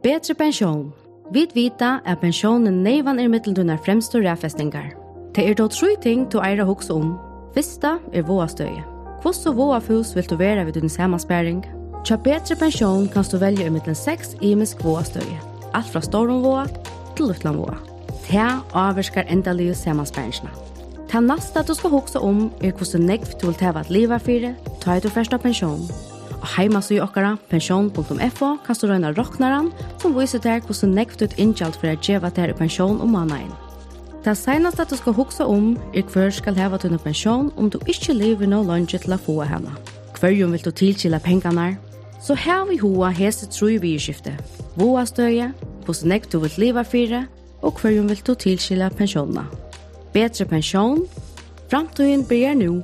Betre 0.00 0.32
pensjon. 0.34 0.92
Vi 1.30 1.42
vita 1.52 1.98
at 2.08 2.22
pensjonen 2.22 2.78
neivan 2.80 3.18
er 3.20 3.28
mitteldunar 3.28 3.82
fremstu 3.84 4.22
ræfestingar. 4.24 4.94
Det 5.36 5.44
er 5.44 5.54
då 5.54 5.66
tru 5.68 5.88
ting 6.00 6.24
du 6.32 6.38
eira 6.40 6.64
hugsa 6.64 6.94
om. 6.94 7.18
Fyrsta 7.54 7.98
er 8.12 8.22
våastøye. 8.22 8.80
Hvordan 9.22 9.56
våafus 9.56 10.16
vil 10.16 10.30
du 10.30 10.36
være 10.36 10.64
ved 10.64 10.72
din 10.72 10.88
samansperring? 10.88 11.66
Tja 12.04 12.16
betre 12.16 12.56
pensjon 12.56 13.08
kan 13.08 13.24
du 13.24 13.36
velge 13.36 13.66
i 13.66 13.68
mittelen 13.68 13.94
6 13.94 14.36
imisk 14.40 14.84
våastøye. 14.84 15.36
Alt 15.74 15.92
fra 15.92 16.00
storom 16.00 16.42
våa 16.42 16.64
til 17.16 17.26
lutlan 17.26 17.58
våa. 17.58 17.76
Ta 18.24 18.62
avverskar 18.72 19.28
endalige 19.28 19.74
samansperringsna. 19.74 20.48
Ta 21.10 21.20
nasta 21.20 21.62
du 21.62 21.74
skal 21.74 21.90
hugsa 21.90 22.18
om 22.18 22.50
er 22.62 22.72
hvordan 22.72 23.04
negv 23.04 23.36
du 23.40 23.46
vil 23.46 23.54
teva 23.54 23.80
at 23.80 23.90
liva 23.90 24.16
fyrir, 24.16 24.54
ta 24.80 24.96
i 24.96 25.00
du 25.00 25.08
fyrsta 25.08 25.36
pensjon. 25.36 25.84
Og 26.40 26.46
heima 26.56 26.80
så 26.80 26.96
i 26.96 27.00
okkara, 27.04 27.34
pensjon.fo, 27.50 28.50
kan 28.64 28.78
du 28.80 28.86
røyna 28.88 29.12
roknaran, 29.16 29.68
som 30.00 30.16
viser 30.16 30.40
deg 30.40 30.64
hvordan 30.64 30.94
nekvt 30.96 31.26
ut 31.26 31.36
innkjalt 31.38 31.76
for 31.76 31.92
å 31.92 31.98
djeva 32.00 32.30
deg 32.32 32.54
i 32.54 32.56
pensjon 32.56 33.00
om 33.04 33.12
måneden. 33.12 33.52
Det 34.24 34.34
seneste 34.36 34.84
du 34.84 34.96
skal 34.96 35.16
huske 35.16 35.44
om 35.48 35.70
er 35.96 36.04
hver 36.12 36.32
skal 36.32 36.56
heva 36.56 36.76
dine 36.80 36.98
pensjon 37.00 37.48
om 37.56 37.70
du 37.72 37.78
ikke 37.88 38.12
lever 38.12 38.48
noe 38.48 38.66
lønge 38.68 39.00
til 39.00 39.16
å 39.16 39.20
få 39.20 39.38
henne. 39.48 39.72
Hverjum 40.20 40.52
vil 40.52 40.64
du 40.64 40.70
tilkjela 40.76 41.20
pengene? 41.24 41.78
Så 42.20 42.36
her 42.36 42.66
vi 42.68 42.76
hoa 42.82 43.08
hese 43.16 43.48
tru 43.48 43.70
i 43.72 43.78
byskiftet. 43.80 44.36
Voa 44.76 45.06
støye, 45.08 45.54
hvordan 45.86 46.12
nekvt 46.12 46.34
du 46.34 46.38
vil 46.42 46.58
leva 46.60 46.84
fire, 46.84 47.22
og 47.64 47.80
hverjum 47.80 48.08
vil 48.12 48.20
du 48.26 48.34
tilkjela 48.34 48.90
pensjonene. 48.92 49.46
Betre 50.12 50.44
pensjon, 50.44 51.06
framtiden 51.72 52.26
blir 52.28 52.52
nå. 52.60 52.74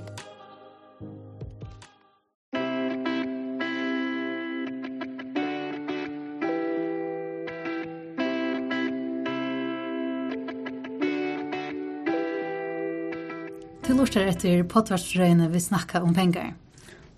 Til 13.87 14.01
lortar 14.01 14.27
etter 14.27 14.65
potvarsrøyene 14.67 15.47
vi 15.53 15.61
snakka 15.63 16.01
om 16.03 16.11
pengar. 16.15 16.49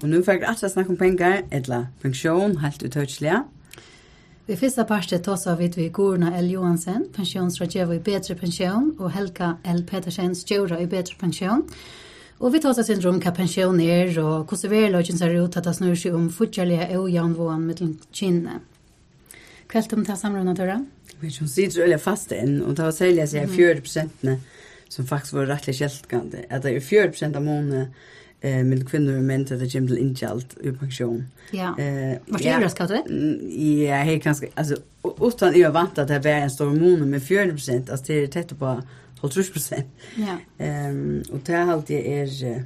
Og 0.03 0.11
nu 0.13 0.19
fikk 0.21 0.43
alt 0.45 0.61
snakka 0.61 0.93
om 0.93 0.99
pengar, 1.01 1.39
etla 1.49 1.87
pensjon, 2.03 2.59
helt 2.61 2.83
utøytslega. 2.85 3.39
Vi 4.45 4.57
fyrsta 4.61 4.85
parste 4.85 5.17
tåsa 5.25 5.55
vid 5.57 5.79
vi 5.81 5.87
Gorna 5.89 6.35
L. 6.37 6.51
Johansen, 6.53 7.07
pensjonsrådgjøver 7.17 7.97
i 7.97 8.03
Bedre 8.11 8.37
Pensjon, 8.37 8.91
og 8.99 9.15
Helga 9.17 9.55
L. 9.65 9.81
Petersen, 9.89 10.37
stjåra 10.37 10.83
i 10.85 10.91
Bedre 10.93 11.17
Pensjon. 11.17 11.65
Og 12.37 12.53
vi 12.53 12.61
tåsa 12.61 12.85
sin 12.85 13.01
rom 13.01 13.23
hva 13.25 13.33
pensjon 13.33 13.81
er, 13.81 14.13
og 14.21 14.53
hvordan 14.53 14.75
verløgjen 14.75 15.17
ser 15.17 15.41
ut 15.41 15.57
at 15.57 15.65
det 15.65 15.77
snur 15.81 15.97
seg 15.97 16.21
om 16.21 16.29
fortjellige 16.29 16.91
og 17.01 17.09
janvåan 17.09 17.65
mittel 17.65 17.97
kynne. 18.13 18.61
Kvelt 19.73 19.97
om 19.97 20.05
det 20.05 20.21
samrundet, 20.21 20.61
Tøra? 20.61 20.83
Vi 21.25 21.33
som 21.33 21.49
sitter 21.49 21.87
veldig 21.87 22.05
fast 22.05 22.37
inn, 22.37 22.59
og 22.61 22.77
det 22.77 22.91
var 22.91 22.97
særlig 23.01 23.25
at 23.25 23.39
jeg 23.41 23.49
er 23.49 23.57
40 23.57 23.87
prosentene, 23.89 24.37
mm 24.37 24.57
som 24.89 25.07
faktisk 25.07 25.33
var 25.33 25.47
rettelig 25.47 25.75
kjeltgande, 25.79 26.45
at 26.51 26.63
det 26.63 26.77
er 26.77 26.81
40 26.81 27.37
av 27.37 27.43
måned 27.43 27.87
eh 28.43 28.65
med 28.65 28.89
kvinnor 28.89 29.17
och 29.17 29.23
män 29.23 29.45
det 29.45 29.75
gym 29.75 29.87
till 29.87 29.99
inkjalt 29.99 30.57
i 30.63 30.73
pension. 30.73 31.25
Ja. 31.51 31.79
Eh 31.79 32.19
vad 32.27 32.41
det 32.41 32.71
ska 32.71 32.87
du? 32.87 33.03
Ja, 33.87 33.95
helt 33.95 34.25
ganska 34.25 34.47
alltså 34.55 34.77
utan 35.21 35.61
jag 35.61 35.73
vant 35.73 35.99
att 35.99 36.09
det 36.09 36.19
var 36.19 36.31
en 36.31 36.51
stor 36.51 36.71
mån 36.71 37.11
med 37.11 37.23
40 37.23 37.91
alltså 37.91 38.05
det 38.07 38.23
är 38.23 38.27
tätt 38.27 38.59
på 38.59 38.83
50%. 39.23 39.83
Ja. 40.15 40.39
Ehm 40.59 41.23
och 41.33 41.41
det 41.45 41.53
halt 41.53 41.71
alltid 41.71 42.07
är 42.07 42.65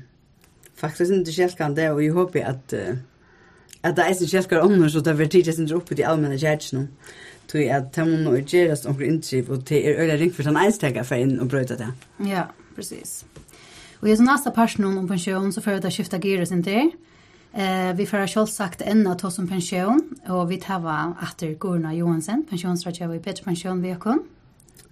faktiskt 0.77 1.13
inte 1.13 1.33
självkande 1.33 1.91
och 1.91 2.03
jag 2.03 2.15
hoppas 2.15 2.43
att 2.43 2.75
att 3.81 3.97
det 3.97 4.03
är 4.03 4.15
så 4.15 4.27
självkande 4.27 4.63
om 4.63 4.91
så 4.91 5.01
det 5.01 5.15
blir 5.15 5.27
tidigt 5.27 5.59
inte 5.59 5.75
uppe 5.75 6.01
i 6.01 6.05
allmänna 6.05 6.39
kärleken 6.39 6.89
tog 7.51 7.69
at 7.69 7.91
det 7.97 8.07
må 8.09 8.19
nå 8.23 8.35
gjøres 8.41 8.85
noen 8.87 9.03
inntriv, 9.09 9.51
og 9.51 9.65
det 9.69 9.83
er 9.87 10.03
øyne 10.03 10.19
ringt 10.21 10.37
for 10.37 10.47
sånn 10.47 10.61
einstegger 10.61 11.07
for 11.07 11.21
inn 11.21 11.39
og 11.43 11.51
brøyte 11.53 11.79
det. 11.81 11.91
Ja, 12.29 12.49
precis. 12.77 13.23
Og 14.03 14.11
i 14.11 14.19
nästa 14.19 14.51
personen 14.51 14.99
om 14.99 15.09
pensjon, 15.09 15.53
så 15.53 15.63
får 15.63 15.77
jeg 15.77 15.83
da 15.85 15.91
skifte 15.95 16.23
gyrer 16.23 16.49
sin 16.49 16.63
til. 16.67 16.93
Eh, 17.53 17.93
vi 17.97 18.07
får 18.09 18.27
selvsagt 18.33 18.83
enda 18.89 19.15
ta 19.15 19.31
som 19.31 19.47
pensjon, 19.49 20.01
og 20.33 20.49
vi 20.49 20.59
tar 20.59 20.87
etter 21.23 21.55
Gorna 21.61 21.93
Johansen, 21.95 22.47
pensjonsrådgjøver 22.49 23.19
i 23.19 23.23
Petra 23.23 23.45
Pensjon 23.45 23.83
vi 23.83 23.93
har 23.93 23.99
kun. 24.01 24.23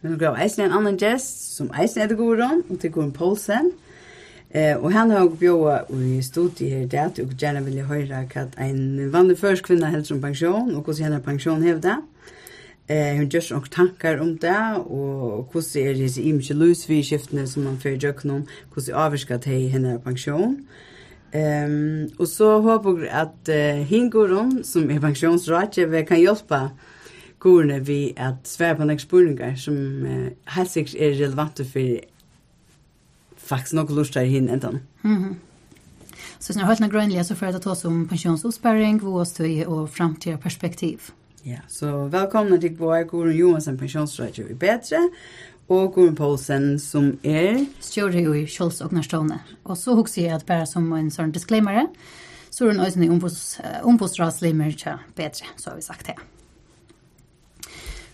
Men 0.02 0.18
vi 0.18 0.24
har 0.24 0.36
eisen 0.36 0.64
en 0.64 0.76
annan 0.78 0.98
gjest, 0.98 1.56
som 1.56 1.70
eisen 1.72 2.02
heter 2.02 2.16
Goran, 2.16 2.62
og 2.68 2.78
til 2.80 2.92
Goran 2.92 3.12
Poulsen. 3.12 3.72
Eh, 4.50 4.76
og 4.76 4.92
han 4.92 5.10
har 5.10 5.28
bjået 5.28 5.90
i 5.90 6.22
studiet 6.22 6.70
her 6.92 7.08
det, 7.08 7.24
og 7.24 7.34
gjerne 7.38 7.64
vil 7.64 7.74
jeg 7.74 7.86
høre 7.86 8.24
hva 8.32 8.46
en 8.58 9.12
vanlig 9.12 9.38
først 9.38 9.62
kvinne 9.62 9.90
helst 9.92 10.12
om 10.12 10.20
pensjon, 10.20 10.74
og 10.74 10.82
hvordan 10.82 11.04
henne 11.04 11.20
pensjon 11.22 11.62
hevde. 11.62 11.96
Eh, 12.88 13.16
hun 13.16 13.28
gjør 13.30 13.52
noen 13.54 13.70
tankar 13.70 14.18
om 14.20 14.38
det, 14.38 14.60
og 14.80 15.50
hvordan 15.52 15.82
er 15.82 15.92
det 15.94 16.16
i 16.18 16.32
mye 16.32 16.56
løsvidskiftene 16.56 17.46
som 17.46 17.62
man 17.68 17.78
fører 17.78 18.00
gjør 18.02 18.24
noen, 18.24 18.46
hvordan 18.72 18.96
avvirker 19.04 19.38
det 19.38 19.60
henne 19.70 19.98
pensjon. 20.04 20.56
Ehm 21.32 22.02
um, 22.02 22.10
och 22.18 22.28
så 22.28 22.60
hoppas 22.60 22.98
jag 23.00 23.08
att 23.08 23.48
uh, 23.48 23.84
Hingoron 23.84 24.64
som 24.64 24.90
är 24.90 25.00
pensionsrådgivare 25.00 26.04
kan 26.04 26.20
hjelpe 26.20 26.70
Gorene 27.38 27.78
vi 27.78 28.14
att 28.16 28.46
svære 28.46 28.76
på 28.76 28.84
noen 28.84 28.98
spurningar 28.98 29.54
som 29.56 29.76
uh, 30.06 30.28
helt 30.44 30.70
säkert 30.70 30.94
är 30.94 31.12
relevanta 31.12 31.64
för 31.64 32.00
faktiskt 33.36 33.74
något 33.74 33.90
lustar 33.90 34.24
hin 34.24 34.48
ändan. 34.48 34.80
Mhm. 35.02 35.16
Mm 35.16 35.24
-hmm. 35.24 35.34
så 36.38 36.52
snart 36.52 36.66
helt 36.66 36.80
några 36.80 36.92
grönliga 36.92 37.24
så 37.24 37.34
för 37.34 37.46
att 37.46 37.62
ta 37.62 37.70
oss 37.70 37.84
om 37.84 38.08
pensionsavsparing, 38.08 38.98
våstöj 38.98 39.66
och 39.66 39.90
framtida 39.90 40.38
perspektiv. 40.38 41.00
Ja, 41.42 41.62
så 41.68 41.88
velkomna 42.12 42.58
til 42.60 42.74
vår 42.76 43.06
Gurun 43.08 43.32
Johansen 43.32 43.78
pensjonsrådgiver 43.80 44.50
i 44.52 44.56
Betre, 44.60 44.98
og 45.72 45.94
Gurun 45.94 46.14
Poulsen 46.18 46.74
som 46.78 47.14
er... 47.24 47.62
Stjører 47.80 48.26
jo 48.26 48.34
i 48.36 48.42
Kjols 48.44 48.82
og 48.84 48.92
Nærstående. 48.92 49.38
Og 49.64 49.78
så 49.80 49.94
husker 49.96 50.26
jeg 50.26 50.34
at 50.36 50.44
bare 50.44 50.66
som 50.68 50.90
en 50.92 51.08
sånn 51.08 51.32
disclaimer, 51.32 51.86
så 52.50 52.66
er 52.66 52.74
hun 52.74 52.84
også 52.84 53.00
en 53.00 53.16
ombudsradslimer 53.88 54.76
til 54.76 55.00
Betre, 55.16 55.48
så 55.56 55.70
har 55.70 55.80
vi 55.80 55.86
sagt 55.86 56.12
det. 56.12 56.18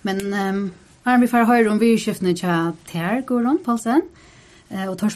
Men 0.06 0.22
um, 0.30 0.62
Arne, 1.02 1.24
vi 1.24 1.32
får 1.32 1.50
høre 1.50 1.72
om 1.72 1.82
vi 1.82 1.96
skiftene 1.98 2.36
til 2.38 2.76
Ter, 2.86 3.24
Gurun 3.26 3.58
Poulsen. 3.64 4.06
Ja. 4.06 4.26
Eh 4.68 4.90
och 4.90 4.98
tar 4.98 5.08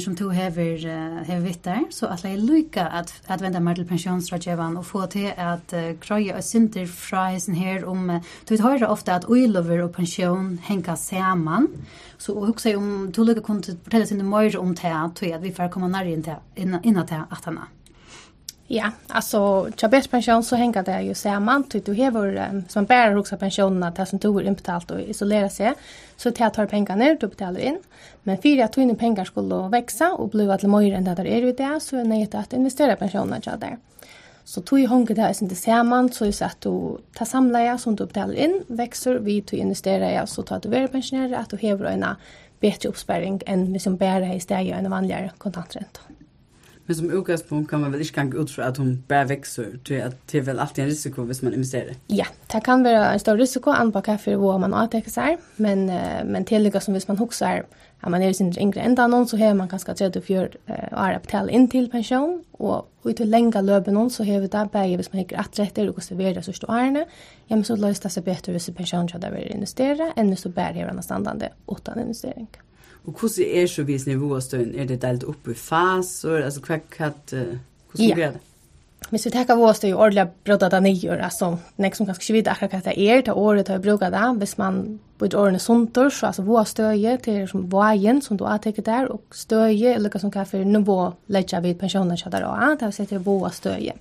som 0.00 0.16
tog 0.16 0.34
hever 0.34 0.86
hever 1.24 1.40
vittar 1.40 1.84
så 1.90 2.06
att 2.06 2.22
lägga 2.22 2.36
lycka 2.36 2.86
att 2.86 3.14
att 3.26 3.40
vända 3.40 3.60
mig 3.60 3.74
till 3.74 3.88
pensionsrådgivaren 3.88 4.76
och 4.76 4.86
få 4.86 5.06
till 5.06 5.32
att 5.36 5.74
kröja 6.00 6.36
och 6.36 6.44
synter 6.44 6.86
fra 6.86 7.26
hisen 7.26 7.54
här 7.54 7.84
om 7.84 8.20
du 8.48 8.62
hör 8.62 8.86
ofta 8.86 9.14
att 9.14 9.24
oilover 9.24 9.78
och 9.78 9.92
pension 9.92 10.58
hänga 10.62 10.96
samman 10.96 11.68
så 12.18 12.34
och 12.34 12.48
också 12.48 12.76
om 12.76 13.12
du 13.14 13.24
lycka 13.24 13.40
kunde 13.40 13.76
fortälla 13.84 14.06
sin 14.06 14.28
mer 14.28 14.56
om 14.56 14.74
det 14.74 15.32
att 15.32 15.42
vi 15.42 15.52
får 15.52 15.68
komma 15.68 15.88
närmare 15.88 16.12
in 16.12 16.22
till 16.22 16.34
innan 16.82 17.06
till 17.06 17.20
att 17.30 17.44
han 17.44 17.58
Ja, 18.66 18.90
alltså 19.08 19.68
Chabes 19.76 20.08
pension 20.08 20.42
så 20.42 20.56
hänger 20.56 20.82
det 20.82 21.02
ju 21.02 21.14
samman 21.14 21.64
till 21.64 21.82
du 21.82 22.02
har 22.02 22.62
som 22.68 22.84
bär 22.84 23.16
också 23.16 23.36
pensionerna 23.36 23.90
där 23.90 24.04
som 24.04 24.18
du 24.18 24.28
har 24.28 24.42
inbetalt 24.42 24.90
och 24.90 25.00
isolera 25.00 25.48
sig 25.48 25.72
så 26.16 26.30
till 26.30 26.44
att 26.44 26.54
ta 26.54 26.66
pengar 26.66 26.96
ner 26.96 27.16
du 27.20 27.26
betalar 27.26 27.60
in. 27.60 27.78
Men 28.22 28.38
för 28.38 28.62
att 28.62 28.72
dina 28.72 28.94
pengar 28.94 29.24
skulle 29.24 29.68
växa 29.68 30.12
och 30.12 30.28
bli 30.28 30.50
att 30.50 30.62
mer 30.62 30.94
än 30.94 31.04
det 31.04 31.14
där 31.14 31.26
är 31.26 31.52
det 31.52 31.80
så 31.80 31.96
är 31.96 32.26
det 32.26 32.38
att 32.38 32.52
investera 32.52 32.96
pensionerna 32.96 33.40
så 33.42 33.50
där. 33.50 33.78
Så 34.44 34.60
tog 34.60 34.86
honget 34.86 35.16
det 35.16 35.34
inte 35.42 35.54
samman 35.54 36.12
så 36.12 36.24
är 36.24 36.42
att 36.42 36.60
du 36.60 36.98
tar 37.14 37.24
samla 37.26 37.78
som 37.78 37.96
du 37.96 38.06
betalar 38.06 38.34
in 38.34 38.62
växer 38.66 39.14
vi 39.14 39.42
till 39.42 39.58
investera 39.58 40.12
ja 40.12 40.26
så 40.26 40.42
tar 40.42 40.60
du 40.60 40.68
väl 40.68 40.88
pensionärer 40.88 41.36
att 41.36 41.50
du 41.50 41.68
har 41.68 41.84
en 41.84 42.04
bättre 42.60 42.88
uppsparing 42.88 43.40
än 43.46 43.72
vi 43.72 43.78
som 43.78 43.96
bär 43.96 44.34
i 44.36 44.40
stället 44.40 44.78
en 44.78 44.90
vanligare 44.90 45.30
kontantränta. 45.38 46.00
Mm. 46.08 46.21
Men 46.86 46.96
som 46.96 47.10
utgangspunkt 47.10 47.70
kan 47.70 47.80
man 47.80 47.92
väl 47.92 48.00
inte 48.00 48.24
gå 48.24 48.42
ut 48.42 48.50
för 48.50 48.62
att 48.62 48.76
hon 48.76 49.02
bara 49.08 49.24
växer 49.24 49.78
till 49.84 50.02
att 50.02 50.28
det 50.32 50.38
är 50.38 50.42
väl 50.42 50.58
alltid 50.58 50.84
en 50.84 50.90
risiko 50.90 51.22
hvis 51.22 51.42
man 51.42 51.54
investerar. 51.54 51.94
Ja, 52.06 52.26
det 52.52 52.60
kan 52.60 52.82
vara 52.82 53.12
en 53.12 53.20
stor 53.20 53.36
risiko 53.36 53.70
an 53.70 53.92
på 53.92 54.02
kaffe 54.02 54.36
vad 54.36 54.60
man 54.60 54.74
avtäcker 54.74 55.10
sig. 55.10 55.38
Men, 55.56 55.86
men 56.24 56.44
tillägga 56.44 56.80
som 56.80 56.94
hvis 56.94 57.08
man 57.08 57.16
huxar 57.16 57.64
att 58.02 58.10
man 58.10 58.22
är 58.22 58.32
sin 58.32 58.58
yngre 58.58 58.80
ända 58.80 59.06
någon 59.06 59.28
så 59.28 59.36
har 59.36 59.54
man 59.54 59.68
ganska 59.68 59.94
34 59.94 60.42
uh, 60.42 60.48
år 60.92 61.12
att 61.12 61.22
betala 61.22 61.50
in 61.50 61.68
till 61.68 61.90
pension. 61.90 62.44
Och 62.52 62.88
ut 63.04 63.16
till 63.16 63.30
länga 63.30 63.60
löpen 63.60 63.94
någon 63.94 64.10
så 64.10 64.24
har 64.24 64.40
vi 64.40 64.46
det 64.46 64.68
bägge 64.72 64.96
hvis 64.96 65.12
man 65.12 65.18
hickar 65.18 65.38
att 65.38 65.58
rätter 65.58 65.88
och 65.88 65.94
konserverar 65.94 66.40
sista 66.40 66.66
åren. 66.66 67.04
Ja, 67.46 67.56
men 67.56 67.64
så 67.64 67.76
löser 67.76 68.02
det 68.02 68.08
sig 68.08 68.22
bättre 68.22 68.52
hvis 68.52 68.70
pensionen 68.70 69.08
ska 69.08 69.18
där 69.18 69.52
investera 69.52 70.12
än 70.16 70.28
hvis 70.28 70.42
du 70.42 70.48
bär 70.48 70.72
har 70.74 70.82
en 70.82 71.02
standande 71.02 71.48
utan 71.68 72.00
investering. 72.00 72.48
Og 73.06 73.12
hvordan 73.18 73.48
er 73.50 73.66
så 73.66 73.82
vis 73.82 74.06
nivåstøyen? 74.06 74.74
Er 74.78 74.86
det 74.86 75.02
delt 75.02 75.24
opp 75.24 75.48
i 75.50 75.54
faser? 75.58 76.44
Altså, 76.44 76.62
hva, 76.62 76.78
hva, 76.96 77.10
hvordan 77.30 78.08
ja. 78.08 78.14
blir 78.14 78.34
det? 78.36 78.42
Hvis 79.10 79.26
vi 79.26 79.32
tenker 79.34 79.58
vår 79.58 79.74
støy 79.76 79.90
ordentlig 79.92 80.28
brødda 80.46 80.68
det 80.72 80.82
nye, 80.86 81.16
altså, 81.20 81.56
nek 81.82 81.96
som 81.98 82.06
kanskje 82.08 82.36
vet 82.36 82.48
akkurat 82.48 82.78
hva 82.78 82.80
det 82.86 82.94
er, 82.96 83.24
til 83.26 83.36
året 83.36 83.66
til 83.68 83.76
å 83.76 83.82
bruke 83.82 84.08
det, 84.14 84.22
hvis 84.40 84.54
man 84.60 84.78
blir 85.20 85.36
årene 85.36 85.60
sunter, 85.60 86.08
så 86.08 86.30
altså 86.30 86.44
vår 86.46 86.64
støye 86.70 87.16
til 87.24 87.42
som 87.50 87.66
vågen 87.70 88.22
som 88.24 88.38
du 88.40 88.46
har 88.48 88.62
tekket 88.62 88.86
der, 88.86 89.10
og 89.12 89.36
støye 89.36 89.92
er 89.92 90.00
lukket 90.00 90.24
som 90.24 90.32
hva 90.32 90.46
for 90.48 90.64
nivå 90.64 90.96
ledger 91.34 91.60
vid 91.66 91.76
pensjonen 91.82 92.16
til 92.16 92.32
der 92.32 92.48
også, 92.48 92.72
det 92.80 92.88
vil 92.88 92.96
si 92.96 93.08
til 93.10 93.26
vår 93.26 93.52
støye. 93.58 93.98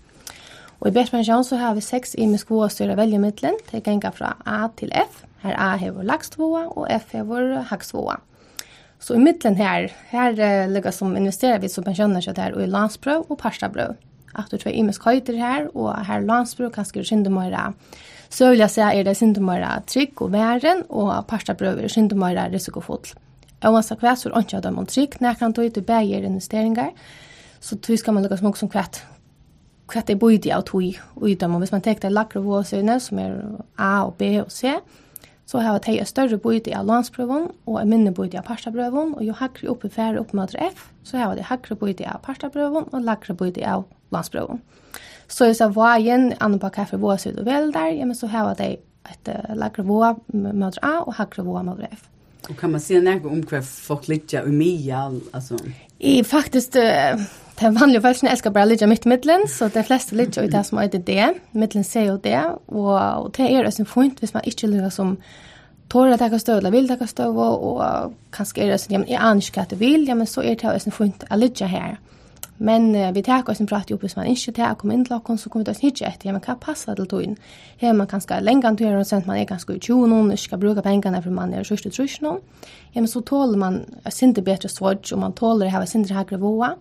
Og 0.79 0.87
i 0.87 0.95
best 0.95 1.13
så 1.49 1.57
har 1.57 1.75
vi 1.75 1.81
seks 1.81 2.15
imisk 2.15 2.49
vår 2.49 2.71
støy 2.71 2.89
å 2.89 2.97
velge 2.97 3.19
middelen, 3.19 3.59
til 3.69 3.83
ganger 3.83 4.15
fra 4.15 4.35
A 4.45 4.69
til 4.77 4.93
F, 4.93 5.25
her 5.43 5.57
A 5.57 5.75
hever 5.77 6.03
lagstvåa, 6.03 6.69
og 6.77 6.87
F 6.89 7.11
hever 7.11 7.65
hagstvåa. 7.69 8.21
Så 9.01 9.15
i 9.15 9.19
midten 9.19 9.55
her, 9.55 9.91
her 10.09 10.31
uh, 10.31 10.71
lägger 10.71 10.91
som 10.91 11.17
investerar 11.17 11.59
vi 11.59 11.69
som 11.69 11.83
pensjoner 11.83 12.21
seg 12.21 12.35
der, 12.37 12.53
och 12.53 12.61
i 12.61 12.67
landsbröd 12.67 13.25
och 13.27 13.39
pastabröd. 13.39 13.95
Att 14.33 14.49
du 14.49 14.57
tror 14.57 14.73
imes 14.73 14.97
kajter 14.97 15.33
här 15.33 15.77
och 15.77 16.05
her 16.05 16.21
landsbröd 16.21 16.73
kanske 16.73 16.89
skrive 16.89 17.05
skynda. 17.05 17.73
Så 18.29 18.49
vill 18.49 18.59
jag 18.59 18.71
säga 18.71 18.93
är 18.93 19.03
det 19.03 19.15
skynda 19.15 19.41
mera 19.41 19.81
trygg 19.87 20.21
och 20.21 20.33
värden 20.33 20.83
och 20.89 21.27
pastabröd 21.27 21.79
är 21.79 21.89
skynda 21.89 22.15
mera 22.15 22.49
risikofullt. 22.49 23.15
Oavsett 23.63 23.99
kväll 23.99 24.17
så 24.17 24.29
är 24.29 24.33
det 24.33 24.39
inte 24.39 24.57
att 24.57 24.63
de 24.63 24.77
har 24.77 24.85
trygg 24.85 25.15
när 25.19 25.33
kan 25.33 25.53
ta 25.53 25.63
ut 25.63 25.77
och 25.77 25.83
bäger 25.83 26.23
investeringar. 26.23 26.91
Så 27.59 27.75
då 27.75 27.97
ska 27.97 28.11
man 28.11 28.23
lägga 28.23 28.37
som 28.37 28.47
også 28.47 28.67
kvätt 28.67 29.01
kvätt 29.91 30.09
är 30.09 30.15
bøyde 30.15 30.55
och 30.57 30.65
tog 30.65 30.99
och 31.15 31.27
utan 31.27 31.51
man, 31.51 31.61
hvis 31.61 31.71
man 31.71 31.81
lakre 31.81 32.09
lakrevåsöjne 32.09 32.99
som 32.99 33.19
är 33.19 33.43
A 33.75 34.03
och 34.03 34.15
B 34.17 34.41
och 34.41 34.51
C 34.51 34.79
så 35.51 35.59
har 35.59 35.81
jeg 35.83 35.99
en 35.99 36.07
større 36.07 36.37
bøyde 36.39 36.71
av 36.77 36.85
landsprøven 36.87 37.49
og 37.67 37.77
en 37.81 37.89
mindre 37.91 38.13
bøyde 38.15 38.39
av 38.39 38.45
parstaprøven, 38.47 39.15
og 39.17 39.25
jo 39.25 39.33
hakre 39.35 39.67
oppe 39.73 39.89
færre 39.91 40.21
opp 40.21 40.31
mot 40.37 40.53
F, 40.55 40.85
så 41.03 41.19
har 41.19 41.35
jeg 41.35 41.49
hakre 41.49 41.75
bøyde 41.75 42.07
av 42.07 42.21
parstaprøven 42.23 42.87
og 42.87 43.03
lakre 43.03 43.35
bøyde 43.35 43.65
av 43.67 43.83
landsprøven. 44.15 44.61
Så 45.27 45.49
hvis 45.49 45.59
jeg 45.59 45.75
var 45.75 45.99
igjen, 45.99 46.31
andre 46.39 46.61
på 46.61 46.71
kaffe 46.77 46.99
våre 47.01 47.17
så 47.19 47.33
du 47.35 47.43
vel 47.43 47.71
der, 47.75 47.91
ja, 47.97 48.07
men 48.07 48.15
så 48.15 48.31
har 48.31 48.53
jeg 48.59 48.79
et 49.11 49.31
lakre 49.59 49.83
våre 49.87 50.13
mot 50.31 50.79
A 50.87 50.93
og 51.01 51.15
hakre 51.19 51.43
våre 51.43 51.65
mot 51.67 51.83
F. 51.83 52.07
Og 52.47 52.55
kan 52.57 52.71
man 52.71 52.83
si 52.83 52.99
noe 53.03 53.19
om 53.27 53.43
hva 53.47 53.59
folk 53.65 54.07
ligger 54.07 54.47
i 54.47 54.55
mye, 54.55 55.03
altså? 55.35 55.59
I 55.99 56.21
faktisk, 56.25 56.79
uh, 56.79 57.19
De 57.61 57.69
vanlige 57.69 58.01
folkene 58.01 58.31
elsker 58.33 58.53
bare 58.55 58.71
litt 58.71 58.81
mitt 58.89 59.05
midtelen, 59.05 59.43
så 59.45 59.67
de 59.69 59.83
fleste 59.85 60.15
litt 60.17 60.37
jo 60.37 60.41
i 60.47 60.49
det 60.49 60.63
som 60.65 60.79
er 60.81 60.89
det. 60.89 61.27
midtelen 61.53 61.83
ser 61.85 62.07
jo 62.07 62.17
det, 62.17 62.39
og, 62.67 62.93
og 62.97 63.27
det 63.37 63.51
er 63.51 63.67
også 63.67 63.83
en 63.83 63.89
fint 63.91 64.19
hvis 64.19 64.33
man 64.33 64.47
ikke 64.49 64.69
lurer 64.71 64.89
som 64.89 65.17
tårer 65.91 66.15
at 66.15 66.23
jeg 66.23 66.31
kan 66.31 66.55
eller 66.57 66.71
vil 66.71 66.87
jeg 66.89 67.09
støv, 67.09 67.37
og 67.37 68.13
kanskje 68.33 68.63
er 68.63 68.71
det 68.71 68.79
som, 68.81 68.93
ja, 68.93 68.99
men 68.99 69.09
jeg 69.09 69.19
aner 69.21 69.45
ikke 69.45 69.61
at 69.61 69.75
jeg 69.75 69.79
vil, 69.79 70.07
ja, 70.07 70.15
men 70.15 70.27
så 70.27 70.41
er 70.41 70.55
det 70.55 70.71
også 70.71 70.91
fint 70.95 71.27
å 71.29 71.37
ligge 71.37 71.67
her. 71.67 71.99
Men 72.61 72.91
uh, 72.95 73.09
vi 73.13 73.23
tar 73.25 73.47
oss 73.49 73.59
en 73.59 73.67
prat 73.69 73.89
ihop, 73.89 74.03
hvis 74.05 74.15
man 74.15 74.29
ikke 74.29 74.53
tar, 74.53 74.75
kommer 74.77 74.95
inn 74.95 75.05
til 75.05 75.15
åkken, 75.17 75.37
så 75.37 75.49
kommer 75.49 75.65
vi 75.65 75.73
å 75.73 75.89
ikke 75.89 76.05
etter, 76.07 76.29
ja, 76.29 76.33
men 76.35 76.43
hva 76.45 76.55
passer 76.61 76.97
til 76.97 77.09
togjen? 77.09 77.39
Her 77.81 77.95
man 77.97 78.09
kanskje 78.09 78.37
lenge 78.41 78.69
an 78.69 78.77
togjen, 78.77 78.99
og 79.01 79.07
sen 79.09 79.25
man 79.25 79.39
er 79.39 79.49
ganske 79.49 79.73
ut 79.73 79.81
20 79.81 80.13
og 80.13 80.29
ikke 80.33 80.45
skal 80.45 80.61
bruke 80.61 80.85
pengene 80.85 81.21
for 81.25 81.33
man 81.33 81.53
er 81.57 81.65
sørste 81.65 81.89
trusjon. 81.93 82.37
ja, 82.93 83.01
men 83.01 83.09
så 83.09 83.21
tåler 83.21 83.57
man 83.57 83.83
sindre 84.09 84.45
bedre 84.45 84.69
svårt, 84.69 85.09
og 85.11 85.19
man 85.19 85.33
tåler 85.33 85.65
det 85.65 85.73
her 85.73 85.85
sindre 85.89 86.17
her 86.17 86.29
grevoa, 86.29 86.75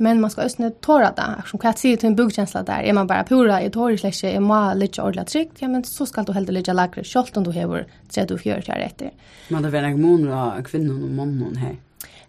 Men 0.00 0.20
man 0.20 0.30
ska 0.30 0.42
ösna 0.42 0.70
tåra 0.70 1.10
det. 1.10 1.42
Som 1.46 1.58
kan 1.58 1.68
jag 1.68 1.78
säga 1.78 1.96
till 1.96 2.06
en 2.06 2.16
buggkänsla 2.16 2.62
där. 2.62 2.82
Är 2.82 2.92
man 2.92 3.06
bara 3.06 3.24
pura 3.24 3.62
i 3.62 3.70
tår 3.70 3.92
i 3.92 3.98
släcke, 3.98 4.30
är 4.30 4.40
man 4.40 4.78
lite 4.78 5.02
ordla 5.02 5.24
tryggt, 5.24 5.56
ja 5.58 5.68
men 5.68 5.84
så 5.84 6.06
ska 6.06 6.22
du 6.22 6.32
hellre 6.32 6.52
lite 6.52 6.72
lagre 6.72 7.04
kjolt 7.04 7.36
om 7.36 7.44
du 7.44 7.52
hever 7.52 7.86
34 8.08 8.56
år 8.56 8.78
efter. 8.78 9.10
Men 9.48 9.62
det 9.62 9.70
var 9.70 9.78
en 9.78 10.02
mån 10.02 10.32
av 10.32 10.62
kvinnan 10.62 11.02
och 11.02 11.10
mannen 11.10 11.56
här. 11.56 11.76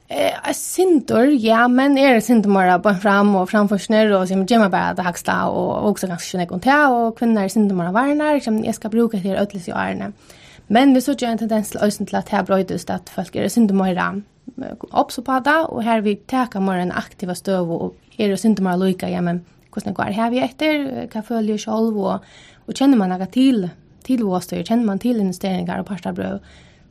Eh, 0.07 0.53
syndor, 0.53 1.27
ja, 1.27 1.67
men 1.67 1.97
är 1.97 2.13
det 2.13 2.21
syndor 2.21 2.77
bara 2.77 2.95
fram 2.95 3.35
och 3.35 3.49
framför 3.49 3.77
snör 3.77 4.11
och 4.11 4.27
som 4.27 4.45
gemma 4.45 4.69
bara 4.69 4.93
det 4.93 5.01
hacksta 5.01 5.47
och 5.47 5.89
också 5.89 6.07
ganska 6.07 6.37
snägg 6.37 6.51
och 6.51 6.61
tä 6.61 6.85
och 6.85 7.17
kvinnor 7.17 7.47
syndor 7.47 7.75
bara 7.75 7.91
varnar, 7.91 8.39
som 8.39 8.63
jag 8.63 8.75
ska 8.75 8.89
bruka 8.89 9.17
till 9.17 9.35
ödlis 9.35 9.67
i 9.67 9.71
arne. 9.71 10.11
Men 10.67 10.93
vi 10.93 11.01
så 11.01 11.11
ju 11.11 11.27
en 11.27 11.37
tendens 11.37 11.69
till 11.69 11.79
ösen 11.79 12.05
till 12.05 12.15
att 12.15 12.29
här 12.29 12.43
bröjdes 12.43 12.89
att 12.89 13.09
folk 13.09 13.35
är 13.35 13.49
syndor 13.49 13.75
bara 13.75 14.21
oppså 14.91 15.23
på 15.25 15.39
det, 15.45 15.57
og 15.69 15.83
her 15.85 16.01
vi 16.05 16.17
teka 16.27 16.61
mer 16.63 16.81
en 16.81 16.91
aktiva 16.91 17.35
støv, 17.37 17.71
og 17.71 18.17
er 18.17 18.31
det 18.31 18.39
synd 18.41 18.59
mer 18.63 18.79
loika, 18.79 19.09
ja, 19.09 19.21
men 19.21 19.43
hvordan 19.71 19.95
går 19.95 20.15
her 20.15 20.33
vi 20.33 20.41
etter, 20.43 21.07
hva 21.11 21.21
følger 21.23 21.55
jeg 21.55 21.63
selv, 21.65 21.95
og, 21.97 22.25
og 22.67 22.75
kjenner 22.75 22.99
man 22.99 23.13
noe 23.13 23.29
til, 23.31 23.69
til 24.07 24.25
våstøy, 24.27 24.63
kjenner 24.63 24.85
man 24.87 24.99
til 24.99 25.21
investeringar 25.21 25.81
og 25.81 25.87
parstabrøv, 25.89 26.41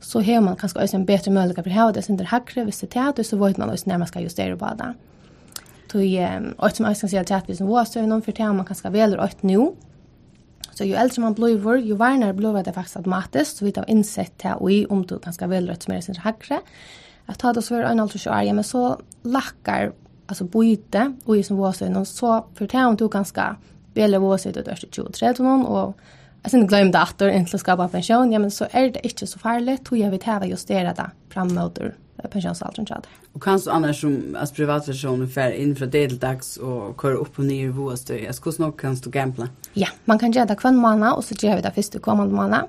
så 0.01 0.23
har 0.25 0.41
man 0.41 0.57
kanskje 0.57 0.81
også 0.81 0.97
en 0.97 1.05
bedre 1.05 1.31
mulighet 1.33 1.61
for 1.61 1.69
å 1.69 1.77
ha 1.77 1.91
det 1.93 2.03
sin 2.07 2.17
der 2.17 2.31
hakre, 2.31 2.65
hvis 2.65 2.81
det 2.81 2.95
er 2.97 3.13
det, 3.13 3.27
så 3.27 3.37
vet 3.37 3.61
man 3.61 3.69
også 3.69 3.91
når 3.91 4.01
man 4.01 4.09
skal 4.09 4.25
justere 4.25 4.57
på 4.57 4.73
det. 4.79 4.89
Så 5.91 6.01
jeg, 6.07 6.53
og 6.57 6.71
som 6.71 6.87
jeg 6.87 6.97
skal 6.97 7.09
si 7.11 7.17
at 7.19 7.31
jeg 7.31 7.57
som 7.57 7.69
våstøy, 7.69 8.05
noen 8.07 8.23
for 8.25 8.33
det 8.33 8.47
man 8.55 8.65
kanskje 8.65 8.93
veler 8.95 9.21
åt 9.21 9.43
nå, 9.45 9.73
Så 10.71 10.85
ju 10.85 10.95
eldre 10.95 11.21
man 11.21 11.33
blir, 11.33 11.77
ju 11.77 11.95
varnare 11.95 12.33
blir 12.33 12.63
det 12.63 12.73
faktiskt 12.73 12.97
automatisk, 12.97 13.57
Så 13.57 13.65
vi 13.65 13.71
tar 13.71 13.89
innsett 13.89 14.37
til 14.37 14.53
och 14.53 14.71
i 14.71 14.85
om 14.85 15.05
du 15.05 15.19
ganska 15.19 15.47
välrött 15.47 15.83
som 15.83 15.93
är 15.93 16.01
sin 16.01 16.15
högre 16.15 16.59
att 17.31 17.55
det 17.55 17.61
så 17.61 17.75
var 17.75 17.81
en 17.81 17.99
alltså 17.99 18.19
så 18.19 18.29
men 18.29 18.63
så 18.63 19.01
lackar 19.23 19.91
alltså 20.25 20.43
byte 20.43 21.13
och 21.25 21.37
i 21.37 21.43
som 21.43 21.57
var 21.57 21.71
så 21.71 21.89
någon 21.89 22.05
så 22.05 22.45
för 22.55 22.67
town 22.67 22.97
tog 22.97 23.11
ganska 23.11 23.55
väl 23.93 24.19
var 24.19 24.37
så 24.37 24.51
det 24.51 24.61
där 24.61 24.79
23 24.91 25.33
någon 25.39 25.65
och 25.65 25.97
Jag 26.43 26.51
sen 26.51 26.67
glömde 26.67 26.99
att 26.99 27.17
det 27.17 27.33
inte 27.33 27.57
skapa 27.57 27.87
pension, 27.87 28.31
ja 28.31 28.39
men 28.39 28.51
så 28.51 28.67
är 28.71 28.89
det 28.89 28.99
inte 29.07 29.27
så 29.27 29.39
farligt, 29.39 29.91
Hur 29.91 29.97
jag 29.97 30.11
vill 30.11 30.19
täva 30.19 30.45
justera 30.45 30.83
det 30.83 30.93
där 30.95 31.09
framåt 31.29 31.79
pensionsalderen 32.31 33.01
Och 33.33 33.43
kan 33.43 33.53
kanskje 33.53 33.71
annars 33.71 34.01
som 34.01 34.35
as 34.35 34.51
privatpersoner 34.51 35.27
fer 35.27 35.51
in 35.51 35.75
fra 35.75 35.85
det 35.85 36.09
til 36.09 36.19
dags 36.19 36.57
og 36.57 36.97
kører 36.97 37.21
opp 37.21 37.39
og 37.39 37.45
ned 37.45 37.55
i 37.55 37.67
våstøy, 37.67 38.31
snart 38.31 38.77
kan 38.77 38.95
du 38.95 39.09
gamble? 39.09 39.47
Ja, 39.73 39.87
man 40.05 40.19
kan 40.19 40.31
göra 40.31 40.45
det 40.45 40.55
kvann 40.55 40.75
månad 40.75 41.13
och 41.13 41.23
så 41.23 41.35
gör 41.35 41.55
vi 41.55 41.61
det 41.61 41.71
första 41.71 41.99
kommande 41.99 42.35
månad. 42.35 42.67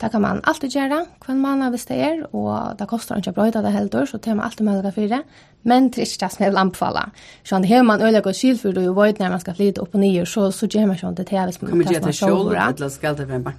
Det 0.00 0.10
kan 0.10 0.24
man 0.24 0.40
alltid 0.42 0.74
gjøre, 0.74 1.04
hver 1.22 1.36
måned 1.38 1.70
hvis 1.70 1.86
det 1.86 1.98
er, 2.02 2.22
og 2.34 2.78
det 2.78 2.88
koster 2.90 3.20
ikke 3.20 3.30
å 3.30 3.36
brøyde 3.36 3.62
det 3.62 3.74
heller, 3.74 4.08
så 4.10 4.18
det 4.18 4.32
er 4.32 4.38
man 4.40 4.48
alltid 4.48 4.66
mulig 4.66 4.94
for 4.96 5.12
det 5.12 5.20
men 5.64 5.88
det 5.88 6.02
er 6.02 6.08
ikke 6.08 6.20
det 6.24 6.30
som 6.34 6.44
jeg 6.44 6.52
vil 6.52 6.60
anbefale. 6.60 7.02
Så 7.44 7.56
han 7.56 7.64
har 7.64 7.82
man 7.82 8.02
øyne 8.02 8.20
gått 8.24 8.36
skyld 8.36 8.58
for 8.60 8.76
det, 8.76 8.84
og 8.88 8.96
vet 8.98 9.20
når 9.20 9.32
man 9.34 9.40
skal 9.40 9.56
flytte 9.56 9.80
opp 9.82 9.94
og 9.96 10.00
nye, 10.00 10.24
så, 10.28 10.50
så 10.52 10.68
gjør 10.68 10.90
man 10.90 11.00
sånn 11.00 11.16
det 11.16 11.26
til 11.30 11.40
hvis 11.40 11.60
man 11.62 11.70
kan 11.70 11.82
gjøre 11.84 12.04
det 12.04 12.14
selv, 12.18 12.52
eller 12.52 12.92
skal 12.92 13.16
det 13.18 13.28
være 13.28 13.54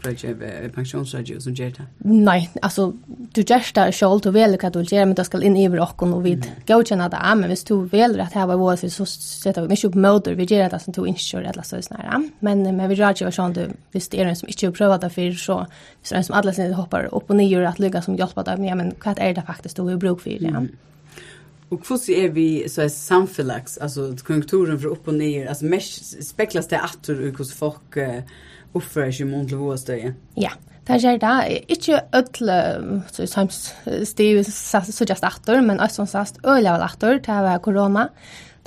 en 0.66 0.76
pensjonsrådgiver 0.76 1.42
som 1.42 1.58
gjør 1.58 1.74
det? 1.80 1.88
Nei, 2.06 2.38
altså, 2.62 2.88
du 3.36 3.42
gjør 3.42 3.66
det 3.76 3.88
selv, 3.98 4.22
du 4.22 4.32
vet 4.36 4.58
hva 4.62 4.72
du 4.72 4.80
vil 4.84 4.94
gjøre, 4.94 5.10
men 5.10 5.18
du 5.18 5.24
skal 5.26 5.46
inn 5.48 5.58
i 5.58 5.68
hverandre, 5.68 6.12
og 6.16 6.24
vi 6.26 6.36
godkjenner 6.70 7.12
det, 7.14 7.24
men 7.42 7.52
hvis 7.52 7.66
du 7.68 7.76
velger 7.92 8.26
at 8.26 8.38
det 8.38 8.48
var 8.54 8.62
vår, 8.62 8.86
så 8.86 9.10
setter 9.10 9.66
vi 9.66 9.74
mye 9.74 9.90
opp 9.90 10.00
møter, 10.08 10.38
vi 10.38 10.50
gjør 10.50 10.70
det 10.74 10.82
som 10.86 10.96
du 10.96 11.04
ikke 11.04 11.26
gjør, 11.34 11.50
eller 11.52 11.66
så 11.68 11.82
snarere. 11.82 12.22
Men, 12.46 12.64
men 12.70 12.90
vi 12.92 13.00
rådgiver 13.02 13.34
sånn, 13.34 13.58
du, 13.58 13.66
hvis 13.96 14.10
det 14.14 14.22
er 14.22 14.30
en 14.30 14.38
som 14.38 14.50
ikke 14.52 14.70
har 14.70 14.78
prøvd 14.80 15.06
det 15.06 15.14
før, 15.18 15.38
så 15.42 15.60
hvis 15.66 16.12
det 16.12 16.16
er 16.16 16.22
en 16.22 16.30
som 16.30 16.40
alle 16.40 16.56
sine 16.56 16.78
hopper 16.78 17.10
opp 17.12 17.32
og 17.32 17.40
nye, 17.40 17.66
at 17.66 17.82
lykke 17.82 18.02
som 18.06 18.18
hjelper 18.20 18.46
deg, 18.48 18.66
ja, 18.70 18.78
men 18.78 18.94
hva 19.02 19.16
er 19.18 19.38
det 19.38 19.46
faktisk 19.48 19.80
du 19.80 19.88
har 19.90 20.02
bruk 20.02 20.22
for, 20.24 20.38
ja? 20.38 20.62
Mm. 20.62 20.74
Och 21.70 21.88
hur 21.90 21.98
ser 21.98 22.30
vi 22.30 22.70
så 22.70 22.82
är 22.82 22.90
samfällax 22.90 23.78
alltså 23.78 24.16
konjunkturen 24.24 24.80
för 24.80 24.88
upp 24.88 25.08
och 25.08 25.14
ner 25.14 25.48
alltså 25.48 25.66
mest 25.66 26.24
speklas 26.24 26.68
det 26.68 26.80
att 26.80 27.10
hur 27.10 27.16
hur 27.38 27.56
folk 27.56 27.98
uh, 27.98 28.20
uppför 28.74 29.12
sig 29.12 29.26
mot 29.26 29.52
låstöje. 29.52 30.14
Ja. 30.36 30.52
Det 30.88 31.04
er 31.04 31.18
det. 31.18 31.66
ikke 31.68 32.00
ødle, 32.14 32.58
så 33.12 33.26
sams 33.26 33.74
stiv, 34.04 34.44
så 34.44 35.06
just 35.10 35.24
aktor, 35.24 35.62
men 35.62 35.80
også 35.80 35.96
som 35.96 36.08
sagt, 36.08 36.38
øyelig 36.46 36.70
av 36.70 36.82
aktor, 36.82 37.18
det 37.18 37.28
var 37.28 37.58
korona, 37.58 38.04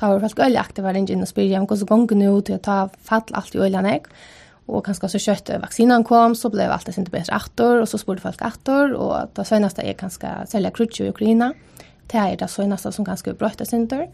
det 0.00 0.08
var 0.08 0.20
folk 0.20 0.38
øyelig 0.38 0.58
aktor, 0.58 0.82
var 0.82 0.99
ikke 0.99 1.14
inn 1.14 1.22
og 1.22 1.30
spyrir 1.30 1.61
om 1.61 1.66
hvordan 1.66 1.87
gongen 2.08 2.26
ut, 2.26 2.44
til 2.49 2.56
å 2.56 2.64
ta 2.64 2.78
fall 3.06 3.22
alt 3.38 3.54
i 3.54 3.62
øyelig 3.62 3.82
nek, 3.87 4.08
og 4.66 4.82
kanskje 4.84 5.12
så 5.12 5.22
kjøtt 5.28 5.54
vaksinen 5.62 6.04
kom, 6.04 6.34
så 6.34 6.50
ble 6.50 6.66
alt 6.66 6.90
det 6.90 6.96
sinte 6.96 7.14
bedre 7.14 7.38
aktor, 7.38 7.84
og 7.84 7.87
så 7.88 8.02
spurte 8.02 8.26
folk 8.26 8.42
aktor, 8.42 8.96
og 8.99 9.30
det 9.38 9.46
seneste 9.46 9.87
er 9.87 9.94
kanskje 9.94 10.34
selja 10.50 10.75
krutsk 10.75 11.04
i 11.04 11.12
Ukraina, 11.12 11.52
det 12.08 12.20
er 12.20 12.36
det 12.40 12.48
søgneste 12.50 12.92
som 12.92 13.04
ganske 13.04 13.34
brøyta 13.36 13.66
synder. 13.68 14.06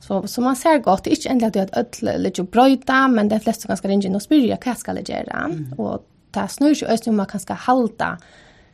Så, 0.00 0.22
så 0.26 0.44
man 0.44 0.56
ser 0.56 0.80
godt, 0.84 1.04
det 1.04 1.12
er 1.12 1.18
ikke 1.18 1.34
endelig 1.34 1.48
at 1.48 1.54
det 1.54 1.64
er 1.64 1.82
ødel 1.82 2.22
litt 2.26 2.40
brøyte, 2.52 3.00
men 3.12 3.28
det 3.28 3.38
er 3.38 3.44
flest 3.44 3.64
som 3.64 3.72
ganske 3.72 3.90
ringer 3.90 4.16
og 4.16 4.24
spør 4.24 4.56
hva 4.56 4.76
skal 4.78 5.00
jeg 5.00 5.10
gjøre. 5.10 5.42
Mm. 5.52 5.66
Og 5.78 6.06
det 6.32 6.48
snur 6.50 6.72
ikke 6.72 6.92
øst 6.94 7.08
om 7.08 7.20
man 7.20 7.28
kan 7.28 7.40
halte 7.40 7.60
halda 7.66 8.14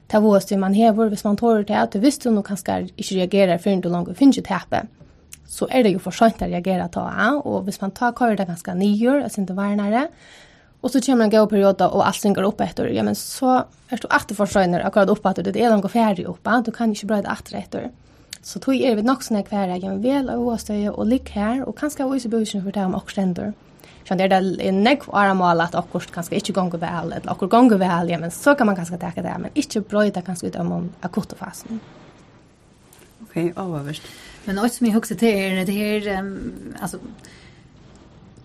det 0.08 0.22
våst 0.24 0.52
man 0.56 0.74
hever, 0.74 1.08
hvis 1.08 1.24
man 1.24 1.36
tårer 1.36 1.66
til 1.68 1.76
at 1.76 1.92
du 1.92 1.98
visste 2.00 2.30
du 2.30 2.42
kanskje 2.42 2.88
ikke 2.96 3.16
reagerer 3.18 3.58
før 3.58 3.80
du 3.80 3.88
langt 3.92 4.16
finner 4.16 4.38
ikke 4.38 4.48
tepe, 4.48 4.86
så 5.48 5.66
er 5.70 5.82
det 5.84 5.92
jo 5.92 6.00
for 6.00 6.16
sent 6.16 6.40
å 6.40 6.48
reagere 6.48 6.88
ta 6.92 7.04
av, 7.08 7.42
og 7.44 7.66
hvis 7.66 7.80
man 7.80 7.92
tar 7.92 8.14
kører 8.16 8.36
det 8.36 8.46
ganske 8.48 8.74
nyer, 8.74 9.22
altså 9.22 9.44
var 9.48 9.54
varnere, 9.54 10.08
Och 10.80 10.90
så 10.90 11.00
kommer 11.00 11.24
en 11.24 11.30
god 11.30 11.52
och 11.52 11.94
og 11.94 12.06
alt 12.06 12.24
upp 12.24 12.60
ett 12.60 12.80
år. 12.80 12.88
ja, 12.88 13.02
men 13.02 13.14
så 13.14 13.64
är 13.88 13.96
du 13.96 14.08
att 14.10 14.36
for 14.36 14.46
sent 14.46 14.74
å 14.74 14.86
akkurat 14.86 15.08
upp 15.08 15.26
att 15.26 15.36
det 15.36 15.56
är 15.56 15.70
langt 15.70 15.90
ferdig 15.90 16.26
upp. 16.26 16.48
du 16.64 16.70
kan 16.70 16.88
inte 16.88 17.06
brøyde 17.06 17.28
etter 17.28 17.56
etter. 17.56 17.90
Så 18.48 18.60
tog 18.64 18.80
er 18.80 18.94
vi 18.96 19.04
nok 19.04 19.20
sånne 19.26 19.42
hver 19.44 19.68
egen 19.74 19.98
vel 20.00 20.30
av 20.32 20.40
åstøye 20.40 20.88
og 20.94 21.04
ligg 21.10 21.28
her, 21.34 21.60
og 21.68 21.74
kanskje 21.76 22.06
av 22.06 22.14
åse 22.14 22.30
bøysen 22.32 22.62
for 22.64 22.72
det 22.72 22.80
om 22.86 22.94
okkur 22.96 23.12
stendur. 23.12 23.50
Så 24.08 24.16
det 24.16 24.24
er 24.24 24.30
det 24.32 24.64
en 24.64 24.78
nekv 24.86 25.10
åra 25.12 25.34
mål 25.36 25.60
at 25.66 25.74
okkur 25.76 26.06
kanskje 26.14 26.38
ikke 26.38 26.54
gonger 26.56 26.80
vel, 26.80 27.12
eller 27.12 27.28
okkur 27.28 27.50
gonger 27.52 27.76
vel, 27.82 28.08
ja, 28.08 28.16
men 28.22 28.32
så 28.32 28.54
kan 28.56 28.70
man 28.70 28.78
kanskje 28.78 28.96
teka 29.02 29.24
det, 29.26 29.34
men 29.42 29.52
ikke 29.52 29.82
brøyda 29.90 30.22
kanskje 30.24 30.48
ut 30.48 30.56
om 30.62 30.88
akutofasen. 31.04 31.82
Ok, 33.26 33.36
oververst. 33.52 34.08
Men 34.46 34.62
også 34.62 34.78
som 34.78 34.88
jeg 34.88 34.96
husker 34.96 35.20
til 35.20 35.42
er 35.42 35.68
det 35.68 35.76
her, 35.76 36.08
um, 36.16 36.72
altså, 36.80 37.02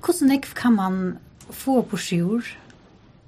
hvordan 0.03 0.33
nekv 0.33 0.51
kan 0.59 0.75
man 0.75 0.99
få 1.47 1.77
på 1.87 2.01
sjur? 2.09 2.51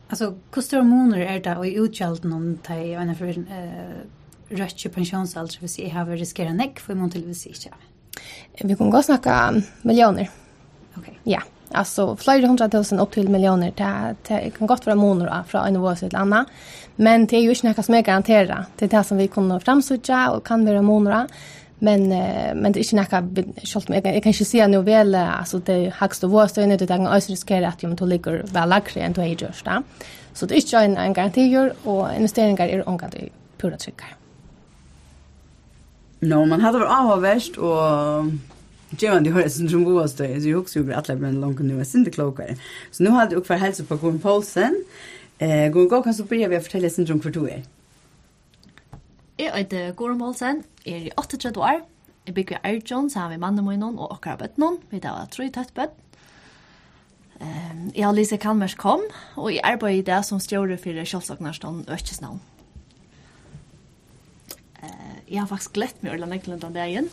Altså, 0.09 0.33
hvordan 0.51 0.83
hormoner 0.83 1.23
er 1.23 1.39
det 1.39 1.57
och 1.57 1.67
i 1.67 1.79
utgjelden 1.79 2.33
om 2.33 2.57
det, 2.67 2.97
og 2.97 3.01
innenfor 3.01 3.31
uh, 3.31 4.03
rätt 4.49 4.93
pensionsalder 4.93 5.59
för 5.59 5.67
sig 5.67 5.89
har 5.89 6.05
riskerat 6.05 6.55
nekk, 6.55 6.79
för 6.79 6.93
imot 6.93 7.11
till 7.11 7.25
hvis 7.25 7.45
jeg? 7.45 7.73
Vi 8.61 8.75
kan 8.75 8.89
gå 8.89 9.01
snacka 9.01 9.61
miljoner. 9.81 10.29
Okej. 10.95 11.19
Ja, 11.23 11.41
Alltså 11.71 12.15
flera 12.15 12.47
hundra 12.47 12.69
tusen 12.69 13.05
till 13.07 13.29
miljoner. 13.29 13.73
Det, 13.75 14.15
det 14.27 14.51
kan 14.57 14.67
gott 14.67 14.85
vara 14.85 14.95
månader 14.95 15.43
från 15.47 15.65
en 15.65 15.73
nivå 15.73 15.95
till 15.95 16.15
annan. 16.15 16.45
Men 16.95 17.25
det 17.25 17.37
är 17.37 17.41
ju 17.41 17.49
inte 17.49 17.67
något 17.67 17.85
som 17.85 17.95
är 17.95 18.01
garanterat. 18.01 18.67
Det 18.75 18.85
är 18.85 18.89
det 18.97 19.03
som 19.03 19.17
vi 19.17 19.27
kunne 19.27 19.59
framsutja 19.59 20.31
och 20.31 20.47
kan 20.47 20.65
vara 20.65 20.81
månader. 20.81 21.27
men 21.79 22.09
men 22.55 22.71
det 22.71 22.79
är 22.79 22.93
inte 22.93 23.21
något 23.21 23.67
skolt 23.67 23.87
mig. 23.89 24.01
jag 24.03 24.23
kan 24.23 24.29
inte 24.31 24.45
se 24.45 24.67
nu 24.67 24.81
väl 24.81 25.15
alltså 25.15 25.59
det 25.59 25.93
högst 25.95 26.23
och 26.23 26.31
våst 26.31 26.57
är 26.57 26.77
det 26.77 26.87
kan 26.87 27.07
östra 27.07 27.33
riskera 27.33 27.67
att 27.67 27.83
jag 27.83 27.97
tog 27.97 28.07
ligger 28.07 28.43
väl 28.53 28.69
lägre 28.69 29.01
än 29.01 29.13
det 29.13 29.21
är 29.21 29.43
just 29.43 29.65
där 29.65 29.83
så 30.33 30.45
det 30.45 30.55
är 30.55 30.57
inte 30.57 30.77
en 30.77 30.97
en 30.97 31.13
garanti 31.13 31.71
och 31.83 32.07
investeringar 32.17 32.67
är 32.67 32.89
ongat 32.89 33.15
pura 33.57 33.77
tryckare 33.77 34.09
No, 36.19 36.45
man 36.45 36.61
hade 36.61 36.79
varit 36.79 37.11
avvärst 37.11 37.57
och 37.57 37.75
Jevan 38.89 39.23
det 39.23 39.29
har 39.29 39.47
sin 39.49 39.69
som 39.69 39.83
var 39.93 40.07
stå 40.07 40.41
så 40.41 40.49
jag 40.49 40.59
också 40.59 40.79
gjorde 40.79 40.97
alla 40.97 41.15
men 41.15 41.41
långt 41.41 41.59
nu 41.59 41.79
är 41.79 41.97
inte 41.97 42.11
klokare. 42.11 42.57
Så 42.91 43.03
nu 43.03 43.09
hade 43.09 43.35
jag 43.35 43.45
för 43.45 43.55
hälsa 43.55 43.83
på 43.83 43.95
Gun 43.95 44.19
Paulsen. 44.19 44.83
Eh 45.37 45.71
Gun 45.71 45.87
Gå, 45.87 46.03
kan 46.03 46.13
så 46.13 46.23
börja 46.23 46.47
vi 46.47 46.55
att 46.55 46.63
fortälja 46.63 46.89
sin 46.89 47.07
som 47.07 47.19
kvartu 47.19 47.47
är. 47.49 47.63
Jag 49.37 49.57
heter 49.57 49.93
Gun 49.97 50.19
Paulsen, 50.19 50.63
är 50.83 50.97
i 50.97 51.11
38 51.29 51.59
år. 51.59 51.81
Jag 52.25 52.35
bygger 52.35 52.55
i 52.55 52.59
Arjons, 52.63 53.13
så 53.13 53.19
har 53.19 53.29
vi 53.29 53.37
mannen 53.37 53.65
min 53.65 53.83
och 53.83 54.11
och 54.11 54.25
har 54.25 54.37
bett. 54.37 54.51
Vi 54.89 54.99
tar 54.99 55.25
tror 55.25 55.45
jag 55.45 55.53
tätt 55.53 55.73
bett. 55.73 55.91
Jeg 57.95 58.05
har 58.05 58.13
Lise 58.13 58.37
Kalmers 58.37 58.75
kom 58.75 59.01
og 59.35 59.51
jeg 59.51 59.61
arbeider 59.63 59.99
i 59.99 60.01
det 60.01 60.25
som 60.25 60.39
stjorde 60.39 60.77
för 60.77 61.05
Kjolsaknarstan 61.05 61.85
Östesnamn 61.87 62.39
jeg 65.29 65.41
har 65.41 65.49
faktisk 65.49 65.77
glett 65.77 66.03
meg 66.03 66.15
Ørland 66.15 66.37
Eklund 66.37 66.61
den 66.61 66.75
dagen. 66.75 67.09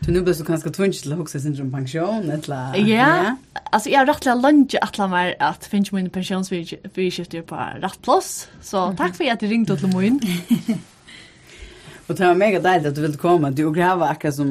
Du 0.00 0.12
nu 0.12 0.22
blir 0.24 0.32
så 0.32 0.46
kanskje 0.48 0.72
tvunget 0.72 1.02
til 1.04 1.12
å 1.12 1.18
huske 1.20 1.40
sin 1.42 1.56
pensjon, 1.72 2.30
eller? 2.32 2.76
Ja, 2.88 3.34
altså 3.68 3.90
jeg 3.92 3.98
har 4.00 4.08
rett 4.08 4.22
til 4.24 4.32
å 4.32 4.40
lunge 4.40 4.80
atla 4.80 5.08
mer 5.12 5.34
at 5.44 5.68
finnes 5.68 5.92
min 5.92 6.08
pensjonsfyrskifter 6.12 7.44
på 7.44 7.58
rett 7.82 8.00
plass, 8.06 8.48
så 8.64 8.88
takk 8.96 9.18
for 9.18 9.28
at 9.28 9.44
du 9.44 9.50
ringte 9.50 9.76
til 9.76 9.92
min. 9.92 10.16
Og 12.08 12.16
det 12.16 12.26
var 12.26 12.34
mega 12.34 12.58
deilig 12.58 12.90
at 12.90 12.96
du 12.96 13.04
ville 13.04 13.20
komme, 13.20 13.52
du 13.54 13.62
og 13.68 13.76
grava 13.76 14.08
akkurat 14.10 14.34
som, 14.34 14.48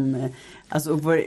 altså, 0.69 0.93
og 0.93 1.01
var, 1.03 1.17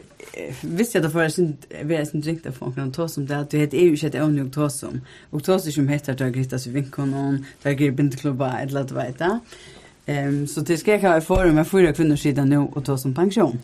visste 0.63 0.97
jeg 0.97 1.05
det 1.05 1.11
for, 1.13 1.27
jeg 1.27 1.89
vet 1.91 2.15
ikke 2.15 2.31
riktig 2.31 2.49
at 2.49 2.57
folk 2.57 2.79
kan 2.79 2.89
ta 2.95 3.05
som 3.05 3.27
det, 3.29 3.37
at 3.37 3.53
du 3.53 3.59
heter 3.61 3.77
EU 3.83 3.99
ikke 3.99 4.09
et 4.15 4.17
evne 4.17 4.47
å 4.47 4.55
ta 4.55 4.71
som, 4.73 5.03
og 5.29 5.45
ta 5.45 5.59
som 5.61 5.93
heter, 5.93 6.17
det 6.17 6.25
er 6.25 6.33
Grita 6.33 6.63
Svinkon, 6.63 7.13
det 7.61 7.69
er 7.69 7.77
Grita 7.77 7.99
Bindeklubba, 7.99 8.49
et 8.63 8.73
eller 8.73 8.87
annet, 8.87 8.97
vet 8.97 9.27
jeg. 9.27 9.82
Ehm 10.07 10.47
så 10.47 10.61
det 10.61 10.79
ska 10.79 10.93
jag 10.93 11.11
ha 11.11 11.19
i 11.19 11.21
forum 11.21 11.55
med 11.55 11.69
fyra 11.69 11.93
kvinnor 11.93 12.17
sidan 12.17 12.49
nu 12.49 12.59
och 12.59 12.85
ta 12.85 12.99
som 12.99 13.15
pension. 13.15 13.59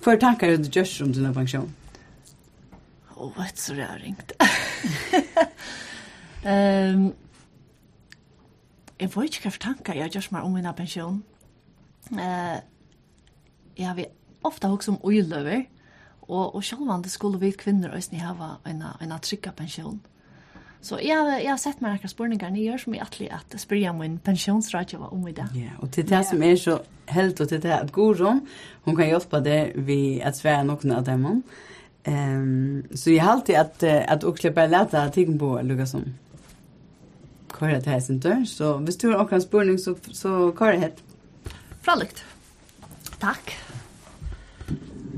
För 0.00 0.16
tankar 0.16 0.48
du 0.48 0.80
just 0.80 1.00
om 1.00 1.12
din 1.12 1.34
pension? 1.34 1.74
Åh, 3.14 3.26
oh, 3.26 3.32
vad 3.36 3.58
så 3.58 3.74
rörigt. 3.74 4.32
ehm 6.44 7.12
Jag 8.98 9.12
får 9.12 9.24
inte 9.24 9.38
kraft 9.38 9.62
tankar 9.62 9.94
jag 9.94 10.08
görs 10.14 10.30
mig 10.30 10.42
om 10.42 10.52
mina 10.52 10.72
pension. 10.72 11.22
Eh 12.10 12.52
uh, 12.52 12.58
jag 13.74 13.94
vill 13.94 14.06
ofta 14.42 14.72
också 14.72 14.90
om 14.90 14.98
ojlöver 15.02 15.64
och 16.20 16.54
och 16.54 17.02
det 17.02 17.08
skulle 17.08 17.38
vi 17.38 17.52
kvinnor 17.52 17.88
ösni 17.88 18.18
ha 18.18 18.60
en 18.64 18.84
en 19.00 19.20
trygga 19.20 19.52
pension. 19.52 20.00
Så 20.80 20.98
jag 21.02 21.44
jag 21.44 21.50
har 21.50 21.56
sett 21.56 21.80
mig 21.80 21.92
några 21.92 22.08
spårningar 22.08 22.50
ni 22.50 22.64
gör 22.64 22.78
som 22.78 22.94
i 22.94 23.00
attli 23.00 23.30
att 23.30 23.60
spyrja 23.60 23.92
min 23.92 24.18
pensionsrådgivare 24.18 25.08
om 25.08 25.28
i 25.28 25.32
det. 25.32 25.48
Ja, 25.54 25.70
och 25.78 25.88
det 25.88 26.02
det 26.02 26.24
som 26.24 26.42
är 26.42 26.56
så 26.56 26.80
helt 27.06 27.40
och 27.40 27.48
till 27.48 27.60
det 27.60 27.78
att 27.78 27.92
Goron 27.92 28.46
hon 28.84 28.96
kan 28.96 29.08
hjälpa 29.08 29.40
det 29.40 29.72
vid 29.74 30.22
att 30.22 30.36
svära 30.36 30.62
någon 30.62 30.92
av 30.92 31.04
dem. 31.04 31.42
Ehm 32.02 32.82
så 32.94 33.10
jag 33.10 33.24
har 33.24 33.32
alltid 33.32 33.56
att 33.56 33.82
att 33.82 34.24
också 34.24 34.50
bara 34.50 34.66
lätta 34.66 35.08
ting 35.08 35.38
på 35.38 35.60
Lucas 35.62 35.90
som 35.90 36.14
Kör 37.58 37.68
det 37.68 37.90
här 37.90 38.00
sen 38.00 38.20
då. 38.20 38.44
Så 38.46 38.74
om 38.74 38.84
du 39.00 39.14
har 39.14 39.26
kan 39.26 39.42
spårning 39.42 39.78
så 39.78 39.96
så 40.12 40.52
kör 40.58 40.72
det 40.72 40.78
hett. 40.78 41.02
Fralikt. 41.82 42.24
Tack. 43.18 43.56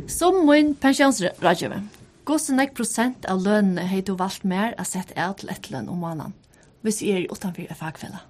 Som 0.06 0.46
min 0.46 0.74
pensionsrådgivare. 0.74 1.86
Gåsen 2.28 2.58
nek 2.60 2.74
prosent 2.76 3.24
av 3.30 3.40
lønene 3.44 3.86
har 3.88 4.02
du 4.04 4.12
valgt 4.18 4.44
mer 4.44 4.74
å 4.78 4.84
sette 4.84 5.16
er 5.16 5.32
til 5.40 5.52
et 5.52 5.70
lønn 5.72 5.88
om 5.88 6.02
måneden, 6.04 6.34
hvis 6.84 7.00
jeg 7.04 7.24
er 7.24 7.32
utenfor 7.32 7.64
et 7.64 7.78
fagfelle? 7.78 8.20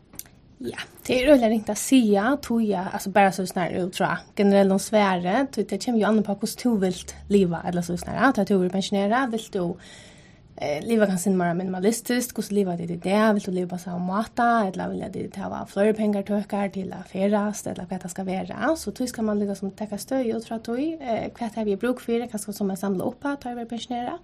Ja, 0.61 0.82
det 1.06 1.16
er 1.16 1.30
øyelig 1.32 1.49
ringt 1.49 1.70
å 1.73 1.75
si, 1.78 2.02
tog 2.44 2.61
jeg, 2.61 2.85
altså 2.85 3.11
bare 3.14 3.32
så 3.32 3.47
snart 3.49 3.73
ut 3.73 3.94
tror, 3.97 4.20
generelt 4.37 4.75
om 4.75 4.80
svære, 4.82 5.47
tog 5.49 5.70
det 5.70 5.80
kommer 5.80 6.02
jo 6.02 6.09
an 6.11 6.23
på 6.23 6.37
hvordan 6.37 6.61
du 6.61 6.82
vil 6.85 6.99
liva, 7.32 7.62
eller 7.66 7.82
så 7.87 7.97
snart, 7.97 8.38
at 8.38 8.49
du 8.49 8.59
vil 8.61 8.73
pensjonere, 8.73 9.25
vil 9.32 9.47
du 9.54 9.62
eh 10.57 10.87
leva 10.87 11.07
kan 11.07 11.19
sin 11.19 11.37
mer 11.37 11.54
minimalistiskt, 11.54 12.33
hur 12.33 12.54
leva 12.54 12.76
det 12.76 12.87
det 12.87 13.11
är 13.11 13.33
vill 13.33 13.42
du 13.42 13.50
leva 13.50 13.78
så 13.78 13.90
mata, 13.99 14.66
eller 14.66 14.88
vill 14.88 15.04
det 15.12 15.28
ta 15.28 15.66
fler 15.66 15.92
pengar 15.92 16.23
tökar 16.23 16.69
till 16.69 16.92
affärast 16.92 17.66
eller 17.66 17.87
vad 17.90 18.02
det 18.02 18.09
ska 18.09 18.25
vara. 18.25 18.76
Så 18.76 18.90
då 18.90 19.07
ska 19.07 19.23
man 19.23 19.38
lägga 19.38 19.54
som 19.54 19.71
täcka 19.71 19.99
stöd 19.99 20.37
och 20.37 20.42
tror 20.42 20.57
att 20.57 20.69
oj, 20.69 20.99
eh 21.00 21.33
vad 21.38 21.57
här 21.57 21.64
vi 21.64 21.76
bruk 21.76 22.00
för 22.00 22.19
det 22.19 22.26
kanske 22.26 22.52
som 22.52 22.71
en 22.71 22.76
samla 22.76 23.04
upp 23.04 23.25
att 23.25 23.40
ta 23.40 23.50
över 23.50 23.64
pensionera. 23.64 24.19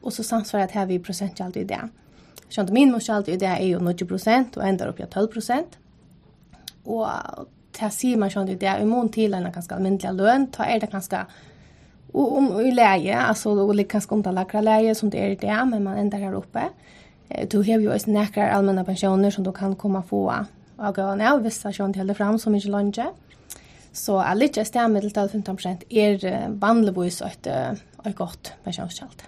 Och 0.00 0.12
så 0.12 0.22
samsvarar 0.22 0.66
det 0.66 0.72
här 0.72 0.86
vi 0.86 0.98
procent 0.98 1.40
alltid 1.40 1.66
det. 1.66 1.88
Så 2.48 2.60
att 2.60 2.70
min 2.70 2.92
måste 2.92 3.14
alltid 3.14 3.38
det 3.38 3.46
är 3.46 3.62
ju 3.62 3.78
90 3.78 4.56
och 4.56 4.64
ändar 4.64 4.86
upp 4.86 4.96
till 4.96 5.06
12 5.06 5.28
Och 6.84 7.06
det 7.72 7.80
här 7.80 7.90
ser 7.90 8.16
man 8.16 8.28
ju 8.28 8.54
det 8.54 8.66
är 8.66 8.80
imon 8.80 9.08
till 9.08 9.34
en 9.34 9.52
ganska 9.52 9.74
allmänlig 9.74 10.12
lön, 10.12 10.46
ta 10.46 10.64
är 10.64 10.80
det 10.80 10.92
ganska 10.92 11.26
Och 12.12 12.36
om 12.36 12.60
i 12.60 12.72
läge, 12.72 13.16
alltså 13.16 13.54
då 13.54 13.72
lika 13.72 14.00
ska 14.00 14.14
inte 14.14 14.32
läkra 14.32 14.60
läge 14.60 14.94
som 14.94 15.10
det 15.10 15.32
är 15.32 15.36
det, 15.36 15.64
men 15.64 15.84
man 15.84 15.96
ändrar 15.96 16.18
här 16.18 16.34
uppe. 16.34 16.62
Du 17.50 17.58
har 17.58 17.64
ju 17.64 17.94
också 17.94 18.10
näkrar 18.10 18.48
allmänna 18.48 18.84
pensioner 18.84 19.30
som 19.30 19.44
du 19.44 19.52
kan 19.52 19.76
komma 19.76 20.02
få 20.02 20.34
av 20.76 20.94
gåna 20.94 21.32
av 21.32 21.42
vissa 21.42 21.72
som 21.72 21.86
inte 21.86 21.98
det 21.98 22.14
fram 22.14 22.38
som 22.38 22.54
inte 22.54 22.68
lunge. 22.68 23.06
Så 23.92 24.18
allit 24.18 24.56
är 24.56 24.64
stämmedel 24.64 25.10
till 25.10 25.28
15 25.28 25.56
är 25.88 26.48
bandlevis 26.48 27.22
ett 27.22 27.46
ett 28.06 28.16
gott 28.16 28.52
pensionskält. 28.64 29.22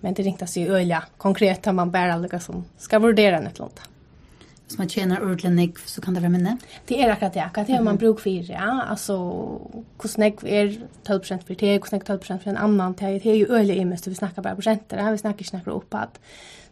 Men 0.00 0.14
det 0.14 0.22
ringtas 0.22 0.56
ju 0.56 0.68
öliga 0.68 1.04
konkret 1.16 1.66
har 1.66 1.72
man 1.72 1.90
bara 1.90 2.16
lika 2.16 2.40
som 2.40 2.64
ska 2.76 2.98
vurdera 2.98 3.40
något 3.40 3.58
långt. 3.58 3.80
Så 4.68 4.74
man 4.78 4.88
tjänar 4.88 5.22
ordentligt 5.22 5.52
nick 5.52 5.78
så 5.78 6.00
kan 6.00 6.14
det 6.14 6.20
vara 6.20 6.30
minne. 6.30 6.56
Det 6.86 7.02
är 7.02 7.10
akkurat 7.10 7.34
det. 7.34 7.44
Akkurat 7.44 7.66
det 7.66 7.72
mm 7.72 7.82
-hmm. 7.82 7.84
man 7.84 7.96
bruk 7.96 8.20
för 8.20 8.50
ja. 8.50 8.82
Alltså 8.82 9.14
hur 10.02 10.08
snägg 10.08 10.38
är 10.44 10.80
12 11.02 11.22
för 11.22 11.54
det, 11.54 11.72
hur 11.72 11.88
snägg 11.88 12.04
12 12.04 12.18
för 12.18 12.48
en 12.48 12.56
annan 12.56 12.94
det 12.98 13.26
är 13.26 13.34
ju 13.34 13.46
öliga 13.46 13.76
i 13.82 13.84
mest 13.84 14.06
vi 14.06 14.14
snackar 14.14 14.42
bara 14.42 14.54
procenter, 14.54 14.96
här 14.96 15.12
vi 15.12 15.18
snackar 15.18 15.44
snackar 15.44 15.70
uppåt. 15.70 16.20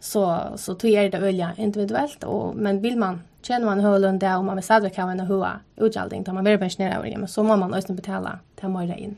Så 0.00 0.40
så 0.56 0.74
tog 0.74 0.90
jag 0.90 1.12
det 1.12 1.18
öliga 1.18 1.52
individuellt 1.56 2.24
och 2.24 2.56
men 2.56 2.80
vill 2.80 2.98
man 2.98 3.20
känner 3.42 3.66
man 3.66 3.80
hölen 3.80 4.18
där 4.18 4.38
och 4.38 4.44
man 4.44 4.56
vill 4.56 4.64
sadva 4.64 4.90
kan 4.90 5.06
man 5.08 5.20
hoa 5.20 5.60
utjälding 5.76 6.24
tar 6.24 6.32
man 6.32 6.44
vill 6.44 6.58
pensionera 6.58 6.96
över 6.96 7.16
men 7.16 7.28
så 7.28 7.42
måste 7.42 7.60
man 7.60 7.74
ösna 7.74 7.94
betala 7.94 8.38
ta 8.60 8.68
mer 8.68 8.96
in. 8.96 9.16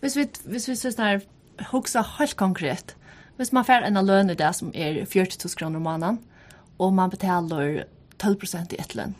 Hvis 0.00 0.16
vi 0.16 0.28
hvis 0.44 0.68
vi 0.68 0.76
så 0.76 0.90
där 0.90 1.20
huxa 1.72 2.04
helt 2.18 2.34
konkret. 2.34 2.97
Hvis 3.38 3.52
man 3.54 3.64
får 3.64 3.86
en 3.86 4.00
løn 4.02 4.32
i 4.32 4.34
det 4.34 4.50
som 4.56 4.72
er 4.74 5.04
40 5.06 5.38
000 5.44 5.54
kroner 5.58 5.78
om 5.78 5.86
måneden, 5.86 6.18
og 6.78 6.94
man 6.94 7.10
betaler 7.10 7.84
12 8.18 8.38
prosent 8.42 8.72
i 8.74 8.80
et 8.82 8.96
lønn, 8.98 9.14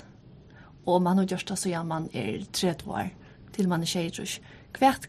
og 0.87 1.03
man 1.03 1.21
har 1.21 1.29
gjort 1.31 1.49
det 1.49 1.59
så 1.61 1.71
gjerne 1.71 1.89
man 1.89 2.09
er 2.13 2.43
30 2.53 2.91
år, 2.91 3.13
til 3.55 3.69
man 3.71 3.85
er 3.87 3.91
tjejtrus. 3.91 4.41
Hvert, 4.79 5.07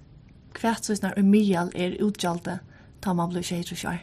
hvert 0.61 0.85
så 0.85 0.95
snart 0.95 1.17
umiddel 1.17 1.71
er 1.73 1.97
utgjaldet 2.05 2.59
tar 3.01 3.15
man 3.17 3.31
blir 3.31 3.45
tjejtrus 3.45 3.85
år. 3.89 3.97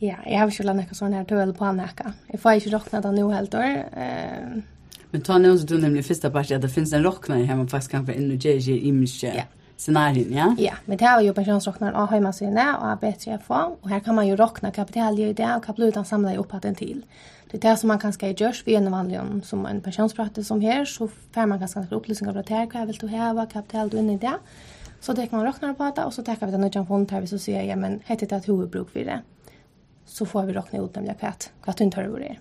Ja, 0.00 0.16
jeg 0.26 0.38
har 0.38 0.50
ikke 0.50 0.66
lagt 0.66 0.90
noe 0.90 0.98
sånn 0.98 1.14
her 1.14 1.26
tøl 1.26 1.52
på 1.54 1.70
nekka. 1.74 2.12
Jeg 2.32 2.40
får 2.42 2.58
ikke 2.58 2.74
råkna 2.74 3.02
det 3.04 3.14
nå 3.14 3.28
helt 3.30 3.54
år. 3.58 3.78
Uh... 3.94 4.98
Men 5.12 5.24
ta 5.26 5.38
noen 5.38 5.58
så 5.58 5.66
du 5.66 5.76
nemlig 5.78 6.04
første 6.06 6.30
part, 6.34 6.50
at 6.50 6.62
det 6.62 6.70
finnes 6.72 6.92
en 6.94 7.06
råkna 7.06 7.38
her 7.42 7.58
man 7.58 7.70
faktisk 7.70 7.94
kan 7.94 8.06
få 8.06 8.14
inn 8.18 8.30
og 8.34 8.42
tjejer 8.42 8.74
i 8.74 8.92
minst 8.94 9.22
Ja, 9.22 9.46
scenarien, 9.78 10.32
ja? 10.32 10.54
Ja, 10.58 10.74
men 10.84 10.96
det 10.96 11.04
har 11.04 11.20
ju 11.20 11.32
pensionsrocknaren 11.32 11.94
av 11.94 12.10
hemmasynet 12.10 12.76
och 12.78 12.86
av 12.86 12.98
bättre. 12.98 13.38
Och 13.80 13.88
här 13.88 14.00
kan 14.00 14.14
man 14.14 14.26
ju 14.28 14.36
rockna 14.36 14.70
kapital 14.70 15.18
i 15.18 15.32
det 15.32 15.56
och 15.56 15.64
kapitalutan 15.64 16.04
samla 16.04 16.32
ihop 16.32 16.54
att 16.54 16.62
den 16.62 16.74
till. 16.74 17.04
Det 17.50 17.64
är 17.64 17.70
det 17.70 17.76
som 17.76 17.88
man 17.88 17.98
kan 17.98 18.12
ska 18.12 18.28
görs 18.28 18.66
vid 18.66 18.76
en 18.76 18.90
vanlig 18.90 19.20
om 19.20 19.42
som 19.42 19.66
en 19.66 19.80
pensionsprate 19.80 20.44
som 20.44 20.60
här 20.60 20.84
så 20.84 21.08
får 21.08 21.46
man 21.46 21.58
ganska 21.58 21.86
upplysningar 21.90 22.32
på 22.34 22.42
det 22.42 22.54
här. 22.54 22.68
Vad 22.74 22.86
vill 22.86 22.96
du 22.96 23.08
häva? 23.08 23.46
Kapital 23.46 23.88
du 23.88 23.98
in 23.98 24.10
i 24.10 24.18
det? 24.18 24.38
Så 25.00 25.12
det 25.12 25.26
kan 25.26 25.38
man 25.38 25.46
rockna 25.46 25.74
på 25.74 25.92
det 25.96 26.04
och 26.04 26.14
så 26.14 26.22
tar 26.22 26.36
vi 26.40 26.50
den 26.50 26.60
nödjan 26.60 26.86
fond 26.86 27.12
här 27.12 27.26
så 27.26 27.38
säger 27.38 27.62
jag 27.62 27.78
men 27.78 28.00
heter 28.06 28.26
det 28.26 28.36
ett 28.36 28.48
huvudbruk 28.48 28.88
vid 28.92 29.06
det. 29.06 29.22
Så 30.04 30.26
får 30.26 30.42
vi 30.42 30.52
rockna 30.52 30.78
ut 30.78 30.94
nämligen 30.94 31.18
kvart. 31.18 31.44
Kvart 31.62 31.76
du 31.76 31.84
inte 31.84 32.00
hör 32.00 32.18
det. 32.18 32.36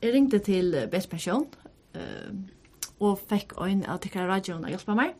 Jeg 0.00 0.14
ringte 0.14 0.38
till 0.38 0.88
Best 0.90 1.10
Pension 1.10 1.46
eh, 1.92 2.00
och 2.98 3.20
fick 3.28 3.52
en 3.60 3.84
av 3.84 3.98
tyckare 3.98 4.28
radion 4.28 4.64
att 4.64 4.70
hjälpa 4.70 4.94
mig. 4.94 5.14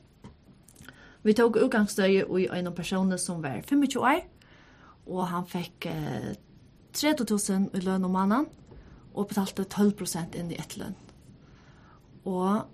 Vi 1.27 1.35
tog 1.35 1.57
utgangsstøye 1.59 2.23
i 2.39 2.45
en 2.55 2.71
person 2.75 3.11
som 3.19 3.43
var 3.43 3.59
25 3.67 3.99
år, 3.99 4.21
og 5.11 5.25
han 5.27 5.47
fikk 5.51 5.89
eh, 5.91 6.37
30 6.95 7.27
000 7.27 7.67
i 7.75 7.83
lønn 7.83 8.07
om 8.07 8.15
mannen, 8.15 8.47
og 9.17 9.27
betalte 9.33 9.65
12 9.65 9.91
prosent 9.99 10.37
inn 10.39 10.53
i 10.53 10.59
ett 10.61 10.77
lønn. 10.79 10.95
Og 12.27 12.69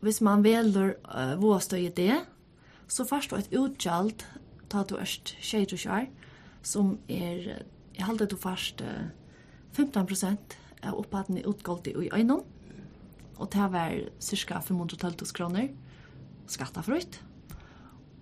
hvis 0.00 0.20
man 0.24 0.44
velger 0.46 0.94
uh, 1.10 1.34
våstøye 1.40 1.90
det, 1.92 2.14
så 2.88 3.04
først 3.04 3.34
et 3.36 3.52
utgjald, 3.52 4.24
ta 4.70 4.84
du 4.86 4.96
erst 4.96 5.34
tjejer 5.42 5.74
og 5.74 5.82
kjær, 5.82 6.08
som 6.62 6.92
er, 7.08 7.64
jeg 7.96 8.06
halte 8.06 8.28
du 8.30 8.36
først 8.38 8.80
uh, 8.80 9.10
15 9.74 10.06
prosent 10.06 10.56
av 10.80 10.96
opphatten 11.00 11.40
i 11.40 11.44
utgåldet 11.48 11.96
i 11.98 12.10
øynene, 12.12 12.44
og 13.38 13.52
det 13.52 13.72
var 13.74 13.96
cirka 14.22 14.62
512 14.62 15.34
kroner, 15.34 15.72
skattafrutt. 16.48 17.20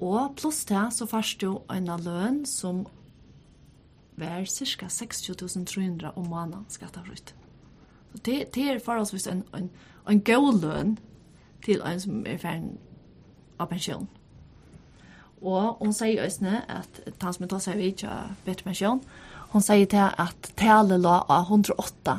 Og 0.01 0.37
pluss 0.37 0.65
til 0.69 0.91
så 0.93 1.07
først 1.09 1.41
du 1.41 1.61
en 1.73 1.91
løn 2.05 2.45
som 2.47 2.85
var 4.17 4.45
cirka 4.45 4.87
60.300 4.87 6.13
om 6.17 6.27
måneden 6.29 6.65
skattavrutt. 6.69 7.35
Så 8.13 8.21
det, 8.25 8.55
det 8.55 8.71
er 8.71 8.85
forholdsvis 8.85 9.27
en, 9.27 9.45
en, 9.55 9.71
en 10.09 10.21
god 10.21 10.61
løn 10.61 10.99
til 11.65 11.83
en 11.85 12.01
som 12.01 12.27
er 12.27 12.39
ferdig 12.41 12.77
av 13.61 13.69
pensjon. 13.73 14.09
Og 15.43 15.77
hun 15.81 15.93
sier 15.93 16.25
øsne 16.25 16.63
at 16.73 17.01
han 17.23 17.35
som 17.37 17.49
tar 17.49 17.63
seg 17.65 17.81
vidt 17.81 18.05
av 18.09 18.37
bedre 18.47 18.69
pensjon, 18.69 19.03
hun 19.53 19.65
sier 19.65 19.89
til 19.89 20.09
at 20.09 20.51
tale 20.59 20.99
lå 21.01 21.13
av 21.29 21.49
108 21.49 22.19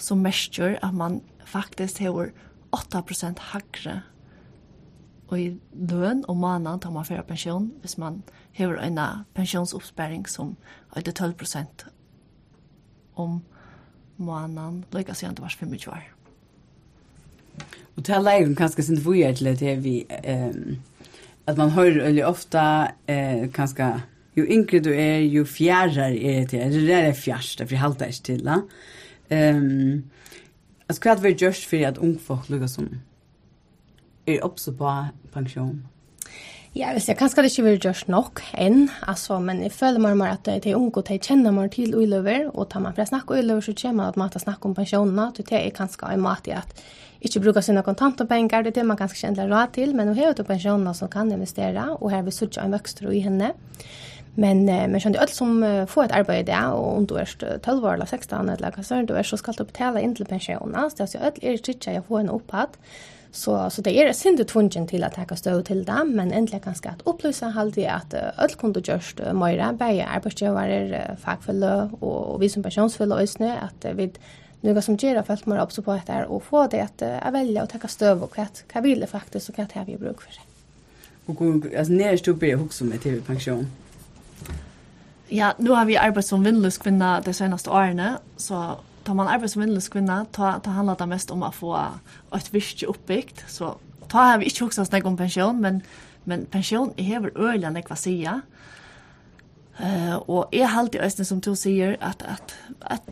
som 0.00 0.24
mestjer 0.24 0.78
at 0.82 0.96
man 0.96 1.20
faktisk 1.48 2.00
har 2.04 2.32
8% 2.74 3.40
hakre 3.52 4.00
og 5.28 5.40
i 5.40 5.48
løn 5.72 6.24
og 6.28 6.36
måneden 6.36 6.80
tar 6.80 6.92
man 6.92 7.06
fyrir 7.08 7.24
pensjon 7.26 7.70
hvis 7.80 7.96
man 7.98 8.22
hever 8.52 8.80
en 8.84 8.98
pensjonsoppsparing 9.34 10.28
som 10.28 10.56
er 10.96 11.02
12 11.02 11.34
prosent 11.34 11.86
om 13.16 13.40
måneden, 14.16 14.84
lykkes 14.92 15.22
igjen 15.22 15.34
til 15.34 15.42
hver 15.42 15.56
25 15.58 15.92
år. 15.92 16.02
Og 17.96 18.04
til 18.04 18.22
leiren 18.22 18.56
kanskje 18.58 18.82
sin 18.82 19.00
fyrir 19.02 19.34
til 19.38 19.54
det 19.58 19.78
vi, 19.84 20.02
ehm 20.24 20.82
at 21.46 21.56
man 21.60 21.74
hører 21.74 22.04
veldig 22.06 22.26
ofte 22.26 22.60
eh, 23.10 23.46
kanskje 23.52 23.90
jo 24.34 24.44
yngre 24.50 24.80
du 24.82 24.90
er, 24.90 25.20
jo 25.30 25.44
fjærere 25.46 26.08
er 26.16 26.46
det 26.48 26.60
til, 26.72 26.86
det 26.88 26.94
er 26.94 27.12
fjærst, 27.12 27.62
for 27.62 27.74
jeg 27.74 27.80
halter 27.80 28.10
ikke 28.10 28.24
til 28.26 28.44
da. 28.46 28.60
Um, 29.30 30.04
altså 30.88 31.02
hva 31.02 31.12
er 31.12 31.20
det 31.20 31.24
vi 31.24 31.34
gjørst 31.44 31.68
for 31.70 31.86
at 31.86 32.00
ung 32.02 32.16
folk 32.20 32.48
lykkes 32.50 32.74
som 32.76 32.88
er 34.26 34.44
oppså 34.46 34.72
på 34.78 34.92
pensjon? 35.34 35.82
Ja, 36.74 36.88
hvis 36.90 37.06
jeg 37.06 37.14
kanskje 37.20 37.44
det 37.44 37.52
ikke 37.52 37.64
vil 37.68 37.76
gjøre 37.84 38.10
nok 38.10 38.40
enn, 38.58 38.88
altså, 39.06 39.36
men 39.38 39.60
jeg 39.62 39.70
føler 39.70 40.02
meg 40.02 40.16
mer 40.18 40.32
at 40.34 40.48
det 40.48 40.72
er 40.72 40.74
unge, 40.74 41.04
det 41.06 41.20
kjenner 41.22 41.54
meg 41.54 41.70
til 41.70 41.92
uiløver, 41.94 42.48
og 42.50 42.66
tar 42.72 42.82
man 42.82 42.96
for 42.96 43.04
å 43.04 43.12
snakke 43.12 43.36
uiløver, 43.36 43.62
så 43.62 43.74
kommer 43.78 44.00
man 44.00 44.10
at 44.10 44.18
man 44.18 44.42
snakke 44.42 44.66
om 44.66 44.74
pensjonene, 44.74 45.28
så 45.36 45.44
det 45.46 45.60
er 45.60 45.76
kanskje 45.76 46.10
en 46.10 46.24
mat 46.24 46.50
i 46.50 46.56
at 46.58 46.74
ikke 47.24 47.44
bruker 47.44 47.62
sine 47.62 47.84
kontanterpenger, 47.86 48.66
det 48.66 48.72
er 48.72 48.80
det 48.80 48.86
man 48.90 48.98
kanskje 48.98 49.20
kjenner 49.20 49.54
råd 49.54 49.76
til, 49.78 49.94
men 49.94 50.10
hun 50.10 50.18
har 50.18 50.34
du 50.34 50.42
pensjonene 50.42 50.96
som 50.98 51.12
kan 51.12 51.30
investere, 51.30 51.86
og 51.94 52.10
her 52.10 52.26
vil 52.26 52.34
suttje 52.34 52.66
en 52.66 52.74
vøkster 52.74 53.06
i 53.14 53.22
henne. 53.22 53.54
Men 54.34 54.64
men 54.66 54.98
skjønner 54.98 55.22
allt 55.22 55.30
som 55.30 55.62
får 55.86 56.04
ett 56.04 56.12
arbete 56.12 56.42
där 56.52 56.72
och 56.72 56.96
om 56.96 57.06
du 57.06 57.14
er 57.14 57.58
12 57.62 57.84
år 57.84 57.94
eller 57.94 58.06
16 58.06 58.48
eller 58.48 58.70
hva 58.70 58.82
så 58.82 59.02
du 59.02 59.14
är 59.14 59.22
så 59.22 59.36
ska 59.36 59.52
du 59.52 59.64
betale 59.64 60.02
inn 60.02 60.14
till 60.14 60.26
pensionen 60.26 60.90
så 60.90 60.96
det 60.96 61.14
är 61.14 61.18
ju 61.20 61.26
allt 61.26 61.38
är 61.38 61.74
det 61.84 61.92
jag 61.92 62.04
får 62.04 62.20
en 62.20 62.30
opphatt 62.30 62.78
Så, 63.34 63.70
så 63.70 63.82
det 63.82 63.98
är 63.98 64.06
det 64.06 64.14
synd 64.14 64.48
tvungen 64.48 64.86
till 64.86 65.04
att 65.04 65.14
tacka 65.14 65.36
stöd 65.36 65.64
till 65.64 65.84
det, 65.84 66.04
men 66.04 66.32
äntligen 66.32 66.64
ganska 66.64 66.90
att 66.90 67.02
upplysa 67.04 67.46
halvt 67.46 67.78
i 67.78 67.86
att 67.86 68.14
öll 68.14 68.54
kunde 68.58 68.80
görs 68.80 69.14
mera, 69.32 69.72
bäge 69.72 70.06
arbetsgivare, 70.06 71.16
fagfälle 71.20 71.90
och, 72.00 72.34
och 72.34 72.42
vi 72.42 72.48
som 72.48 72.62
personsfälle 72.62 73.14
och 73.14 73.28
snö, 73.28 73.56
att 73.56 73.94
vi 73.94 74.12
några 74.60 74.82
som 74.82 74.96
ger 74.96 75.22
fält 75.22 75.46
mer 75.46 75.62
upp 75.62 75.84
på 75.84 75.92
att 75.92 76.06
där 76.06 76.24
och 76.24 76.42
få 76.42 76.66
det 76.66 76.80
att, 76.80 77.02
att 77.02 77.34
välja 77.34 77.62
och 77.62 77.68
ta 77.68 77.88
stöd 77.88 78.22
och 78.22 78.34
kvart. 78.34 78.58
Vad 78.74 78.82
vill 78.82 79.00
det 79.00 79.06
faktiskt 79.06 79.48
och 79.48 79.54
kvart 79.54 79.72
har 79.72 79.84
vi 79.84 79.96
bruk 79.96 80.20
för 80.22 80.30
det. 80.30 80.42
Och 81.26 81.78
alltså 81.78 81.92
när 81.92 82.16
stod 82.16 82.40
vi 82.40 82.54
också 82.54 82.84
med 82.84 83.02
tv-pension? 83.02 83.66
Ja, 85.28 85.54
nu 85.58 85.70
har 85.70 85.84
vi 85.84 85.96
arbetat 85.96 86.26
som 86.26 86.44
vinnlöskvinna 86.44 87.20
de 87.20 87.34
senaste 87.34 87.70
åren, 87.70 88.02
så 88.36 88.74
tar 89.04 89.16
man 89.18 89.28
arbeid 89.28 89.52
som 89.52 89.64
innløskvinne, 89.64 90.18
ta, 90.32 90.56
ta 90.64 90.74
handler 90.76 90.98
det 91.00 91.08
mest 91.10 91.32
om 91.34 91.44
å 91.44 91.52
få 91.54 91.74
et 92.34 92.50
visst 92.54 92.84
oppbyggt. 92.88 93.44
Så 93.50 93.76
ta 94.10 94.30
har 94.30 94.40
vi 94.40 94.50
ikke 94.50 94.68
også 94.68 94.86
snakket 94.88 95.10
om 95.10 95.18
pensjon, 95.20 95.60
men, 95.60 95.82
men 96.24 96.46
pensjon 96.46 96.92
är 96.96 97.20
vel 97.20 97.36
øyelig 97.36 97.68
enn 97.68 97.80
jeg 97.80 97.90
var 97.90 98.00
sier. 98.00 98.42
Uh, 99.74 100.16
og 100.30 100.54
jeg 100.54 100.70
halte 100.70 101.02
i 101.02 101.24
som 101.26 101.40
du 101.42 101.54
sier, 101.58 101.96
at, 102.00 102.22
at, 102.22 102.54
at 102.80 103.08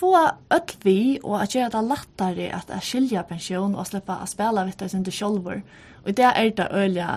få 0.00 0.14
öll 0.50 0.74
vi 0.82 1.18
og 1.22 1.40
at 1.42 1.54
gjøre 1.54 1.72
det 1.74 1.84
lettere 1.88 2.50
at 2.56 2.70
jeg 2.76 2.86
skiljer 2.88 3.28
pensjon 3.28 3.74
og 3.74 3.88
slippe 3.88 4.16
å 4.16 4.28
spille 4.28 4.64
vitt 4.68 4.84
og 4.84 4.94
ikke 5.00 5.16
sjolver. 5.16 5.62
Og 6.04 6.16
det 6.16 6.28
er 6.28 6.52
det 6.56 6.68
øyelig 6.72 7.08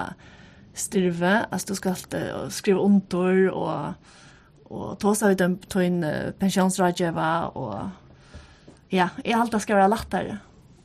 styrve, 0.74 1.46
at 1.52 1.68
du 1.68 1.76
skal 1.76 1.96
skrive 2.52 2.82
under 2.82 3.52
og 3.52 3.94
og 4.74 4.96
tåsa 5.02 5.30
vi 5.32 5.38
dem 5.40 5.58
til 5.70 6.02
uh, 6.04 6.32
pensjonsrådgjøver, 6.40 7.54
og 7.58 8.94
ja, 8.94 9.12
jeg 9.24 9.38
halte 9.38 9.58
det 9.58 9.66
skal 9.66 9.80
være 9.82 9.94
lettere. 9.94 10.40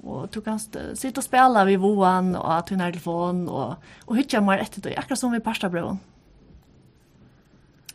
Og 0.09 0.29
du 0.33 0.39
kan 0.45 0.61
sitte 0.61 1.19
og 1.19 1.27
spille 1.27 1.65
ved 1.67 1.81
voen 1.83 2.35
og 2.39 2.69
tunna 2.69 2.87
telefon 2.93 3.49
og, 3.51 3.89
og 4.07 4.15
hytte 4.17 4.41
meg 4.45 4.63
etter 4.63 4.85
det, 4.85 4.95
akkurat 5.01 5.21
som 5.21 5.35
vi 5.35 5.43
parstabrøven. 5.43 5.99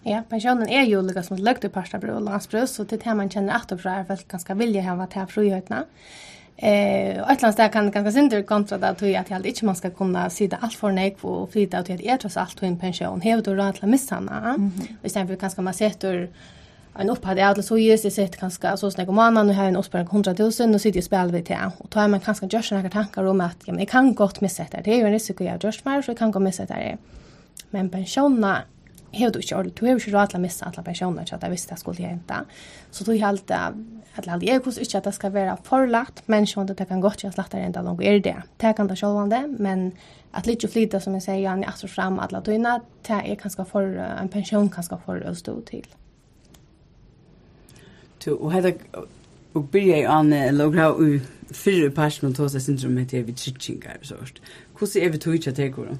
Ja, 0.03 0.19
pensjonen 0.27 0.67
er 0.67 0.83
jo 0.83 0.99
lukka 0.99 1.23
som 1.23 1.37
et 1.37 1.45
løgt 1.45 1.63
i 1.63 1.71
parstabrøv 1.71 2.17
og 2.17 2.25
landsbrøv, 2.25 2.67
så 2.67 2.83
det 2.83 2.97
er 2.99 3.05
det 3.05 3.15
man 3.21 3.31
kjenner 3.31 3.55
etter 3.55 3.79
fra 3.79 4.01
er 4.01 4.09
vel 4.09 4.25
ganske 4.27 4.57
vilje 4.59 4.83
hava 4.83 5.07
til 5.07 5.29
frihøytene. 5.31 5.85
Ja. 5.85 6.23
Eh, 6.57 7.21
och 7.21 7.31
ett 7.31 7.41
land 7.41 7.57
kan 7.71 7.91
ganska 7.91 8.11
synder 8.11 8.41
kontra 8.43 8.77
det 8.77 8.89
att 8.89 9.01
jag 9.01 9.15
att 9.15 9.29
jag 9.29 9.45
inte 9.45 9.65
man 9.65 9.75
ska 9.75 9.89
kunna 9.89 10.29
sitta 10.29 10.57
allt 10.61 10.73
för 10.73 10.91
nej 10.91 11.15
och 11.21 11.51
flytta 11.51 11.79
ut 11.79 11.89
att 11.89 12.03
jag 12.03 12.19
trots 12.19 12.37
allt 12.37 12.59
har 12.59 12.67
en 12.67 12.79
pension. 12.79 13.21
du 13.21 13.41
då 13.41 13.53
rätt 13.53 13.83
att 13.83 13.89
missa 13.89 14.15
henne. 14.15 14.31
Mm 14.31 14.71
-hmm. 14.71 14.95
Istället 15.03 15.39
kanske 15.39 15.61
man 15.61 15.73
sätter 15.73 16.29
en 16.95 17.09
upphad 17.09 17.39
är 17.39 17.45
alltså 17.45 17.77
ju 17.77 17.97
det 17.97 18.11
sett 18.11 18.37
kanske 18.37 18.77
så 18.77 18.91
snägg 18.91 19.09
om 19.09 19.19
annan 19.19 19.47
nu 19.47 19.53
har 19.53 19.65
en 19.65 19.75
uppspärrad 19.75 20.05
100 20.05 20.35
000 20.39 20.47
och 20.47 20.53
sitter 20.53 20.95
ju 20.95 21.01
spelar 21.01 21.27
vi 21.27 21.43
till. 21.43 21.57
Och 21.77 21.89
tar 21.89 22.07
man 22.07 22.19
kanske 22.19 22.45
görs 22.45 22.71
några 22.71 22.89
tankar 22.89 23.23
om 23.23 23.41
att 23.41 23.57
ja, 23.65 23.73
men 23.73 23.79
jag 23.79 23.89
kan 23.89 24.15
gott 24.15 24.41
missa 24.41 24.65
det. 24.71 24.81
Det 24.85 24.93
är 24.93 24.97
ju 24.97 25.03
en 25.03 25.11
risk 25.11 25.31
att 25.31 25.39
jag 25.39 25.63
görs 25.63 25.85
mer 25.85 26.01
så 26.01 26.11
jag 26.11 26.17
kan 26.17 26.31
gå 26.31 26.39
missa 26.39 26.65
det. 26.65 26.97
Men 27.69 27.89
pensionerna 27.89 28.61
hevur 29.13 29.33
du 29.33 29.39
ikki 29.39 29.55
orð, 29.57 29.73
du 29.73 29.85
hevur 29.85 30.01
ikki 30.01 30.13
råd 30.13 30.33
til 30.33 30.43
missa 30.43 30.69
alla 30.69 30.83
personar 30.83 31.29
at 31.31 31.45
visst 31.51 31.69
ta 31.69 31.77
skulle 31.79 32.07
henta. 32.07 32.43
So 32.91 33.05
du 33.05 33.13
halt 33.21 33.51
at 33.51 34.27
halda 34.27 34.51
eg 34.53 34.63
kos 34.65 34.77
ikki 34.77 34.97
at 34.97 35.07
det 35.07 35.15
skal 35.15 35.33
vera 35.33 35.55
forlagt, 35.65 36.23
men 36.27 36.45
sjón 36.49 36.69
ta 36.69 36.85
kan 36.85 37.01
gott 37.01 37.23
at 37.25 37.37
lættare 37.37 37.65
enda 37.65 37.81
longu 37.81 38.03
er 38.03 38.19
det. 38.19 38.35
Det 38.61 38.75
kan 38.75 38.87
ta 38.87 38.95
sjálvande, 38.95 39.47
men 39.59 39.91
at 40.33 40.47
litju 40.47 40.69
flyta 40.69 40.99
sum 40.99 41.15
eg 41.15 41.25
seia 41.25 41.49
han 41.49 41.63
er 41.63 41.87
fram 41.87 42.19
alla 42.19 42.41
tøyna, 42.41 42.79
det 43.07 43.21
er 43.23 43.35
kanskje 43.35 43.65
for 43.65 43.83
ein 43.83 44.29
pensjon 44.29 44.69
kanskje 44.69 44.99
for 45.05 45.21
å 45.21 45.33
stå 45.33 45.59
til. 45.69 45.85
Tu 48.19 48.31
og 48.33 48.51
hetta 48.53 48.73
og 49.53 49.69
byrja 49.69 50.09
an 50.09 50.33
logra 50.55 50.89
u 50.97 51.19
fyrre 51.53 51.91
passion 51.91 52.29
og 52.29 52.35
tosa 52.35 52.59
syndrom 52.59 52.97
heter 52.97 53.21
vi 53.27 53.35
tritchingar 53.37 53.99
så. 54.01 54.15
Kussi 54.73 55.01
er 55.03 55.09
vi 55.13 55.17
tøyja 55.21 55.53
tekur. 55.53 55.93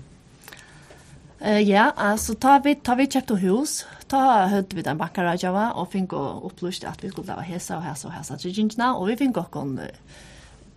Eh 1.45 1.60
ja, 1.60 1.91
alltså 1.95 2.36
tar 2.36 2.60
vi, 2.63 2.75
tar 2.75 2.95
vi 2.95 3.03
kjøpte 3.12 3.36
hus, 3.41 3.71
ta 4.08 4.45
høyde 4.47 4.77
vi 4.77 4.82
den 4.82 4.97
backar 4.97 5.36
Java 5.36 5.71
och 5.71 5.91
fick 5.91 6.01
fikk 6.01 6.13
upplyst 6.43 6.84
att 6.84 7.03
vi 7.03 7.10
skulle 7.10 7.27
lave 7.27 7.41
hesa 7.41 7.77
och 7.77 7.84
hesa 7.84 8.08
och 8.08 8.13
hesa 8.13 8.38
tryggingsna, 8.38 8.95
och 8.95 9.10
vi 9.10 9.17
fikk 9.17 9.38
okkon 9.38 9.79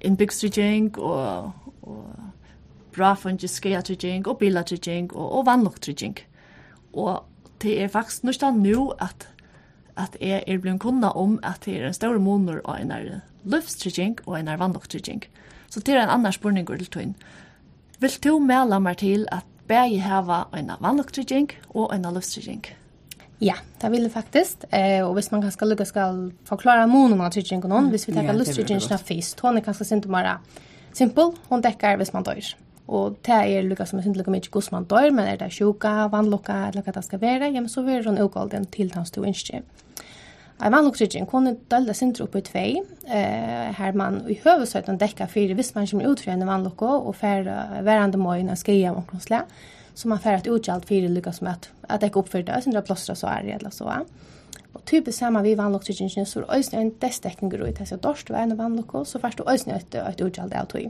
innbyggstrygging, 0.00 0.94
och 0.98 1.50
och 1.81 2.05
bra 2.94 3.16
från 3.16 3.37
just 3.37 3.55
ska 3.55 3.68
till 3.68 3.72
funnet 3.72 3.83
skia 3.83 3.83
trygging, 3.83 4.26
og 4.26 4.38
bila 4.38 4.61
och 4.61 5.38
og, 5.38 5.48
og 5.48 5.72
till 5.74 5.94
trygging. 5.94 6.18
Och 6.92 7.24
det 7.62 7.83
er 7.83 7.88
faktisk 7.88 8.22
nøstan 8.22 8.62
nu 8.62 8.90
att 8.98 9.29
att 9.96 10.16
är 10.20 10.42
er 10.46 10.59
blir 10.59 10.79
kunna 10.79 11.11
om 11.11 11.38
att 11.42 11.61
det 11.61 11.79
är 11.79 11.87
en 11.87 11.94
stor 11.94 12.18
monor 12.18 12.61
och 12.66 12.81
en 12.81 13.20
løftstrygging 13.44 14.18
och 14.24 14.38
en 14.38 14.48
är 14.48 14.57
vanlock 14.57 14.88
till 14.88 15.00
vannlokktrygging. 15.00 15.22
Så 15.68 15.81
det 15.81 15.92
är 15.92 15.96
en 15.96 16.09
annen 16.09 16.33
spørning 16.33 16.66
till 16.66 16.87
twin. 16.87 17.14
Vill 17.98 18.11
du 18.20 18.40
melde 18.40 18.81
mig 18.81 18.94
till 18.94 19.29
att 19.31 19.55
bæði 19.68 20.00
hava 20.05 20.46
ein 20.57 20.72
vannlugtrygging 20.81 21.52
og 21.74 21.94
ein 21.94 22.07
lufttrygging. 22.14 22.66
Ja, 23.42 23.59
det 23.83 23.90
vil 23.92 24.07
jeg 24.07 24.12
faktisk. 24.14 24.64
Eh, 24.72 25.02
og 25.05 25.12
hvis 25.14 25.29
man 25.33 25.42
kanskje 25.44 25.68
lukka 25.68 25.85
skal 25.85 26.31
forklare 26.48 26.87
månen 26.88 27.20
av 27.20 27.35
tryggingen 27.35 27.68
noen, 27.68 27.88
mm. 27.88 27.90
hvis 27.92 28.07
vi 28.09 28.14
tenker 28.14 28.33
ja, 28.33 28.38
lufttryggingen 28.38 28.94
av 28.96 29.02
hun 29.42 29.59
er 29.59 29.64
kanskje 29.66 29.88
symptomer 29.90 30.31
simpel, 30.96 31.35
hun 31.50 31.64
dekker 31.64 31.98
hvis 32.00 32.14
man 32.14 32.24
dør. 32.24 32.55
Og 32.87 33.18
det 33.26 33.35
er 33.35 33.66
lukka 33.66 33.85
som 33.85 33.98
er 33.98 34.07
synd 34.07 34.16
lukka 34.16 34.33
mykje 34.33 34.52
gos 34.55 34.70
man 34.72 34.87
dør, 34.88 35.11
men 35.12 35.26
er 35.26 35.37
det 35.40 35.50
sjuka, 35.52 36.07
vannlukka, 36.12 36.68
eller 36.70 36.87
hva 36.87 36.94
det 36.96 37.05
skal 37.05 37.20
være, 37.20 37.50
ja, 37.50 37.61
men 37.61 37.68
så 37.68 37.85
vil 37.85 38.07
hun 38.07 38.20
utgålden 38.22 38.62
den 38.62 38.70
tiltans 38.72 39.12
to 39.12 39.26
innskjøp. 39.26 39.85
En 40.56 40.72
mannlopptrygging 40.72 41.26
kunne 41.28 41.52
dølda 41.68 41.92
sindre 41.92 42.24
oppe 42.24 42.40
i 42.40 42.44
tvei, 42.46 42.68
eh, 43.04 43.72
her 43.76 43.92
man 43.92 44.22
i 44.32 44.38
høvesøytan 44.40 44.96
dekker 44.96 45.28
fire 45.28 45.54
hvis 45.54 45.74
man 45.74 45.88
kommer 45.90 46.08
ut 46.08 46.22
fra 46.24 46.32
en 46.32 46.46
mannlokko 46.48 46.92
og 47.10 47.14
fer 47.14 47.44
færre 47.44 47.82
verande 47.84 48.18
og 48.18 48.56
skia 48.56 48.90
om 48.90 49.02
omkronslea, 49.02 49.42
så 49.94 50.08
man 50.08 50.18
færre 50.18 50.38
et 50.38 50.48
utgjald 50.48 50.86
fyrir 50.88 51.12
lykka 51.12 51.32
som 51.32 51.48
at, 51.48 51.70
at 51.88 52.00
dekka 52.00 52.18
opp 52.18 52.30
fyrir 52.32 52.46
døy, 52.46 52.60
sindre 52.64 52.82
plåstra 52.82 53.14
så 53.14 53.26
er 53.26 53.54
eller 53.54 53.70
så. 53.70 53.84
Og 54.74 54.84
typisk 54.86 55.18
saman 55.18 55.44
vi 55.44 55.54
mannlopptryggingen 55.56 56.26
så 56.26 56.40
er 56.40 56.56
òsne 56.56 56.80
en 56.80 56.92
destekning 57.02 57.52
i 57.52 57.72
tess 57.72 57.92
at 57.92 58.02
dorsk 58.02 58.30
var 58.30 58.44
en 58.44 58.56
mannlokko, 58.56 59.04
så 59.04 59.18
færst 59.18 59.38
du 59.38 59.44
òsne 59.44 59.76
et, 59.76 59.94
et 59.94 60.20
utgjald 60.20 60.54
av 60.54 60.68
tøy. 60.72 60.88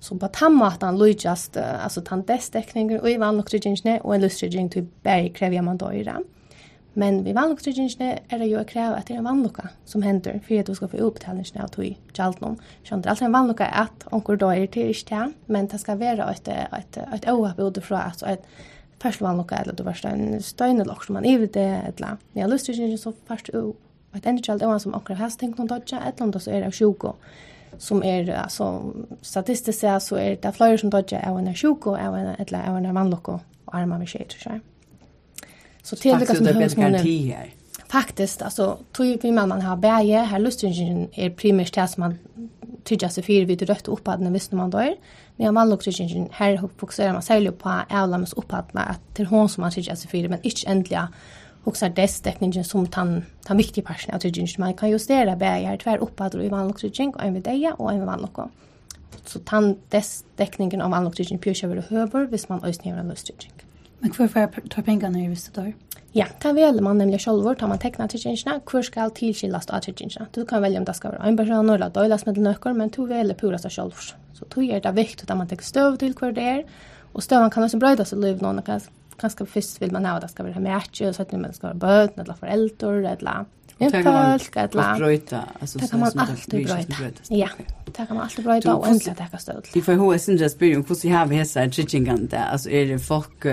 Så 0.00 0.18
på 0.18 0.28
tamma 0.28 0.72
at 0.74 0.82
han 0.82 0.98
lykjast, 0.98 1.56
altså 1.56 2.00
tan 2.00 2.22
destekninger 2.22 3.00
og 3.00 3.10
i 3.10 3.18
mannlopptryggingen 3.18 4.00
og 4.02 4.14
en 4.14 4.26
lystrygging 4.26 4.72
til 4.72 4.90
bare 5.02 5.30
krever 5.30 5.62
man 5.62 5.78
døyra. 5.78 6.18
Mm 6.18 6.37
Men 6.98 7.20
vi 7.22 7.34
vannlukkstrykkingene 7.36 8.08
er 8.26 8.40
det 8.40 8.48
jo 8.50 8.58
å 8.58 8.66
kreve 8.66 8.96
at 8.98 9.06
det 9.06 9.14
er 9.14 9.20
en 9.20 9.28
vannlukka 9.28 9.68
som 9.86 10.02
hender 10.02 10.40
for 10.42 10.58
at 10.58 10.66
du 10.66 10.74
skal 10.74 10.90
få 10.90 11.02
utbetalingene 11.06 11.62
av 11.62 11.70
tog 11.74 12.14
kjaltnum. 12.16 12.56
Skjønner, 12.86 13.12
altså 13.12 13.28
en 13.28 13.36
vannlukka 13.36 13.68
er 13.68 13.84
at 13.84 14.06
onker 14.14 14.40
da 14.40 14.48
er 14.56 14.66
til 14.74 14.90
ikke 14.90 15.06
det, 15.12 15.36
men 15.46 15.68
det 15.70 15.78
skal 15.78 16.00
være 16.00 16.26
et, 16.32 16.48
et, 16.50 16.98
et 17.14 17.28
åhap 17.30 17.60
utifra, 17.62 18.08
altså 18.10 18.32
et 18.32 18.48
først 18.98 19.22
vannlukka, 19.22 19.60
eller 19.62 19.78
du 19.78 19.84
varst 19.86 20.08
en 20.10 20.40
støynelokk 20.42 21.06
som 21.06 21.20
man 21.20 21.28
iver 21.28 21.46
det, 21.54 21.68
eller 21.92 22.18
når 22.34 22.42
ja, 22.42 22.48
lukkstrykkingene 22.50 22.98
så 22.98 23.14
først 23.28 23.52
et 23.54 23.60
enda 23.62 24.32
endekjalt 24.32 24.66
åhap 24.66 24.82
som 24.82 24.96
onker 24.98 25.20
har 25.20 25.30
stengt 25.30 25.60
noen 25.60 25.70
dødja, 25.70 26.00
et 26.02 26.18
eller 26.18 26.26
annet 26.26 26.42
så 26.42 26.50
er 26.50 26.66
det 26.66 26.74
sjuko 26.74 27.14
som 27.78 28.02
er 28.02 28.30
alltså 28.32 28.94
statistiskt 29.22 30.02
så 30.02 30.16
är 30.16 30.36
det 30.42 30.52
fler 30.52 30.76
som 30.76 30.90
dodger 30.90 31.28
av 31.28 31.38
en 31.38 31.54
sjuko 31.54 31.94
av 31.94 32.16
en 32.16 32.34
eller 32.38 32.68
av 32.68 32.76
en 32.76 32.94
vannlokko 32.94 33.40
och 33.64 33.74
armar 33.74 33.98
med 33.98 34.08
skit 34.08 34.36
så. 34.42 34.50
Så 35.88 35.96
det 36.02 36.10
är 36.10 36.18
liksom 36.18 36.46
hur 36.46 37.32
är. 37.32 37.54
Faktiskt 37.88 38.42
alltså 38.42 38.78
tror 38.96 39.08
ju 39.08 39.18
min 39.22 39.34
man 39.34 39.62
har 39.62 39.76
bäge 39.76 40.18
här 40.18 40.38
lustringen 40.38 41.08
är 41.12 41.30
primärt 41.30 41.74
det 41.74 41.88
som 41.88 42.00
man 42.00 42.18
tycker 42.84 43.08
sig 43.08 43.24
för 43.24 43.44
vid 43.44 43.62
rött 43.62 43.88
uppad 43.88 44.20
när 44.20 44.30
visst 44.30 44.52
man 44.52 44.70
då 44.70 44.78
är. 44.78 44.96
När 45.36 45.52
man 45.52 45.70
lustringen 45.70 46.28
här 46.32 46.60
fokuserar 46.76 47.12
man 47.12 47.22
särskilt 47.22 47.58
på 47.58 47.80
ävlams 47.90 48.32
uppadna 48.32 48.80
att 48.80 49.14
till 49.14 49.26
hon 49.26 49.48
som 49.48 49.60
man 49.60 49.70
tycker 49.70 49.94
sig 49.94 50.10
för 50.10 50.28
men 50.28 50.38
inte 50.42 50.66
ändliga 50.66 51.08
också 51.64 51.88
däckningen 52.22 52.64
som 52.64 52.86
tan 52.86 53.24
tan 53.44 53.56
viktig 53.56 53.84
person 53.84 54.14
att 54.14 54.20
tycker 54.20 54.60
man 54.60 54.74
kan 54.74 54.90
justera 54.90 55.36
bäge 55.36 55.66
här 55.66 55.76
tvär 55.76 55.98
uppad 55.98 56.34
och 56.34 56.44
i 56.44 56.50
man 56.50 56.68
lustringen 56.68 57.14
och 57.14 57.24
en 57.24 57.34
vid 57.34 57.42
dig 57.42 57.72
och 57.78 57.92
en 57.92 57.98
vid 57.98 58.06
man 58.06 58.24
och 58.24 58.50
så 59.24 59.38
tan 59.38 59.76
däckningen 60.36 60.80
av 60.80 60.90
man 60.90 61.04
lustringen 61.04 61.38
pure 61.38 61.66
över 61.66 61.84
höver 61.88 62.26
visst 62.26 62.48
man 62.48 62.64
ösnära 62.64 63.02
lustringen. 63.02 63.67
Men 64.00 64.14
hver 64.14 64.30
får 64.30 64.68
ta 64.70 64.82
pengene 64.86 65.24
i 65.24 65.28
hvis 65.30 65.48
du 65.48 65.54
tar? 65.56 65.72
Ja, 66.16 66.24
det 66.42 66.54
velger 66.56 66.82
man 66.82 66.98
nemlig 66.98 67.20
selv 67.20 67.44
tar 67.58 67.68
man 67.68 67.80
tekna 67.82 68.06
til 68.08 68.22
tjenestene, 68.22 68.62
hvor 68.64 68.84
skal 68.86 69.10
tilskilles 69.14 69.68
av 69.68 69.82
til. 69.84 70.14
Du 70.32 70.44
kan 70.48 70.62
velge 70.62 70.80
om 70.80 70.86
det 70.88 70.94
skal 70.96 71.12
være 71.14 71.28
en 71.28 71.36
person 71.36 71.70
eller 71.74 71.92
døyles 71.92 72.24
med 72.26 72.40
nøkker, 72.42 72.76
men 72.78 72.88
du 72.94 73.02
velger 73.06 73.36
pura 73.38 73.58
seg 73.60 73.74
selv. 73.74 73.98
Så 74.34 74.48
du 74.54 74.62
gjør 74.62 74.80
det 74.86 74.94
viktig 74.96 75.28
at 75.28 75.36
man 75.36 75.50
tar 75.50 75.62
støv 75.66 75.98
til 76.00 76.14
hver 76.16 76.32
det 76.32 76.46
er, 76.46 76.64
og 77.12 77.22
støven 77.22 77.50
kan 77.50 77.66
også 77.66 77.80
brøyde 77.82 78.06
seg 78.08 78.22
liv 78.22 78.40
noen, 78.42 78.62
kanskje 79.18 79.46
først 79.50 79.80
vil 79.82 79.92
man 79.92 80.06
ha 80.06 80.16
det 80.22 80.30
skal 80.30 80.46
være 80.46 80.62
mætje, 80.62 81.10
og 81.10 81.14
så 81.16 81.26
at 81.26 81.32
man 81.34 81.52
skal 81.52 81.72
være 81.72 81.82
bøten 81.82 82.22
eller 82.22 82.38
foreldre, 82.38 83.12
eller 83.12 83.46
Ja, 83.78 83.90
folk 83.90 84.56
att 84.56 84.74
la. 84.74 84.96
Bröta, 84.98 85.44
alltså 85.60 85.78
Det 85.78 85.88
kan 85.90 86.00
man 86.00 86.12
alltid 86.16 86.66
bröta. 86.66 87.12
Ja, 87.28 87.48
det 87.84 87.92
kan 87.92 88.06
man 88.10 88.20
alltid 88.20 88.44
bröta 88.44 88.74
och 88.74 88.88
ändla 88.88 89.14
det 89.18 89.26
kan 89.30 89.40
stöd. 89.40 89.66
Det 89.72 89.82
får 89.82 89.94
ju 89.94 90.00
hos 90.00 90.28
inte 90.28 90.48
spyr 90.48 90.76
om 90.76 90.84
hur 90.88 91.02
vi 91.02 91.08
har 91.08 91.26
hästar 91.26 91.70
chicken 91.70 92.26
där. 92.26 92.46
Alltså 92.52 92.70
är 92.70 92.86
det 92.86 92.98
folk 92.98 93.46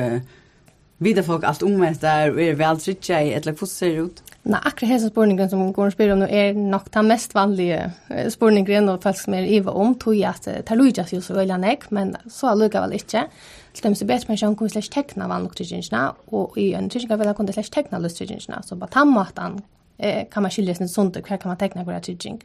vidare 0.98 1.24
folk 1.24 1.44
allt 1.44 1.64
om 1.64 1.80
det 1.80 2.02
där 2.02 2.32
och 2.32 2.42
är 2.42 2.54
väl 2.54 2.80
tricka 2.80 3.24
i 3.24 3.34
eller 3.34 3.56
hur 3.60 3.68
ser 3.68 3.90
det 3.90 3.96
ut? 3.96 4.24
Nej, 4.44 4.60
akkurat 4.64 4.90
hesa 4.90 5.10
spurningen 5.10 5.50
som 5.50 5.74
går 5.74 5.90
spyr 5.90 6.12
om 6.12 6.20
nu 6.20 6.28
är 6.30 6.54
nog 6.54 6.82
den 6.90 7.08
mest 7.08 7.34
vanliga 7.34 7.92
spurningen 8.30 8.90
och 8.90 9.04
folk 9.04 9.18
som 9.18 9.34
är 9.34 9.42
iva 9.42 9.72
om 9.72 9.96
tog 9.96 10.24
att 10.24 10.48
ta 10.66 10.76
Luigas 10.76 11.14
ju 11.14 11.22
så 11.22 11.34
väl 11.34 11.60
näck, 11.60 11.92
men 11.92 12.16
så 12.30 12.56
lukar 12.56 12.82
väl 12.82 12.94
inte. 12.94 13.28
Til 13.76 13.84
dem 13.84 13.96
som 13.96 14.08
vet 14.08 14.28
man 14.30 14.38
sjøen 14.40 14.56
kunne 14.56 14.72
slags 14.72 14.90
tekna 14.90 15.28
vann 15.28 15.50
og 15.50 16.16
og 16.32 16.58
i 16.58 16.74
en 16.74 16.90
trygginga 16.90 17.18
vel 17.20 17.34
kunne 17.36 17.54
slags 17.54 17.70
tekna 17.70 18.00
lust 18.00 18.18
tryggingsna, 18.18 18.62
så 18.64 18.76
på 18.76 18.88
tann 18.88 19.12
måten 19.12 19.64
eh, 19.98 20.28
kan 20.30 20.44
man 20.44 20.52
skilja 20.52 20.76
sin 20.76 20.90
sunt 20.90 21.16
och 21.16 21.26
kan 21.26 21.40
man 21.44 21.58
teckna 21.58 21.84
våra 21.84 22.00
trygging. 22.00 22.42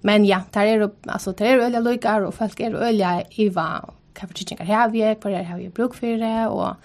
Men 0.00 0.24
ja, 0.24 0.42
där 0.50 0.66
är 0.66 0.78
det, 0.80 0.90
alltså, 1.06 1.32
där 1.32 1.46
är 1.46 1.70
det 1.70 1.76
öliga 1.76 2.26
och 2.26 2.34
folk 2.34 2.60
är 2.60 2.74
öliga 2.74 3.22
i 3.30 3.48
va 3.48 3.94
kan 4.14 4.28
för 4.28 4.34
tryggingar 4.34 4.64
här 4.64 4.88
vi 4.88 5.02
är, 5.02 5.14
på 5.14 5.28
är 5.28 5.42
här 5.42 5.58
vi 5.58 5.68
bruk 5.68 5.94
för 5.94 6.06
det 6.06 6.48
och 6.48 6.76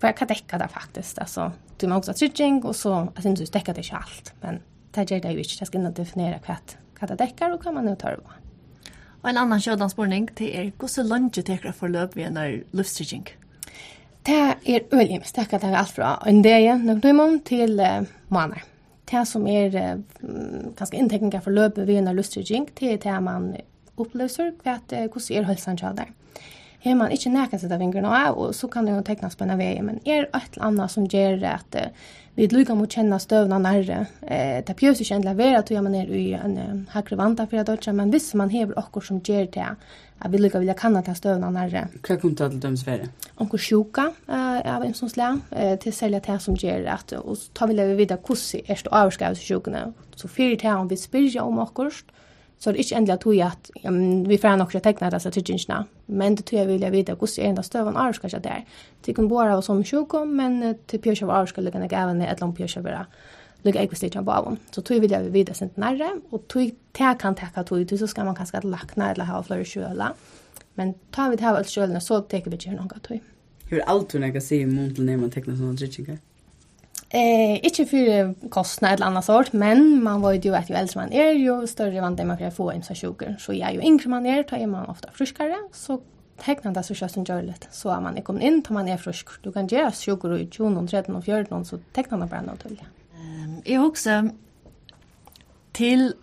vad 0.00 0.16
kan 0.16 0.28
täcka 0.28 0.58
det 0.58 0.68
faktiskt. 0.68 1.18
Alltså, 1.18 1.52
du 1.76 1.86
måste 1.86 2.10
ha 2.10 2.16
trygging 2.16 2.64
och 2.64 2.76
så, 2.76 2.94
alltså 2.94 3.22
syns 3.22 3.40
det 3.40 3.46
täcker 3.46 3.74
det 3.74 3.80
inte 3.80 3.96
allt, 3.96 4.34
men 4.40 4.60
det 4.90 5.00
är 5.00 5.20
det 5.20 5.32
ju 5.32 5.38
inte, 5.38 5.56
det 5.58 5.66
ska 5.66 5.78
inte 5.78 6.02
definiera 6.02 6.38
vad, 6.48 6.56
vad 7.00 7.10
det 7.10 7.16
täcker 7.16 7.54
och 7.54 7.62
kan 7.62 7.74
man 7.74 7.84
nu 7.84 7.96
ta 7.96 8.10
det 8.10 8.16
på. 8.16 8.30
Og 9.26 9.30
en 9.30 9.40
annan 9.42 9.58
sjødan 9.58 9.90
spurning 9.90 10.28
til 10.38 10.52
er, 10.54 10.68
så 10.86 11.02
lønge 11.02 11.42
teker 11.42 11.72
for 11.74 11.90
løp 11.90 12.14
vi 12.14 12.22
en 12.22 12.38
løftstrygging? 12.72 13.26
Det 14.26 14.36
er 14.36 14.80
øyelig, 14.92 15.22
det 15.34 15.64
er 15.64 15.76
alt 15.76 15.90
fra 15.90 16.22
en 16.26 16.42
dag, 16.42 16.78
noen 16.78 17.40
till 17.40 17.42
til 17.44 17.80
uh, 17.80 18.06
måneder 18.28 18.75
det 19.10 19.22
som 19.28 19.46
er 19.46 19.70
ganske 20.76 20.98
inntekninger 20.98 21.42
for 21.44 21.54
løpet 21.54 21.86
ved 21.86 22.00
en 22.00 22.14
løstrygging, 22.16 22.68
det 22.80 22.92
er 22.92 23.02
det 23.04 23.16
man 23.22 23.52
opplever 23.96 24.52
hva, 24.62 24.78
er, 24.90 25.08
hvordan 25.08 25.36
er 25.36 25.48
hølsen 25.48 25.78
til 25.80 25.98
det 25.98 26.08
har 26.88 26.94
man 26.96 27.10
inte 27.10 27.28
näkan 27.28 27.60
sätta 27.60 27.78
vingarna 27.78 28.28
av 28.28 28.38
og 28.38 28.54
så 28.54 28.68
kan 28.68 28.86
det 28.86 28.92
ju 28.92 29.02
tecknas 29.02 29.34
på 29.34 29.44
en 29.44 29.58
men 29.86 30.00
är 30.04 30.12
er 30.12 30.22
ett 30.22 30.56
eller 30.56 30.66
annat 30.66 30.90
som 30.90 31.04
ger 31.04 31.36
det 31.36 31.52
att 31.52 31.76
vi 32.34 32.48
lukar 32.48 32.74
mot 32.74 32.92
känna 32.92 33.18
stövna 33.18 33.58
närre 33.58 34.06
eh 34.22 34.64
ta 34.64 34.74
pjös 34.74 35.00
ju 35.00 35.14
ändla 35.14 35.34
vara 35.34 35.58
att 35.58 35.70
man 35.70 35.94
är 35.94 36.10
i 36.10 36.32
en 36.32 36.86
hakre 36.90 37.16
vanta 37.16 37.46
för 37.46 37.56
att 37.56 37.66
dotcha 37.66 37.92
men 37.92 38.10
visst 38.10 38.34
man 38.34 38.50
hever 38.50 38.78
också 38.78 39.00
som 39.00 39.20
ger 39.24 39.46
det 39.52 39.76
att 40.18 40.30
vi 40.30 40.38
lukar 40.38 40.58
vilja 40.58 40.74
kanna 40.74 41.02
ta 41.02 41.14
stövna 41.14 41.50
närre 41.50 41.88
vad 42.08 42.20
kunde 42.20 42.48
döms 42.48 42.62
dem 42.62 42.76
svära 42.76 43.08
onkel 43.36 43.58
sjuka 43.58 44.12
eh 44.28 44.76
av 44.76 44.84
en 44.84 44.94
sån 44.94 45.10
slä 45.10 45.38
eh 45.50 45.78
till 45.78 45.92
sälja 45.92 46.20
det 46.20 46.38
som 46.38 46.54
ger 46.54 46.86
att 46.86 47.12
och 47.12 47.36
ta 47.52 47.66
vi 47.66 47.74
leva 47.74 47.94
vidare 47.94 48.20
kussi 48.24 48.62
är 48.66 48.80
det 48.84 48.90
avskavs 48.90 49.40
sjukna 49.40 49.92
så 50.14 50.28
fyrt 50.28 50.62
här 50.62 50.76
om 50.76 50.88
vi 50.88 50.96
spyrja 50.96 51.42
om 51.42 51.58
också 51.58 51.90
Så 52.58 52.72
det 52.72 52.78
är 52.78 52.82
inte 52.82 52.94
ändligt 52.94 53.14
att 53.14 53.32
vi 53.32 53.42
att 53.42 53.70
ja, 53.82 53.90
vi 54.26 54.38
får 54.38 54.48
ha 54.48 54.56
några 54.56 54.80
tecknat 54.80 55.10
dessa 55.10 55.30
tidsingarna. 55.30 55.84
Men 56.06 56.34
det 56.34 56.42
tror 56.42 56.60
jag 56.60 56.66
vill 56.68 56.82
jag 56.82 56.90
veta 56.90 57.12
hur 57.12 57.28
det 57.36 57.42
är 57.42 57.48
enda 57.48 57.62
stövan 57.62 57.96
är 57.96 58.12
kanske 58.12 58.38
där. 58.38 58.64
Det 59.04 59.14
kan 59.14 59.28
vara 59.28 59.62
som 59.62 59.84
sjukom, 59.84 60.36
men 60.36 60.74
till 60.86 61.00
pjörsar 61.00 61.26
var 61.26 61.46
ska 61.46 61.60
lägga 61.60 61.98
även 62.02 62.22
ett 62.22 62.40
långt 62.40 62.56
pjörsar 62.56 62.80
vara 62.80 63.06
lukka 63.66 63.82
ekvis 63.82 64.02
litt 64.02 64.14
på 64.14 64.32
avon. 64.32 64.58
Så 64.70 64.82
tror 64.82 64.96
tog 64.96 65.02
vil 65.02 65.14
jeg 65.16 65.32
vite 65.34 65.54
sent 65.54 65.78
nærre, 65.80 66.10
og 66.30 66.46
tog 66.48 66.70
te 66.92 67.14
kan 67.20 67.34
teka 67.34 67.64
tog, 67.64 67.86
tog 67.88 67.98
så 67.98 68.06
skal 68.06 68.28
man 68.28 68.36
kanskje 68.38 68.62
lakna 68.64 69.10
eller 69.12 69.24
ha 69.24 69.40
flere 69.42 69.64
kjøla. 69.64 70.12
Men 70.74 70.94
tar 71.12 71.30
vi 71.30 71.36
det 71.36 71.46
her 71.46 71.56
alt 71.56 71.72
kjølene, 71.72 72.00
så 72.00 72.20
teker 72.20 72.50
vi 72.50 72.60
ikke 72.60 72.76
noen 72.76 73.02
tog. 73.02 73.32
Hur 73.70 73.82
allt 73.86 74.12
hon 74.12 74.32
kan 74.32 74.40
se 74.40 74.60
i 74.60 74.66
munnen 74.66 75.06
när 75.06 75.16
man 75.16 75.30
tecknar 75.30 75.56
sådana 75.56 75.72
drittsingar? 75.72 76.18
Eh, 77.08 77.64
inte 77.64 77.86
för 77.86 78.48
kostnad 78.48 78.92
eller 78.92 79.06
annat 79.06 79.24
sort, 79.24 79.52
men 79.52 80.02
man 80.02 80.20
var 80.20 80.32
ju 80.32 80.54
att 80.54 80.70
ju 80.70 80.74
äldre 80.74 81.00
man 81.00 81.12
är 81.12 81.32
ju 81.32 81.66
större 81.66 82.00
vant 82.00 82.24
man 82.24 82.38
kan 82.38 82.52
få 82.52 82.70
en 82.70 82.82
så 82.82 82.94
sjuker. 82.94 83.36
Så 83.38 83.52
jag 83.52 83.74
ju 83.74 83.80
yngre 83.80 84.08
man 84.08 84.26
är, 84.26 84.42
tar 84.42 84.66
man 84.66 84.86
ofta 84.86 85.10
friskare, 85.12 85.56
så 85.72 86.00
tecknar 86.44 86.72
det 86.72 86.82
så 86.82 86.94
körs 86.94 87.16
en 87.16 87.24
görligt. 87.24 87.68
Så 87.70 87.90
är 87.90 88.00
man 88.00 88.22
kommer 88.22 88.40
in, 88.40 88.62
tar 88.62 88.74
man 88.74 88.88
är 88.88 88.96
frisk. 88.96 89.28
Du 89.42 89.52
kan 89.52 89.66
göra 89.66 89.92
sjuker 89.92 90.38
i 90.38 90.48
20, 90.50 90.86
13 90.86 91.16
och 91.16 91.24
14, 91.24 91.64
så 91.64 91.78
tecknar 91.92 92.18
det 92.18 92.26
bara 92.26 92.56
till. 92.56 92.82
Um, 93.14 93.62
jag 93.64 93.84
också 93.84 94.28
till 95.72 96.14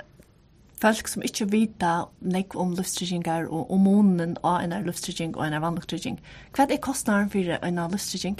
folk 0.81 1.07
som 1.07 1.23
ikke 1.23 1.45
vet 1.51 1.83
nek 2.19 2.55
om 2.55 2.73
luftstrykkingar 2.75 3.45
og 3.47 3.71
om 3.71 3.85
månen 3.87 4.37
av 4.43 4.61
en 4.63 4.83
luftstrykking 4.83 5.35
og 5.37 5.45
en 5.47 5.61
vanlig 5.61 5.83
strykking. 5.83 6.19
Hva 6.55 6.67
er 6.67 6.81
kostnaden 6.81 7.29
for 7.29 7.57
en 7.63 7.79
luftstrykking? 7.91 8.39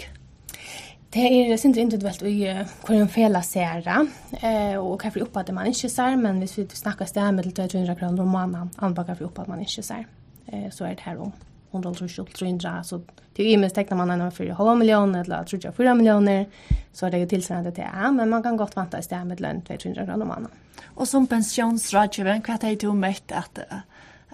Det 1.14 1.22
er 1.30 1.52
sindre 1.62 1.84
individuelt 1.84 2.24
i 2.26 2.40
hvor 2.82 2.96
en 2.96 3.10
fela 3.12 3.38
ser 3.46 3.84
eh, 3.86 4.74
og 4.80 4.96
hva 4.98 5.12
for 5.14 5.22
oppad 5.22 5.52
man 5.54 5.68
ikke 5.70 5.86
ser, 5.92 6.16
men 6.18 6.40
hvis 6.42 6.56
vi 6.58 6.64
snakker 6.74 7.06
sted 7.06 7.36
med 7.36 7.46
200 7.54 7.94
kroner 8.00 8.24
om 8.24 8.32
måneden, 8.34 8.72
anbaka 8.82 9.12
hva 9.12 9.20
for 9.20 9.28
oppad 9.28 9.52
man 9.52 9.62
ikke 9.62 9.84
ser, 9.86 10.08
eh, 10.50 10.66
så 10.74 10.88
er 10.88 10.96
det 10.98 11.06
her 11.06 11.20
om 11.22 11.30
100-300, 11.70 12.82
så 12.82 12.98
til 13.34 13.52
i 13.52 13.54
minst 13.58 13.78
tekner 13.78 14.00
man 14.00 14.10
en 14.10 14.34
for 14.34 14.58
halv 14.58 14.74
million, 14.78 15.14
eller 15.14 15.46
3-4 15.46 15.94
millioner, 15.94 16.50
så 16.92 17.06
er 17.06 17.14
det 17.14 17.22
jo 17.22 17.30
tilsvarende 17.36 17.74
til 17.74 17.86
ja, 17.86 18.10
men 18.10 18.34
man 18.34 18.42
kan 18.42 18.58
godt 18.58 18.74
vanta 18.74 18.98
i 18.98 19.06
sted 19.06 19.24
med 19.24 19.38
200 19.38 19.94
kroner 19.94 20.18
om 20.18 20.28
måneden. 20.34 20.50
Og 20.96 21.06
som 21.06 21.30
pensjonsrådgiver, 21.30 22.42
hva 22.42 22.58
har 22.58 22.74
du 22.74 22.90
møtt 22.92 23.30
at, 23.30 23.62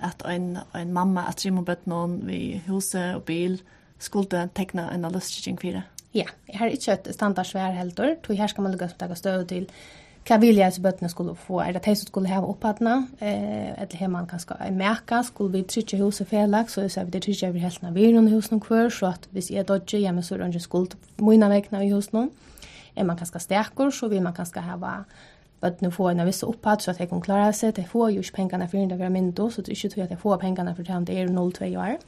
at 0.00 0.24
en, 0.32 0.54
en 0.76 0.92
mamma, 0.96 1.28
at 1.28 1.44
Rimo 1.44 1.60
bøtt 1.60 1.84
noen 1.88 2.22
ved 2.24 2.64
huset 2.72 3.16
og 3.20 3.24
bil, 3.28 3.60
skulle 4.00 4.48
tekne 4.56 4.88
en 4.94 5.10
løsning 5.12 5.60
for 5.60 5.76
det? 5.76 5.88
Ja, 6.14 6.26
jeg 6.48 6.58
har 6.58 6.66
ikke 6.74 6.92
et 6.92 7.08
standardsvær 7.14 7.76
helter, 7.76 8.16
tog 8.22 8.36
her 8.36 8.50
skal 8.50 8.64
man 8.66 8.72
lukka 8.74 8.88
som 8.90 9.14
støv 9.14 9.44
til 9.46 9.68
hva 10.28 10.36
vil 10.42 10.58
jeg 10.58 10.82
bøttene 10.84 11.08
skulle 11.08 11.32
få, 11.38 11.60
er 11.64 11.72
det 11.72 11.84
de 11.86 11.94
som 11.96 12.06
skulle 12.10 12.28
hava 12.28 12.50
opphattene, 12.50 13.08
eh, 13.24 13.70
eller 13.72 13.96
har 13.96 14.10
man 14.12 14.26
kanskje 14.28 14.58
en 14.66 14.76
merke, 14.76 15.22
skulle 15.24 15.52
vi 15.52 15.62
trykje 15.64 15.98
huset 16.02 16.28
felag, 16.28 16.68
så 16.70 16.84
er 16.84 17.06
vi 17.06 17.14
det 17.14 17.22
trykje 17.24 17.48
over 17.48 17.64
helten 17.64 17.88
av 17.88 17.96
viren 17.96 18.28
i 18.28 18.34
husen 18.34 18.60
hver, 18.60 18.90
så 18.92 19.14
at 19.14 19.28
hvis 19.32 19.50
jeg 19.50 19.66
dodger 19.68 19.98
hjemme, 19.98 20.22
så 20.22 20.34
er 20.34 20.42
det 20.44 20.50
ikke 20.54 20.66
skuld 20.66 20.96
mine 21.18 21.48
vekkene 21.50 21.86
i 21.86 21.90
husen. 21.94 22.30
Er 22.96 23.04
man 23.04 23.16
kanskje 23.16 23.40
sterkur, 23.40 23.90
så 23.90 24.08
vil 24.08 24.22
man 24.22 24.36
kanskje 24.36 24.60
hava 24.60 25.04
bøttene 25.62 25.90
få 25.90 26.10
en 26.10 26.26
viss 26.26 26.44
opphatt, 26.44 26.82
så 26.82 26.90
at 26.90 27.00
jeg 27.00 27.08
kan 27.08 27.24
klara 27.24 27.52
seg, 27.52 27.74
de 27.76 27.86
får 27.88 28.10
jo 28.10 28.20
ikke 28.20 28.42
pengene 28.42 28.68
for 28.68 28.92
det 28.92 28.98
være 28.98 29.10
mindre, 29.10 29.50
så 29.50 29.62
det 29.62 29.72
er 29.72 29.78
ikke 29.78 29.94
tog 29.94 30.04
at 30.04 30.10
jeg 30.10 30.24
får 30.26 30.40
pengene 30.44 30.74
for 30.74 30.82
det 31.06 31.18
er 31.18 31.32
0-2 31.32 31.76
år. 31.78 32.00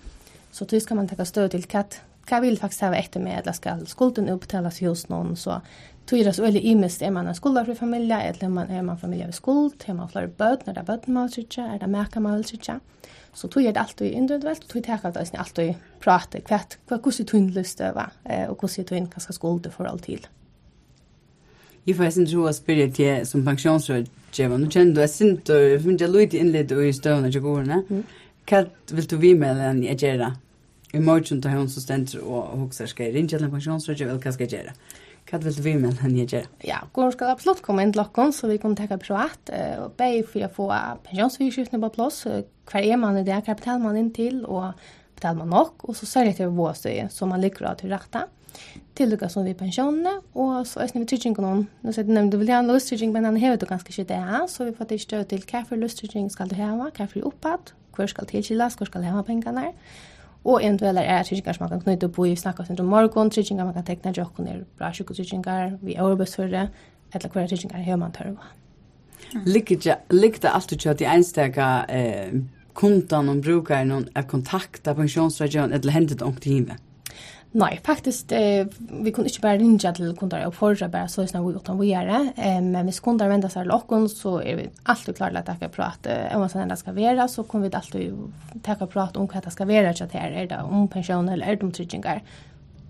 Så 0.53 0.65
det 0.65 0.83
skal 0.83 0.97
man 0.97 1.09
takka 1.09 1.25
støv 1.25 1.49
til 1.49 1.65
katt 1.67 2.03
hva 2.29 2.41
vil 2.43 2.59
faktisk 2.59 2.87
ha 2.87 2.93
etter 2.97 3.23
med, 3.23 3.41
eller 3.41 3.57
skal 3.57 3.83
skulden 3.91 4.31
opptales 4.33 4.81
hos 4.85 5.09
noen, 5.11 5.35
så 5.37 5.61
tror 6.07 6.25
det 6.25 6.35
så 6.37 6.45
veldig 6.45 6.63
imest, 6.73 7.03
er 7.03 7.13
man 7.15 7.29
en 7.31 7.37
skuldafri 7.37 7.75
familie, 7.79 8.19
eller 8.29 8.45
er 8.47 8.53
man, 8.53 8.71
er 8.71 8.83
man 8.87 8.99
familie 8.99 9.29
ved 9.29 9.37
skuld, 9.37 9.85
er 9.87 9.95
man 9.99 10.11
flere 10.11 10.29
bøten, 10.29 10.71
er 10.71 10.79
det 10.79 10.87
bøten 10.87 11.15
man 11.15 11.31
ikke, 11.31 11.63
er 11.63 11.79
det 11.79 11.91
merker 11.91 12.21
man 12.21 12.41
vil 12.41 12.49
sitte, 12.51 12.79
så 13.35 13.49
tror 13.49 13.65
jeg 13.65 13.75
det 13.75 13.83
alltid 13.83 14.11
individuelt, 14.11 14.65
og 14.65 14.71
tror 14.71 14.83
jeg 14.83 15.01
det 15.03 15.17
alltid, 15.17 15.39
alltid 15.39 15.75
prate, 16.03 16.43
hva, 16.49 16.61
hva, 16.89 16.99
hvordan 16.99 17.27
du 17.27 17.37
har 17.39 17.59
lyst 17.59 17.79
til, 17.79 18.01
og 18.49 18.57
hvordan 18.57 18.87
du 18.89 19.15
har 19.15 19.27
skal 19.27 19.39
skulde 19.39 19.71
for 19.71 19.89
alt 19.89 20.05
til. 20.05 20.27
Jeg 21.87 21.97
får 21.99 22.13
sin 22.15 22.27
tro 22.31 22.45
å 22.47 22.55
spørre 22.55 22.91
til 22.95 23.25
som 23.27 23.43
pensjonsrådgjøver, 23.47 24.59
nå 24.59 24.69
kjenner 24.71 24.95
du, 24.95 25.01
jeg 25.03 25.11
synes 25.11 25.41
du, 25.49 25.55
jeg 25.57 25.81
finner 25.83 26.05
jeg 26.05 26.15
lyd 26.15 26.37
innlitt 26.39 26.75
i 26.79 26.93
støvnene 26.95 27.33
til 27.35 27.43
gårdene, 27.43 28.03
hva 28.47 28.65
vil 28.93 29.09
du 29.11 29.17
vi 29.23 29.33
med 29.39 29.59
den 29.59 29.83
jeg 29.87 29.99
gjør 30.03 30.29
i 30.93 31.01
morgen 31.01 31.41
tar 31.41 31.57
hun 31.57 31.71
så 31.73 31.81
stendt 31.81 32.15
og 32.21 32.53
hokser 32.65 32.91
skal 32.91 33.09
jeg 33.09 33.17
ringe 33.17 33.33
til 33.33 33.45
en 33.45 33.53
pensjonsrådgjør, 33.53 34.13
eller 34.13 34.23
hva 34.23 34.35
skal 34.35 34.49
jeg 34.49 34.59
gjøre? 34.59 34.75
Hva 35.31 35.39
vil 35.41 35.55
du 35.57 35.63
vi 35.65 35.73
med 35.79 36.01
henne 36.03 36.27
gjøre? 36.27 36.49
Ja, 36.67 36.83
Gården 36.93 37.15
skal 37.15 37.33
absolutt 37.33 37.63
komme 37.65 37.85
inn 37.87 37.95
til 37.95 38.03
dere, 38.03 38.27
så 38.35 38.51
vi 38.51 38.59
kan 38.61 38.75
tenke 38.77 38.99
på 39.01 39.17
at 39.17 39.53
og 39.81 39.95
be 39.97 40.11
for 40.29 40.45
å 40.45 40.51
få 40.53 40.69
pensjonsvirskiftene 41.07 41.81
på 41.85 41.93
plass, 41.97 42.25
hver 42.27 42.83
er 42.83 43.01
man 43.01 43.17
i 43.21 43.25
det, 43.25 43.39
hva 43.47 43.57
betaler 43.57 43.85
man 43.85 43.97
inn 44.01 44.13
til, 44.13 44.43
og 44.45 44.75
betaler 45.17 45.41
man 45.41 45.53
nok, 45.55 45.87
og 45.89 45.97
så 45.97 46.09
sørger 46.11 46.33
jeg 46.33 46.41
til 46.43 46.55
våstøye, 46.59 47.09
så 47.15 47.29
man 47.31 47.41
ligger 47.41 47.71
av 47.71 47.81
til 47.81 47.95
rette, 47.95 48.27
til 48.99 49.15
dere 49.15 49.31
som 49.33 49.47
vi 49.49 49.57
pensjonene, 49.57 50.19
og 50.37 50.67
så 50.69 50.83
er 50.85 50.93
vi 50.93 51.07
trygging 51.09 51.39
noen. 51.41 51.63
Nå 51.81 51.95
sier 51.95 52.05
du 52.05 52.13
nevnt, 52.13 52.35
du 52.35 52.41
vil 52.43 52.53
ha 52.53 52.61
en 52.61 52.69
løstrygging, 52.69 53.15
men 53.15 53.25
han 53.25 53.39
hever 53.41 53.57
du 53.57 53.65
ganske 53.71 53.89
ikke 53.95 54.11
det, 54.11 54.23
så 54.53 54.67
vi 54.69 54.75
får 54.77 54.91
til 54.91 55.01
støt 55.07 55.31
til 55.33 55.47
hva 55.49 55.63
for 55.69 55.81
løstrygging 55.81 56.29
skal 56.35 56.51
du 56.51 56.59
heve, 56.59 56.91
hva 56.91 57.07
for 57.09 57.31
oppad, 57.31 57.73
hvor 57.97 58.11
skal 58.11 58.29
tilkjeldes, 58.29 58.77
hvor 58.77 58.91
skal 58.91 59.07
heve 59.07 59.25
pengene, 59.25 59.71
og 60.45 60.65
eventuella 60.65 61.05
är 61.05 61.23
tryggingar 61.23 61.53
som 61.53 61.65
man 61.65 61.71
kan 61.71 61.81
knyta 61.81 62.07
upp 62.07 62.19
i 62.27 62.37
snakka 62.37 62.65
om 62.79 62.87
morgon, 62.87 63.31
tryggingar 63.31 63.65
man 63.65 63.75
kan 63.75 63.85
tekna 63.85 64.13
jock 64.13 64.39
och 64.39 64.45
ner 64.45 64.65
bra 64.79 64.93
sjukotryggingar, 64.93 65.79
vi 65.83 65.95
er 65.95 66.03
arbetsförre, 66.03 66.69
eller 67.13 67.29
kvar 67.29 67.47
tryggingar 67.47 67.83
hur 67.83 67.97
man 67.97 68.13
tørva. 68.13 68.43
det. 69.85 69.97
Ligger 70.11 70.41
det 70.41 70.49
alltid 70.49 70.87
att 70.87 70.99
de 70.99 71.05
enstaka 71.05 71.85
eh, 71.89 72.33
kundan 72.75 73.29
og 73.29 73.37
brukaren 73.37 74.09
att 74.15 74.29
kontakta 74.29 74.95
pensionsrådgivaren 74.95 75.73
eller 75.73 75.93
hendet 75.93 76.23
omkring 76.23 76.65
det? 76.65 76.77
Nej, 77.55 77.81
faktiskt 77.85 78.33
eh, 78.33 78.67
vi 78.77 79.13
kunde 79.13 79.29
ikke 79.29 79.43
bara 79.43 79.59
ringa 79.61 79.93
till 79.93 80.17
kunder 80.17 80.47
och 80.47 80.55
förra 80.55 80.89
bara 80.89 81.09
så 81.09 81.27
snart 81.27 81.45
vi 81.45 81.57
utan 81.57 81.79
vi 81.79 81.87
gjør 81.87 82.07
det. 82.07 82.33
Eh, 82.37 82.63
men 82.63 82.87
hvis 82.87 83.01
kunder 83.01 83.29
vender 83.29 83.49
seg 83.49 83.67
till 83.67 83.73
åkken, 83.73 84.09
så 84.09 84.39
är 84.41 84.57
vi 84.57 84.71
alltid 84.83 85.17
klara 85.17 85.39
att 85.39 85.47
tacka 85.47 85.69
prat. 85.69 86.03
prate 86.03 86.35
om 86.35 86.41
vad 86.41 86.51
som 86.51 86.77
ska 86.77 86.93
vara 86.93 87.29
så 87.29 87.43
kommer 87.43 87.69
vi 87.69 87.77
alltid 87.77 88.15
tacka 88.63 88.87
prate 88.87 89.19
om 89.19 89.29
vad 89.35 89.45
det 89.45 89.51
ska 89.51 89.65
vara 89.65 89.93
til 89.93 90.09
her, 90.13 90.31
er 90.31 90.47
det 90.47 90.63
om 90.63 90.89
pensjon 90.89 91.29
eller 91.29 91.47
er 91.47 91.57
det 91.57 91.63
om 91.63 91.73
tryggingar. 91.73 92.23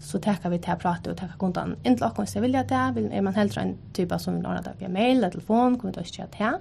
Så 0.01 0.18
tackar 0.18 0.51
vi 0.51 0.59
till 0.59 0.75
prat 0.79 1.07
och 1.07 1.16
tackar 1.16 1.38
kundan. 1.38 1.77
Inte 1.85 2.05
lockon 2.05 2.27
så 2.27 2.40
vill 2.40 2.55
jag 2.55 2.68
det. 2.68 2.92
Vill, 2.94 3.22
man 3.22 3.35
helt 3.35 3.57
en 3.57 3.77
typ 3.92 4.12
som 4.20 4.35
vil 4.35 4.46
ordne 4.46 4.62
det 4.62 4.75
via 4.79 4.88
mail 4.88 5.16
eller 5.16 5.31
telefon 5.31 5.79
kommer 5.79 5.94
vi 5.94 6.01
att 6.01 6.07
köra 6.07 6.27
det. 6.38 6.61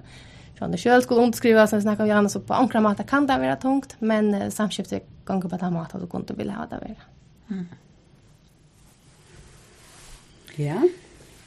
Så 0.58 0.66
det 0.66 0.78
själv 0.78 1.02
skulle 1.02 1.20
underskriva 1.20 1.66
så 1.66 1.80
snackar 1.80 2.04
vi 2.04 2.10
annars 2.10 2.36
på 2.46 2.54
ankra 2.54 2.80
mat 2.80 3.06
kan 3.06 3.26
det 3.26 3.38
vara 3.38 3.56
tungt 3.56 3.96
men 3.98 4.34
eh, 4.34 4.50
samskiftet 4.50 5.06
gånger 5.24 5.48
på 5.48 5.56
det 5.56 5.70
mat 5.70 5.94
att 5.94 6.00
du 6.00 6.06
kunde 6.06 6.34
vilja 6.34 6.52
ha 6.52 6.66
det 6.66 6.76
vara. 6.76 6.96
Mm. 7.50 7.66
Ja. 10.56 10.82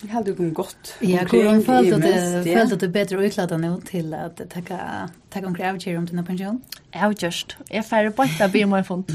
Jeg 0.03 0.11
hadde 0.11 0.35
jo 0.39 0.51
gott. 0.53 0.95
Ja, 1.01 1.25
hon 1.31 1.63
följde 1.63 1.97
det 1.97 2.43
följde 2.43 2.75
det 2.75 2.87
bättre 2.87 3.25
utkladat 3.25 3.59
nu 3.59 3.81
till 3.85 4.13
att 4.13 4.41
tacka 4.49 5.09
takke 5.29 5.47
omkring 5.47 5.67
avgör 5.67 5.97
om 5.97 6.05
dina 6.05 6.23
pension. 6.23 6.61
Ja, 6.91 7.13
Jeg 7.19 7.33
Jag 7.69 7.85
färre 7.85 8.11
på 8.11 8.21
att 8.21 8.51
bli 8.51 8.65
mer 8.65 8.83
fond. 8.83 9.05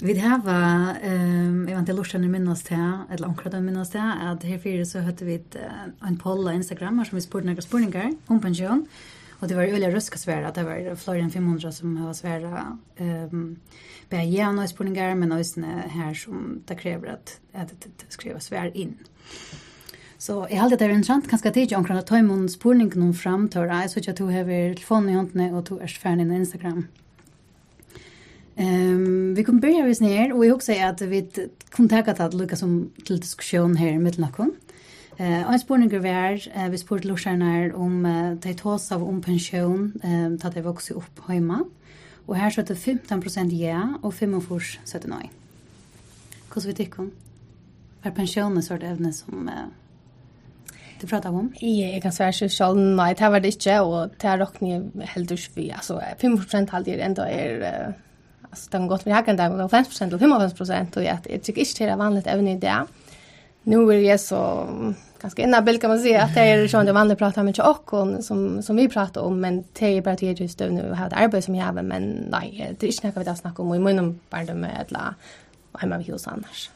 Vi 0.00 0.18
har 0.18 0.38
ehm 1.02 1.68
jag 1.68 1.76
vet 1.76 1.78
inte 1.78 1.92
lustar 1.92 2.18
ni 2.18 2.28
minnas 2.28 2.62
det 2.62 2.98
eller 3.10 3.28
onkra 3.28 3.50
de 3.50 3.60
minnas 3.60 3.90
det 3.90 4.12
att 4.22 4.42
här 4.44 4.58
fyra 4.58 4.84
så 4.84 4.98
hade 4.98 5.24
vi 5.24 5.42
en 6.00 6.18
poll 6.18 6.44
på 6.44 6.52
Instagram 6.52 7.04
som 7.04 7.16
vi 7.16 7.22
spurte 7.22 7.46
några 7.46 7.62
spurningar 7.62 8.12
om 8.26 8.40
pension. 8.40 8.86
Och 9.44 9.48
det 9.48 9.54
var 9.54 9.62
öliga 9.62 9.90
röska 9.90 10.18
svära, 10.18 10.50
det 10.50 10.62
var 10.62 10.94
fler 10.96 11.14
än 11.14 11.30
500 11.30 11.72
som 11.72 11.96
har 11.96 12.12
svära 12.14 12.78
um, 12.98 13.56
bär 14.08 14.22
gärna 14.22 14.66
spårningar, 14.68 15.14
men 15.14 15.32
också 15.32 15.64
här 15.88 16.14
som 16.14 16.62
det 16.66 16.74
kräver 16.74 17.08
att, 17.08 17.40
att, 17.52 17.68
det 17.80 18.04
skriva 18.08 18.40
svär 18.40 18.76
in. 18.76 18.94
Så 20.18 20.46
jag 20.50 20.56
hade 20.56 20.76
det 20.76 20.84
intressant 20.84 21.30
kanske 21.30 21.50
tidigt 21.50 21.76
om 21.76 21.84
kunna 21.84 22.02
ta 22.02 22.18
emot 22.18 22.52
spårning 22.52 22.92
någon 22.94 23.14
fram 23.14 23.48
till 23.48 23.60
jag 23.60 23.88
så 23.88 23.98
att 23.98 24.06
jag 24.06 24.16
tog 24.16 24.32
över 24.32 24.74
i 25.08 25.12
handen 25.12 25.54
och 25.54 25.66
tog 25.66 25.82
erst 25.82 26.02
färden 26.02 26.32
i 26.32 26.36
Instagram. 26.36 26.86
Ehm 28.56 29.34
vi 29.34 29.44
kommer 29.44 29.60
börja 29.60 29.84
vis 29.86 30.00
ner 30.00 30.32
och 30.32 30.46
jag 30.46 30.56
också 30.56 30.72
att 30.72 31.00
vi 31.00 31.30
kontaktat 31.70 32.20
att 32.20 32.34
Lucas 32.34 32.58
som 32.58 32.90
till 33.04 33.20
diskussion 33.20 33.76
här 33.76 33.98
med 33.98 34.18
Nakon. 34.18 34.52
Eh, 35.18 35.52
en 35.52 35.58
spurningur 35.58 36.02
var, 36.02 36.32
eh, 36.54 36.68
vi 36.70 36.76
spurte 36.76 37.06
lursarnar 37.08 37.74
om 37.74 38.06
eh, 38.06 38.34
de 38.34 38.54
tås 38.54 38.92
av 38.92 39.02
om 39.08 39.20
pensjon, 39.20 39.92
eh, 40.02 40.28
da 40.42 40.50
de 40.50 40.62
vokste 40.62 40.96
opp 40.96 41.20
hemma. 41.28 41.64
Og 42.26 42.36
her 42.36 42.50
søtte 42.50 42.74
15% 42.74 43.52
ja, 43.52 43.94
og 44.02 44.14
45 44.14 44.78
søtte 44.84 45.08
nei. 45.08 45.30
Hvordan 46.48 46.66
vil 46.66 46.76
du 46.76 46.82
ikke 46.82 46.98
om? 46.98 47.12
Er 48.04 48.10
pensjonen 48.10 48.62
så 48.62 48.74
er 48.74 48.78
det 48.78 48.90
evne 48.90 49.12
som 49.12 49.48
eh, 49.48 49.66
du 51.00 51.06
prater 51.06 51.30
om? 51.30 51.52
Ja, 51.62 51.92
jeg 51.94 52.02
kan 52.02 52.12
svære 52.12 52.32
seg 52.32 52.50
selv, 52.50 52.80
nei, 52.96 53.12
det 53.14 53.30
var 53.30 53.38
det 53.38 53.54
ikke, 53.54 53.80
og 53.82 54.16
det 54.20 54.30
er 54.30 54.42
råkning 54.42 54.90
helt 55.14 55.56
vi, 55.56 55.70
Altså, 55.70 56.00
5% 56.22 56.70
halvdje 56.70 57.04
enda 57.04 57.28
er... 57.30 57.62
Altså, 57.62 58.00
alltså 58.50 58.70
den 58.72 58.88
gått 58.88 59.06
vi 59.06 59.10
hakan 59.10 59.36
det 59.36 59.48
med 59.50 59.70
5 59.70 59.84
och 59.84 59.92
55 59.92 60.88
och 60.96 61.04
jag 61.04 61.42
tycker 61.42 61.60
inte 61.60 61.84
det 61.84 61.90
är 61.90 61.96
vanligt 61.96 62.26
evne 62.26 62.52
i 62.52 62.58
det 62.58 62.86
nu 63.64 63.92
är 63.92 64.12
det 64.12 64.18
så 64.18 64.68
ganska 65.20 65.42
enabil 65.42 65.80
kan 65.80 65.90
man 65.90 65.98
säga 65.98 66.22
att 66.22 66.34
det 66.34 66.40
är 66.40 66.68
så 66.68 66.82
de 66.82 66.96
andra 66.96 67.16
pratar 67.16 67.42
mycket 67.42 67.64
och 67.64 68.24
som, 68.24 68.62
som 68.62 68.76
vi 68.76 68.88
pratar 68.88 69.20
om 69.20 69.40
men 69.40 69.64
det 69.78 69.86
är 69.86 70.02
bara 70.02 70.14
det 70.14 70.40
just 70.40 70.58
nu 70.60 70.92
har 70.92 71.10
det 71.10 71.16
arbete 71.16 71.42
som 71.42 71.54
jag 71.54 71.64
har 71.64 71.82
men 71.82 72.26
nej 72.30 72.74
det 72.78 72.86
är 72.86 72.88
inte 72.88 73.06
något 73.06 73.26
vi 73.26 73.28
har 73.28 73.36
snacka 73.36 73.62
om 73.62 73.74
i 73.74 73.78
munnen 73.78 74.20
bara 74.30 74.54
med 74.54 74.84
eller 74.88 75.14
hemma 75.78 75.98
vid 75.98 76.10
hos 76.10 76.26
annars. 76.26 76.70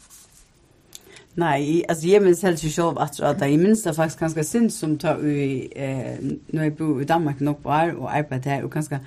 Nej, 1.34 1.84
alltså 1.88 2.06
jag 2.06 2.22
minns 2.22 2.42
helt 2.42 2.64
ju 2.64 2.70
själv 2.70 2.98
att 2.98 3.20
att 3.20 3.40
jag 3.40 3.58
minns 3.58 3.82
det 3.82 3.94
faktiskt 3.94 4.20
ganska 4.20 4.44
synd 4.44 4.72
som 4.72 4.98
tar 4.98 5.26
i 5.26 5.72
eh 5.76 6.38
när 6.46 6.64
jag 6.64 6.72
bor 6.72 7.02
i 7.02 7.04
Danmark 7.04 7.40
nog 7.40 7.62
på 7.62 7.70
här 7.70 7.94
och 7.94 8.14
arbetar 8.14 8.50
här 8.50 8.62
och 8.64 8.72
ganska 8.72 9.00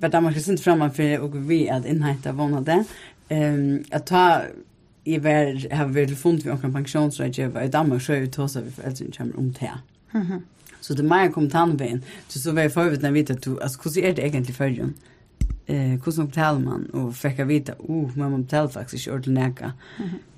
vad 0.00 0.10
Danmark 0.10 0.36
är 0.36 0.40
synd 0.40 0.60
framför 0.60 1.18
och 1.20 1.50
vi 1.50 1.70
att 1.70 1.86
inhämta 1.86 2.32
vad 2.32 2.64
det. 2.64 2.84
Ehm 3.28 3.84
att 3.90 4.06
ta 4.06 4.40
i 5.04 5.18
var 5.18 5.74
har 5.74 5.86
vi 5.86 6.16
fund 6.16 6.42
vi 6.42 6.50
kan 6.50 6.72
pensionsrådgivare 6.72 7.64
i 7.64 7.68
Danmark 7.68 8.02
så 8.02 8.12
är 8.12 8.16
ju 8.16 8.26
tosa 8.26 8.60
vi 8.60 8.70
föräldrar 8.70 9.12
kommer 9.16 9.38
om 9.38 9.52
det. 9.52 9.78
Mhm. 10.12 10.42
Så 10.80 10.94
det 10.94 11.02
mer 11.02 11.32
kom 11.32 11.50
tandvein. 11.50 12.02
Så 12.28 12.38
så 12.38 12.52
var 12.52 12.62
jag 12.62 12.72
förut 12.72 13.02
när 13.02 13.10
vi 13.10 13.20
vet 13.22 13.30
att 13.30 13.62
alltså 13.62 13.88
hur 13.88 13.98
är 13.98 14.14
det 14.14 14.26
egentligen 14.26 14.54
för 14.54 14.70
dig? 14.70 14.86
Eh 15.66 16.00
hur 16.04 16.12
som 16.12 16.26
betalar 16.26 16.60
man 16.60 16.86
och 16.86 17.16
fick 17.16 17.38
jag 17.38 17.46
veta, 17.46 17.72
oh, 17.78 18.10
men 18.16 18.30
man 18.30 18.42
betalar 18.42 18.68
faktiskt 18.68 19.06
inte 19.06 19.10
ordentligt 19.10 19.34
näka. 19.34 19.72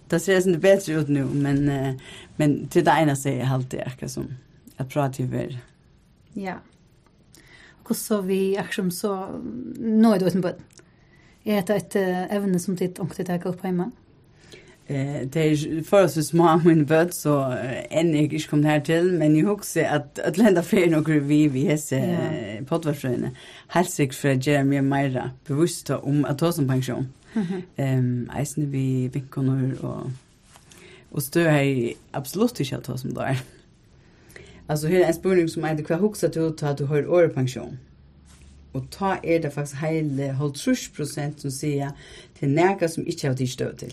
Det 0.09 0.20
ser 0.20 0.49
inte 0.49 0.59
bättre 0.59 0.92
ut 0.92 1.09
nu, 1.09 1.25
men 1.25 1.68
uh, 1.68 1.94
men 2.37 2.68
till 2.68 2.85
det 2.85 2.90
ena 2.90 3.16
säger 3.16 3.38
jag 3.38 3.49
alltid 3.49 3.81
jag 3.81 4.09
som 4.09 4.25
att 4.77 4.88
prata 4.88 5.23
över. 5.23 5.59
Ja. 6.33 6.55
Och 7.83 7.96
så 7.96 8.20
vi 8.20 8.57
action 8.57 8.92
så 8.92 9.29
nöjd 9.79 10.23
utan 10.23 10.42
på. 10.42 10.51
Är 11.44 11.62
det 11.62 11.75
ett 11.75 11.96
ämne 12.33 12.59
som 12.59 12.77
titt 12.77 12.99
och 12.99 13.14
det 13.16 13.25
tar 13.25 13.46
upp 13.46 13.62
hemma? 13.62 13.90
Eh, 14.90 15.26
det 15.26 15.40
är 15.40 15.83
för 15.83 16.05
oss 16.05 16.29
små 16.29 16.61
min 16.64 16.85
bud 16.85 17.14
så 17.14 17.57
än 17.90 18.14
jag 18.14 18.33
inte 18.33 18.48
kom 18.48 18.64
här 18.64 18.81
till 18.81 19.12
men 19.12 19.37
jag 19.37 19.57
husar 19.57 19.83
att 19.83 20.18
att 20.18 20.37
lända 20.37 20.62
för 20.62 20.87
några 20.90 21.20
vi 21.20 21.48
vi 21.48 21.66
är 21.66 21.76
så 21.76 22.16
poddvarsöne. 22.68 23.31
Halsik 23.66 24.12
för 24.12 24.48
Jeremy 24.48 24.81
Myra 24.81 25.31
bevisst 25.46 25.90
om 25.90 26.24
att 26.24 26.38
ta 26.38 26.53
som 26.53 26.68
pension. 26.68 27.09
Ehm 27.76 28.31
eisen 28.37 28.70
vi 28.70 29.09
vinkonor 29.09 29.85
och 29.85 30.11
och 31.11 31.22
stö 31.22 31.48
här 31.48 31.92
absolut 32.11 32.61
inte 32.61 32.76
att 32.76 32.85
ta 32.85 32.96
som 32.96 33.14
där. 33.14 33.40
Alltså 34.66 34.87
här 34.87 35.00
är 35.00 35.05
en 35.05 35.14
spurning 35.14 35.48
som 35.48 35.64
är 35.64 35.74
det 35.74 35.83
kvar 35.85 35.98
husar 35.98 36.29
du 36.29 36.66
att 36.66 36.79
du 36.79 36.85
har 36.85 37.09
år 37.09 37.29
pension. 37.29 37.79
Och 38.72 38.90
ta 38.90 39.16
är 39.22 39.40
det 39.40 39.50
faktisk 39.50 39.76
heile 39.76 40.33
30% 40.33 41.38
som 41.38 41.50
säger 41.50 41.90
till 42.38 42.48
nærka 42.48 42.88
som 42.88 43.07
inte 43.07 43.29
har 43.29 43.35
tid 43.35 43.50
stöd 43.50 43.79
till 43.79 43.92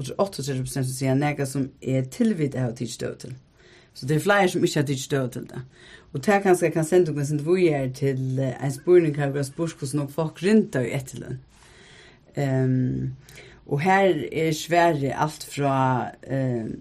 og 0.00 0.06
så 0.06 0.14
38 0.16 0.62
prosent 0.64 0.88
som 0.88 0.96
sier 0.96 1.16
nega 1.18 1.44
som 1.46 1.66
er 1.82 2.06
tilvitt 2.08 2.54
av 2.56 2.72
tidsstøv 2.78 3.16
til. 3.20 3.34
Så 3.92 4.06
det 4.08 4.16
er 4.16 4.22
flere 4.24 4.48
som 4.48 4.64
ikke 4.64 4.80
har 4.80 4.86
tidsstøv 4.88 5.26
til 5.34 5.48
det. 5.50 5.60
Og 6.12 6.22
det 6.24 6.34
er 6.34 6.42
kanskje 6.42 6.70
kan 6.72 6.86
sende 6.88 7.12
noen 7.12 7.26
sin 7.28 7.42
vujer 7.44 7.90
til 7.94 8.40
en 8.40 8.72
spurning 8.72 9.12
hva 9.12 9.28
vi 9.28 9.42
har 9.42 9.48
spørs 9.48 9.76
hvordan 9.76 10.00
noen 10.00 10.14
folk 10.14 10.40
rinta 10.42 10.80
i 10.80 10.94
etterløn. 10.96 11.36
Um, 12.40 13.12
og 13.66 13.82
her 13.84 14.24
er 14.32 14.54
svære 14.56 15.12
alt 15.12 15.44
fra 15.52 15.74
um, 16.30 16.72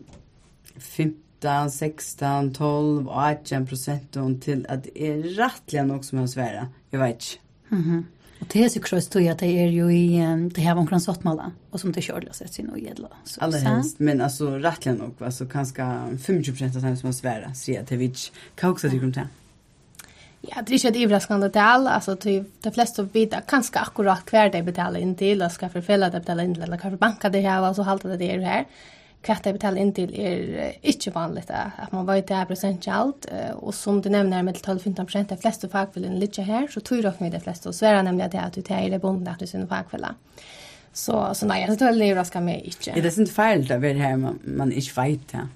15, 0.77 1.69
16, 1.75 2.53
12 2.53 3.09
og 3.09 3.19
18 3.25 3.67
prosent 3.67 4.17
til 4.45 4.63
at 4.69 4.87
det 4.87 4.95
er 4.95 5.27
rettelig 5.41 5.85
nok 5.91 6.07
som 6.07 6.23
er 6.23 6.31
svære. 6.31 6.69
Jeg 6.91 6.99
vet 6.99 7.15
ikke. 7.15 7.41
Mm 7.69 7.83
-hmm. 7.83 8.03
Och 8.39 8.47
det 8.51 8.63
är 8.63 8.69
så 8.69 8.79
kröst 8.79 9.15
att 9.15 9.39
det 9.39 9.45
är 9.45 9.67
ju 9.67 9.93
i 9.93 10.17
det 10.55 10.61
här 10.61 10.77
omkring 10.77 10.99
sottmala 10.99 11.51
och 11.69 11.79
som 11.79 11.91
det 11.91 12.01
körde 12.01 12.33
sig 12.33 12.47
sin 12.47 12.69
och 12.69 12.79
gädla. 12.79 13.07
Alla 13.37 13.57
helst, 13.57 13.99
men 13.99 14.21
alltså 14.21 14.49
rättligen 14.49 14.97
nog 14.97 15.13
alltså 15.19 15.45
kanske 15.45 15.83
50 16.25 16.65
av 16.65 16.81
dem 16.81 16.97
som 16.97 17.07
har 17.07 17.13
svära 17.13 17.53
säger 17.53 17.81
att 17.81 17.87
det 17.87 18.31
Kan 18.55 18.69
också 18.69 18.89
tycka 18.89 19.05
om 19.05 19.11
det? 19.11 19.27
Ja, 20.41 20.61
det 20.65 20.73
är 20.73 20.73
inte 20.73 20.87
ett 20.87 21.05
överraskande 21.05 21.49
tal. 21.49 21.87
Alltså 21.87 22.15
typ 22.15 22.47
de 22.61 22.71
flesta 22.71 23.03
vet 23.03 23.47
ganska 23.47 23.79
akkurat 23.79 24.25
kvar 24.25 24.49
det 24.49 24.63
betalar 24.63 24.99
in 24.99 25.15
till, 25.15 25.49
ska 25.49 25.69
förfälla 25.69 26.09
det 26.09 26.19
betalar 26.19 26.43
in 26.43 26.53
till 26.53 26.63
eller 26.63 26.77
kanske 26.77 26.97
banka 26.97 27.29
det 27.29 27.41
här 27.41 27.69
och 27.69 27.75
så 27.75 27.81
halta 27.81 28.07
det 28.07 28.17
där 28.17 28.39
här 28.39 28.65
kvart 29.21 29.45
jag 29.45 29.55
betalar 29.55 29.77
in 29.77 29.93
till 29.93 30.19
är 30.19 30.73
inte 30.81 31.11
vanligt 31.11 31.51
att 31.77 31.91
man 31.91 32.05
vet 32.05 32.27
det 32.27 32.33
är 32.33 32.45
procentuellt 32.45 33.27
och 33.55 33.75
som 33.75 34.01
du 34.01 34.09
nämner 34.09 34.43
med 34.43 34.55
12-15 34.55 35.25
de 35.29 35.37
flesta 35.37 35.69
fagfällen 35.69 36.19
ligger 36.19 36.43
här 36.43 36.67
så 36.67 36.79
tror 36.79 37.03
jag 37.03 37.21
med 37.21 37.31
de 37.31 37.39
flesta 37.39 37.69
och 37.69 37.75
svärar 37.75 38.03
nämligen 38.03 38.31
det 38.31 38.41
att 38.41 38.53
du 38.53 38.61
tar 38.61 38.89
det 38.89 38.99
bonda 38.99 39.31
att 39.31 39.39
du 39.39 39.47
sin 39.47 39.67
fagfälla. 39.67 40.15
Så 40.93 41.29
så 41.33 41.45
nej, 41.45 41.67
det 41.69 41.75
tror 41.75 42.15
det 42.15 42.25
ska 42.25 42.41
mig 42.41 42.61
inte. 42.65 43.01
Det 43.01 43.17
är 43.17 43.19
inte 43.19 43.33
fel 43.33 43.67
där 43.67 43.77
vi 43.77 43.93
här 43.93 44.17
man, 44.17 44.39
man 44.43 44.71
inte 44.71 45.01
vet 45.01 45.31
det. 45.31 45.47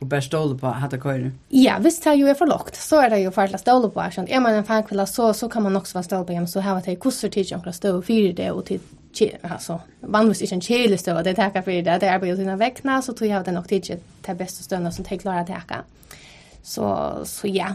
Och 0.00 0.06
bara 0.06 0.22
ståla 0.22 0.58
på 0.58 0.66
att 0.66 1.02
köra. 1.02 1.30
Ja, 1.48 1.76
visst 1.80 2.04
här 2.04 2.14
ju 2.14 2.28
är 2.28 2.34
för 2.34 2.46
lågt. 2.46 2.76
Så 2.76 3.00
är 3.00 3.10
det 3.10 3.18
ju 3.18 3.30
för 3.30 3.54
att 3.54 3.60
ståla 3.60 3.88
på. 3.88 4.00
Är 4.00 4.40
man 4.40 4.54
en 4.54 4.64
fagfälla 4.64 5.06
så, 5.06 5.34
så 5.34 5.48
kan 5.48 5.62
man 5.62 5.76
också 5.76 5.94
vara 5.94 6.02
ståla 6.02 6.24
på 6.24 6.32
hem 6.32 6.46
så 6.46 6.60
har 6.60 6.76
att 6.76 6.84
det 6.84 6.92
är 6.92 6.96
kurser 6.96 7.28
till 7.28 7.54
att 7.54 7.74
stå 7.74 7.96
och 7.96 8.04
det 8.34 8.50
och 8.50 8.64
till 8.64 8.80
alltså 9.42 9.80
vanligtvis 10.00 10.52
inte 10.52 10.54
en 10.54 10.60
kjelig 10.60 11.00
stöva 11.00 11.22
det 11.22 11.34
tackar 11.34 11.62
för 11.62 11.70
det 11.70 11.98
det 11.98 12.06
är 12.06 12.18
på 12.18 12.36
sina 12.36 12.56
väckna 12.56 13.02
så 13.02 13.12
tror 13.12 13.30
jag 13.30 13.38
att 13.38 13.44
det 13.44 13.52
nog 13.52 13.72
inte 13.72 13.98
det 14.20 14.34
bästa 14.34 14.62
stöna 14.62 14.92
som 14.92 15.04
tar 15.04 15.16
klara 15.16 15.44
tacka 15.44 15.84
så 16.62 17.12
så 17.24 17.48
ja 17.48 17.74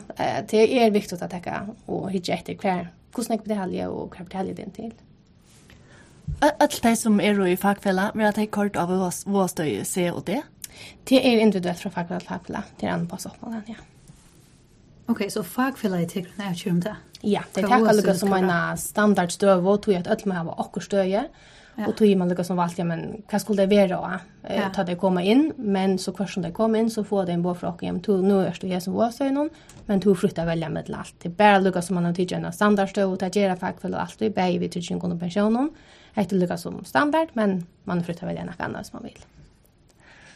det 0.49 0.84
är 0.84 0.91
viktigt 0.91 1.21
att 1.21 1.32
tacka 1.32 1.67
och 1.86 2.12
hitta 2.12 2.34
efter 2.34 2.54
kvar 2.54 2.88
hur 3.15 3.23
snack 3.23 3.43
betalje 3.43 3.88
och 3.88 4.13
kvar 4.13 4.25
betalje 4.25 4.54
den 4.54 4.71
till 4.71 4.93
Alt 6.41 6.84
de 6.84 6.95
som 6.95 7.19
er 7.19 7.39
i 7.45 7.56
fagfella, 7.56 8.12
vil 8.13 8.23
jeg 8.23 8.36
ta 8.36 8.45
kort 8.45 8.78
av 8.80 8.91
hva 8.93 9.47
støy 9.47 9.84
se 9.84 10.12
og 10.12 10.23
det? 10.28 10.41
Det 11.10 11.19
er 11.19 11.41
individuelt 11.41 11.82
fra 11.82 11.89
fagfella 11.89 12.19
til 12.19 12.30
fagfella, 12.30 12.62
til 12.80 13.08
på 13.10 13.17
oppmålen, 13.25 13.63
ja. 13.67 13.88
Okej, 15.09 15.31
så 15.31 15.43
fagfellet 15.43 16.09
tycker 16.09 16.31
ni 16.37 16.51
att 16.51 16.67
om 16.67 16.79
det? 16.79 16.95
Ja, 17.21 17.41
det 17.53 17.61
tackar 17.61 17.93
lukka 17.93 18.13
som 18.13 18.33
en 18.33 18.77
standardstöv 18.77 19.67
og 19.67 19.81
tog 19.81 19.95
att 19.95 20.07
öll 20.07 20.25
man 20.25 20.37
har 20.37 20.59
åker 20.59 20.81
stöje. 20.81 21.29
og 21.87 21.95
tog 21.95 22.17
man 22.17 22.29
lukka 22.29 22.43
som 22.43 22.57
valt, 22.57 22.77
ja 22.77 22.83
men 22.83 23.23
hva 23.29 23.39
skulle 23.39 23.63
det 23.63 23.69
være 23.69 24.19
Ja. 24.49 24.69
Ta 24.73 24.83
det 24.83 24.97
komma 24.97 25.21
inn, 25.23 25.53
men 25.57 25.97
så 25.97 26.11
kvart 26.11 26.29
som 26.29 26.43
det 26.43 26.53
kom 26.53 26.75
inn, 26.75 26.89
så 26.89 27.03
får 27.03 27.25
det 27.25 27.33
en 27.33 27.43
båfråk 27.43 27.83
igen. 27.83 27.99
Tog 27.99 28.23
nu 28.23 28.39
er 28.41 28.57
det 28.61 28.83
som 28.83 28.93
var 28.93 29.11
stöj 29.11 29.31
någon, 29.31 29.49
men 29.85 30.01
tog 30.01 30.17
frutta 30.17 30.45
velja 30.45 30.69
med 30.69 30.89
alt. 30.89 31.13
Det 31.19 31.29
er 31.29 31.35
bare 31.35 31.61
lukka 31.61 31.81
som 31.81 31.95
man 31.95 32.05
har 32.05 32.13
tidigt 32.13 32.37
en 32.37 32.51
standardstöv 32.51 33.11
og 33.11 33.19
tackera 33.19 33.55
fagfellet 33.55 33.95
och 33.95 34.01
allt. 34.01 34.19
Det 34.19 34.25
är 34.25 34.29
bara 34.29 34.59
vi 34.59 34.69
tidigt 34.69 34.91
en 34.91 34.99
gång 34.99 35.19
pensionen. 35.19 35.69
Det 36.15 36.31
lukka 36.31 36.57
som 36.57 36.85
standard, 36.85 37.27
men 37.33 37.65
man 37.83 38.03
frutta 38.03 38.25
välja 38.25 38.45
något 38.45 38.61
annat 38.61 38.87
som 38.87 38.97
man 38.97 39.03
vil. 39.03 39.25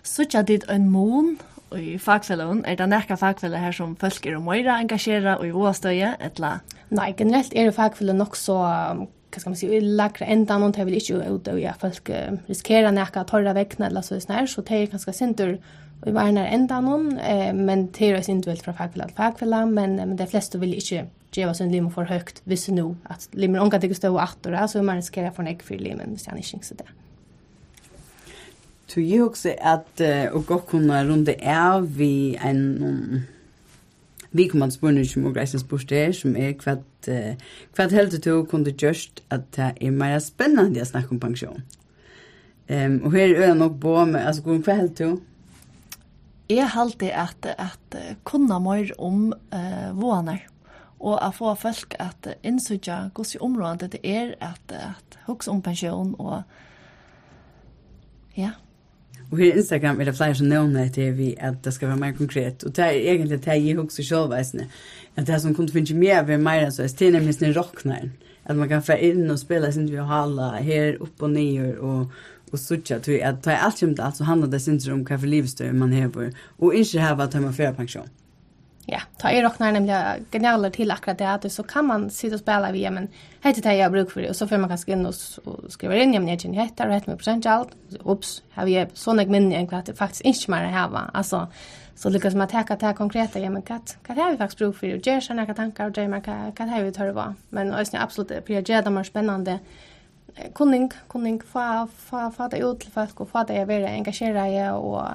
Så 0.04 0.26
tja 0.26 0.44
dit 0.44 0.64
en 0.70 0.90
mån 0.90 1.38
i 1.80 1.98
fagfellon, 2.02 2.64
er 2.70 2.78
det 2.80 2.90
nekka 2.92 3.18
fagfelle 3.20 3.60
her 3.62 3.76
som 3.76 3.98
folk 4.00 4.26
er 4.28 4.38
og 4.38 4.46
møyra 4.48 4.80
engasjera 4.84 5.38
og 5.40 5.48
i 5.48 5.52
åstøye, 5.52 6.16
etla? 6.24 6.58
Nei, 6.94 7.12
generelt 7.18 7.56
er 7.56 7.70
det 7.70 7.78
fagfelle 7.78 8.16
nok 8.18 8.38
så, 8.38 8.58
hva 8.64 9.42
skal 9.42 9.54
man 9.54 9.60
si, 9.60 9.70
lagre 9.84 10.28
enda 10.30 10.60
noen, 10.62 10.76
det 10.76 10.86
vil 10.90 11.00
ikke 11.00 11.22
ut 11.24 11.50
og 11.50 11.62
ja, 11.62 11.74
folk 11.80 12.12
riskerer 12.50 12.94
nekka 12.94 13.26
torra 13.30 13.56
vekkene 13.58 13.90
eller 13.90 14.06
så 14.06 14.20
sånn 14.20 14.38
her, 14.38 14.52
så 14.52 14.66
det 14.66 14.78
er 14.78 14.94
ganske 14.94 15.16
sintur 15.18 15.58
og 16.04 16.10
i 16.12 16.14
varnar 16.16 16.50
enda 16.52 16.82
noen, 16.84 17.14
eh, 17.20 17.52
men 17.56 17.88
det 17.96 18.10
er 18.12 18.18
individuelt 18.28 18.66
fra 18.66 18.76
fagfelle 18.76 19.08
til 19.08 19.20
fagfelle, 19.20 19.62
men, 19.72 19.96
men 20.02 20.18
de 20.20 20.28
fleste 20.28 20.60
vil 20.60 20.76
ikke 20.76 21.06
geva 21.34 21.54
sin 21.56 21.72
limo 21.72 21.90
for 21.94 22.10
høgt, 22.10 22.44
hvis 22.50 22.68
nu, 22.76 22.96
at 23.10 23.30
limer 23.34 23.64
omgang 23.64 23.82
til 23.82 23.96
å 23.96 23.98
stå 23.98 24.12
og 24.12 24.22
attora, 24.26 24.68
så 24.68 24.84
man 24.84 25.00
riskerer 25.00 25.34
for 25.34 25.48
nek 25.48 25.64
for 25.66 25.80
limen, 25.80 26.14
hvis 26.14 26.28
han 26.30 26.38
ikke 26.38 26.52
synger 26.52 26.84
det. 26.84 26.92
Så 28.88 29.02
jeg 29.02 29.24
også 29.24 29.54
at 29.58 30.02
uh, 30.02 30.36
og 30.36 30.46
godt 30.46 30.66
kunne 30.68 31.04
runde 31.10 31.36
av 31.42 31.88
vi 31.98 32.36
en 32.36 33.24
vi 34.34 34.48
kommer 34.48 34.70
til 34.70 34.80
spørsmål 34.80 35.06
som 35.08 35.26
og 35.26 35.36
reisens 35.36 35.62
spørsmål 35.62 36.14
som 36.14 36.36
er 36.36 36.54
hva 36.58 36.78
uh, 37.08 37.36
hva 37.76 37.88
helt 37.92 38.26
du 38.26 38.46
kunne 38.50 38.74
gjørst 38.74 39.24
at 39.30 39.46
det 39.56 39.74
er 39.82 39.92
mer 39.92 40.20
spennende 40.20 40.82
å 40.82 40.90
snakke 40.90 41.14
om 41.14 41.20
pensjon. 41.20 41.64
Um, 42.70 43.02
og 43.04 43.12
her 43.12 43.36
er 43.36 43.48
det 43.52 43.58
nok 43.58 43.80
på 43.82 44.06
med, 44.06 44.22
altså 44.26 44.42
hva 44.42 44.76
helt 44.76 45.00
du? 45.00 45.22
Jeg 46.50 46.70
halte 46.70 47.12
at, 47.14 47.46
at 47.46 48.02
kunne 48.24 48.60
mer 48.60 48.92
om 48.98 49.34
uh, 49.54 49.92
våner 49.96 50.44
og 51.04 51.18
å 51.20 51.32
få 51.36 51.54
folk 51.60 51.96
at 52.00 52.30
innsøkja 52.48 53.10
hvordan 53.16 53.44
området 53.44 53.90
det 53.96 54.02
er 54.08 54.36
at, 54.40 54.72
at 54.72 55.18
hukse 55.28 55.52
om 55.52 55.62
pensjon 55.62 56.14
og 56.20 56.44
ja, 58.38 58.54
Och 59.34 59.40
i 59.40 59.52
Instagram 59.52 60.02
er 60.02 60.06
det 60.06 60.14
flere 60.14 60.36
som 60.36 60.48
nevner 60.48 60.90
til 60.94 61.16
vi 61.18 61.32
at 61.42 61.56
det 61.66 61.72
skal 61.74 61.88
være 61.88 61.98
mer 61.98 62.12
konkret. 62.14 62.64
Og 62.64 62.76
det 62.76 62.84
er 62.86 62.92
egentlig 62.92 63.40
det 63.46 63.56
jeg 63.66 63.80
också 63.80 64.04
själv 64.04 64.30
vet 64.30 64.54
ni. 64.54 64.64
Det 65.18 65.42
som 65.42 65.56
kunde 65.56 65.74
finnas 65.74 65.92
mer 65.92 66.20
över 66.20 66.38
mer 66.38 66.70
så 66.70 66.84
är 66.84 66.88
det 67.00 67.12
nemlig 67.12 67.36
sin 67.36 67.54
rockner. 67.54 68.10
At 68.46 68.56
man 68.56 68.70
kan 68.70 68.84
få 68.84 68.94
inn 68.94 69.32
og 69.32 69.40
spille 69.40 69.72
sin 69.72 69.92
vi 69.92 69.98
halla 69.98 70.52
här 70.52 70.98
upp 71.02 71.22
och 71.22 71.30
ner 71.30 71.80
og, 71.80 72.12
og 72.52 72.60
sucha 72.60 72.96
At 72.96 73.46
det 73.46 73.54
er 73.54 73.58
alt 73.58 73.78
som 73.78 73.96
alt, 74.00 74.18
så 74.18 74.24
handler 74.24 74.48
det 74.48 74.62
sin 74.62 74.92
om 74.92 75.04
hva 75.04 75.18
for 75.18 75.28
livsstøy 75.28 75.72
man 75.72 75.94
har 75.94 76.32
och 76.58 76.74
inte 76.74 77.00
här 77.00 77.16
vad 77.16 77.32
tar 77.32 77.40
man 77.40 77.54
för 77.54 77.74
pension 77.74 78.10
ja, 78.86 79.00
ta 79.18 79.32
i 79.32 79.42
rocknar 79.42 79.72
nämligen 79.72 80.26
genialer 80.32 80.70
till 80.70 80.92
akkurat 80.92 81.18
det 81.18 81.30
att 81.30 81.52
så 81.52 81.64
kan 81.64 81.86
man 81.86 82.10
sitta 82.10 82.36
och 82.36 82.40
spela 82.40 82.72
via 82.72 82.92
men 82.92 83.08
heter 83.42 83.62
det 83.62 83.76
jag 83.76 83.92
bruk 83.92 84.12
för 84.12 84.22
det 84.22 84.30
och 84.30 84.36
så 84.36 84.48
får 84.48 84.58
man 84.58 84.70
kanske 84.70 84.92
in 84.92 85.06
och, 85.06 85.14
och 85.44 85.72
skriva 85.72 85.96
in 85.96 86.14
jag 86.14 86.24
men 86.24 86.54
heter 86.54 86.88
rätt 86.88 87.08
med 87.08 87.18
procent 87.18 87.46
allt 87.46 87.70
Oops, 88.04 88.44
har 88.52 88.66
vi 88.66 88.86
sån 88.94 89.18
jag 89.18 89.30
minne 89.30 89.56
en 89.56 89.68
kvart 89.68 89.98
faktiskt 89.98 90.22
inte 90.22 90.52
mer 90.52 90.66
här 90.66 90.90
va 90.90 91.10
alltså 91.14 91.48
så 91.96 92.10
lyckas 92.10 92.36
man 92.36 92.48
täcka 92.48 92.76
det 92.76 92.86
här 92.86 92.94
konkreta 92.94 93.40
ja 93.40 93.50
men 93.50 93.62
kat 93.62 93.98
kat 94.08 94.18
har 94.18 94.32
vi 94.32 94.38
faktiskt 94.38 94.58
bruk 94.58 94.76
för 94.76 94.88
det 94.88 94.94
och 94.96 95.08
ger 95.08 95.20
sig 95.20 95.36
några 95.36 95.54
tankar 95.54 95.90
och 95.90 95.98
Jamar 95.98 96.22
kat 96.22 96.56
kat 96.56 96.70
har 96.70 96.82
vi 96.82 96.92
tar 96.92 97.06
det 97.06 97.14
va 97.14 97.36
men 97.50 97.74
ösn 97.74 97.98
absolut 97.98 98.46
prioriterar 98.46 98.82
de 98.82 98.94
mer 98.94 99.04
spännande 99.04 99.60
kunning 100.56 100.92
kunning 101.10 101.42
få 101.42 101.88
få 101.98 102.32
få 102.32 102.48
det 102.48 102.58
ut 102.58 102.80
till 102.80 102.92
folk 102.92 103.20
och 103.20 103.30
få 103.30 103.44
det 103.44 103.66
vara 103.66 103.90
engagerade 103.90 104.72
och 104.72 105.08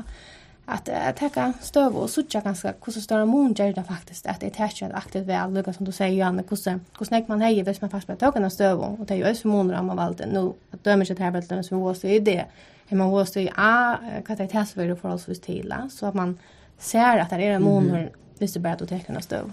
at 0.68 0.88
att 0.88 1.16
täcka 1.16 1.52
støv 1.60 1.96
og 1.96 2.10
sucha 2.10 2.40
ganske 2.40 2.72
hvordan 2.84 3.02
større 3.02 3.26
mån 3.26 3.54
gjør 3.54 3.72
det 3.72 3.84
faktisk, 3.88 4.26
at 4.26 4.40
det 4.40 4.60
är 4.60 4.68
ikke 4.68 4.96
aktivt 4.96 5.26
väl 5.26 5.52
lugga 5.52 5.72
som 5.72 5.86
du 5.86 5.92
sier, 5.92 6.08
Janne 6.08 6.42
hvordan, 6.42 6.80
hvordan 6.98 7.22
hur 7.22 7.28
man 7.28 7.42
heier 7.42 7.64
hvis 7.64 7.80
man 7.80 7.90
faktisk 7.90 8.06
bare 8.06 8.16
tar 8.16 8.30
tågen 8.30 8.50
støv, 8.50 8.80
og 8.80 9.08
det 9.08 9.14
är 9.14 9.16
ju 9.16 9.24
ösmå 9.24 9.52
måneder 9.52 9.78
om 9.78 9.86
man 9.86 9.96
valgte, 9.96 10.26
nå 10.26 10.56
at 10.72 10.84
dømer 10.84 11.04
ikke 11.04 11.14
til 11.14 11.24
här 11.24 11.62
som 11.62 11.88
vi 11.88 11.94
så 11.94 12.06
är 12.06 12.20
det 12.20 12.44
hur 12.88 12.96
man 12.96 13.10
var 13.10 13.38
i 13.38 13.48
a, 13.56 13.98
hva 14.26 14.34
det 14.34 14.48
täcks 14.48 14.72
för 14.72 14.94
för 14.94 15.08
oss 15.08 15.28
vis 15.28 15.40
till 15.40 15.74
så 15.90 16.06
at 16.06 16.14
man 16.14 16.38
ser 16.78 17.18
at 17.20 17.30
det 17.30 17.44
er 17.44 17.56
en 17.56 17.62
månad 17.62 18.08
vis 18.38 18.52
det 18.52 18.60
bara 18.60 18.72
att 18.72 18.88
täcka 18.88 19.20
stöv 19.20 19.52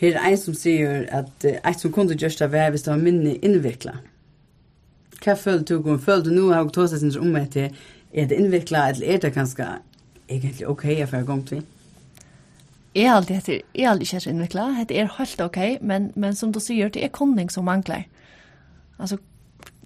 Her 0.00 0.16
er 0.16 0.30
en 0.30 0.36
som 0.36 0.54
sier 0.54 1.06
at 1.12 1.44
et 1.44 1.80
som 1.80 1.92
kunne 1.92 2.14
gjørst 2.14 2.40
av 2.42 2.54
hvis 2.70 2.82
det 2.82 2.90
var 2.90 3.02
minne 3.02 3.34
innvikla. 3.34 3.92
Hva 5.20 5.34
føler 5.36 5.64
du, 5.68 5.98
føler 5.98 6.24
du 6.24 6.30
nå 6.30 6.52
har 6.52 6.64
du 6.64 6.70
tåst 6.70 6.98
sin 6.98 7.12
om 7.20 7.36
til, 7.52 7.76
er 8.12 8.26
det 8.26 8.38
innvikla, 8.40 8.88
eller 8.88 9.06
er 9.06 9.18
det 9.18 9.34
ganske 9.34 9.66
egentlig 10.30 10.68
ok 10.70 10.84
jeg 10.92 11.10
får 11.10 11.26
gang 11.28 11.42
til? 11.48 11.66
Jeg 12.94 13.06
er 13.06 13.14
alltid 13.14 13.36
etter, 13.36 13.60
jeg 13.74 13.84
er 13.84 13.90
alltid 13.92 14.08
ikke 14.08 14.30
innviklet, 14.32 14.78
det 14.90 14.96
er 14.98 15.12
helt 15.18 15.42
ok, 15.44 15.58
men, 15.80 16.08
men 16.18 16.34
som 16.34 16.50
du 16.50 16.58
sier, 16.62 16.90
det 16.90 17.04
er 17.06 17.12
kunning 17.14 17.50
som 17.52 17.68
mangler. 17.68 18.08
Altså, 18.98 19.20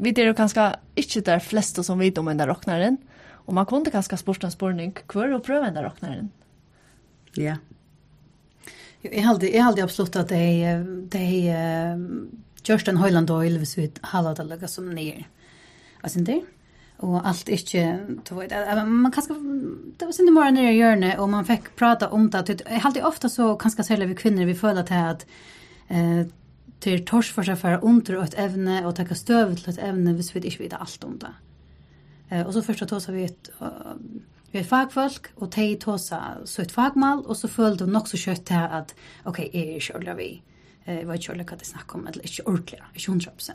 vi 0.00 0.14
er 0.14 0.30
jo 0.30 0.36
kanskje 0.36 0.70
ikke 0.96 1.20
der 1.26 1.44
fleste 1.44 1.84
som 1.84 2.00
vet 2.00 2.18
om 2.18 2.30
en 2.32 2.40
der 2.40 2.48
råkneren, 2.48 2.96
og 3.44 3.58
man 3.58 3.68
kunne 3.68 3.92
kanskje 3.92 4.16
spørre 4.22 4.48
en 4.48 4.54
spørning 4.54 4.96
hver 5.12 5.36
og 5.36 5.44
prøve 5.44 5.68
en 5.68 5.76
der 5.76 5.84
råkneren. 5.84 6.32
Ja. 7.36 7.58
Jeg 9.04 9.12
jeg 9.12 9.28
alltid, 9.28 9.52
jeg 9.52 9.64
halde 9.64 9.82
absolutt 9.84 10.16
at 10.16 10.30
de, 10.32 11.06
de 11.12 11.26
uh, 11.52 12.04
Kjørsten 12.64 12.96
Høyland 12.96 13.28
og 13.30 13.44
Ylvis 13.44 13.76
vidt 13.76 14.00
halvdalega 14.14 14.68
som 14.70 14.88
nere. 14.88 15.26
Hva 16.00 16.08
synes 16.08 16.30
du? 16.30 16.38
och 16.96 17.28
allt 17.28 17.48
inte 17.48 18.06
då 18.28 18.34
vet 18.34 18.52
man 18.86 19.12
kanske 19.12 19.34
det 19.96 20.04
var 20.04 20.12
synd 20.12 20.32
mer 20.32 20.50
när 20.50 20.62
jag 20.62 20.74
gör 20.74 20.96
det 20.96 21.18
och 21.18 21.28
man 21.28 21.44
fick 21.44 21.76
prata 21.76 22.08
om 22.08 22.30
det 22.30 22.60
jag 22.64 22.72
har 22.72 22.80
alltid 22.80 23.04
ofta 23.04 23.28
så 23.28 23.56
kanske 23.56 23.84
säljer 23.84 24.06
vi 24.06 24.14
kvinnor 24.14 24.44
vi 24.44 24.54
föll 24.54 24.82
till 24.82 24.96
att 24.96 25.26
eh 25.88 26.26
till 26.84 27.04
tors 27.04 27.32
för 27.32 27.42
sig 27.42 27.56
för 27.56 27.84
under 27.84 28.22
ett 28.22 28.38
ämne 28.38 28.86
och 28.86 28.96
ta 28.96 29.14
stöv 29.14 29.56
till 29.56 29.70
ett 29.70 29.78
ämne 29.78 30.12
hvis 30.12 30.36
vi 30.36 30.40
inte 30.40 30.62
vet 30.62 30.72
allt 30.72 31.04
om 31.04 31.18
det. 31.18 31.34
Eh 32.28 32.46
och 32.46 32.52
så 32.52 32.62
första 32.62 32.84
då 32.84 33.00
så 33.00 33.12
vi 33.12 33.24
ett 33.24 33.50
vi 34.50 34.58
är 34.58 34.64
fagfolk 34.64 35.26
och 35.34 35.52
te 35.52 35.76
tosa 35.76 36.22
så 36.44 36.62
ett 36.62 36.72
fagmal 36.72 37.26
och 37.26 37.36
så 37.36 37.48
följde 37.48 37.84
de 37.84 37.96
också 37.96 38.16
kött 38.16 38.48
här 38.48 38.80
att 38.80 38.94
okej 39.22 39.48
okay, 39.48 39.76
är 39.76 39.80
själva 39.80 40.14
vi 40.14 40.42
eh 40.84 41.06
vad 41.06 41.16
jag 41.16 41.22
vad 41.22 41.56
det 41.58 41.64
snackar 41.64 41.94
om 41.94 42.06
eller 42.06 42.22
inte 42.22 42.42
ordentligt 42.42 42.82
100% 42.94 43.50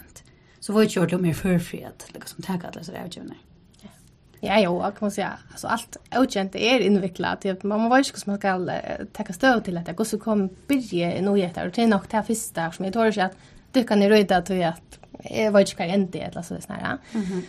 så 0.59 0.73
var 0.73 0.83
ju 0.83 1.01
gjort 1.01 1.21
mer 1.21 1.33
förfrihet 1.33 2.07
liksom 2.13 2.43
tack 2.43 2.63
alla 2.63 2.83
så 2.83 2.91
där 2.91 3.05
utgivna. 3.05 3.35
Ja, 4.41 4.59
jo, 4.59 4.79
kan 4.79 4.93
man 4.99 5.11
säga. 5.11 5.37
Alltså 5.51 5.67
allt 5.67 5.97
outgent 6.17 6.55
är 6.55 6.79
invecklat. 6.79 7.41
typ 7.41 7.63
man 7.63 7.81
måste 7.81 7.97
ju 7.97 8.21
hur 8.25 8.31
man 8.31 8.37
ska 8.37 9.23
ta 9.23 9.33
stöd 9.33 9.63
till 9.63 9.77
att 9.77 9.85
det 9.85 9.93
går 9.93 10.03
så 10.03 10.19
kom 10.19 10.49
börja 10.67 11.17
i 11.17 11.21
nog 11.21 11.37
där 11.55 11.65
och 11.65 11.71
det 11.71 11.83
är 11.83 11.87
nog 11.87 12.01
det 12.09 12.23
första 12.23 12.71
som 12.71 12.85
jag 12.85 12.93
tror 12.93 13.19
att 13.19 13.37
du 13.71 13.83
kan 13.83 14.01
ju 14.01 14.09
röda 14.09 14.41
till 14.41 14.65
att 14.65 14.99
jag 15.23 15.51
vet 15.51 15.69
inte 15.69 15.75
vad 15.77 15.87
jag 15.87 15.95
inte 15.95 16.19
eller 16.19 16.41
så 16.41 16.53
det 16.53 16.61
snarare. 16.61 16.97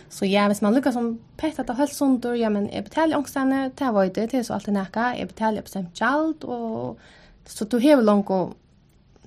Så 0.09 0.25
ja, 0.25 0.47
hvis 0.47 0.61
man 0.61 0.73
lyckas 0.73 0.93
som 0.93 1.19
pett 1.37 1.59
att 1.59 1.77
hålla 1.77 2.17
då 2.17 2.35
ja 2.35 2.49
men 2.49 2.69
är 2.69 2.81
betalar 2.81 3.17
ångstande, 3.17 3.71
det 3.75 3.91
var 3.91 4.05
det 4.05 4.27
till 4.27 4.45
så 4.45 4.53
allt 4.53 4.65
det 4.65 4.71
näka, 4.71 5.15
jag 5.17 5.27
betalar 5.27 5.61
bestämt 5.61 5.97
chalt 5.97 6.43
och 6.43 6.99
så 7.45 7.65
du 7.65 7.77
har 7.77 8.01
långt 8.01 8.29
och 8.29 8.53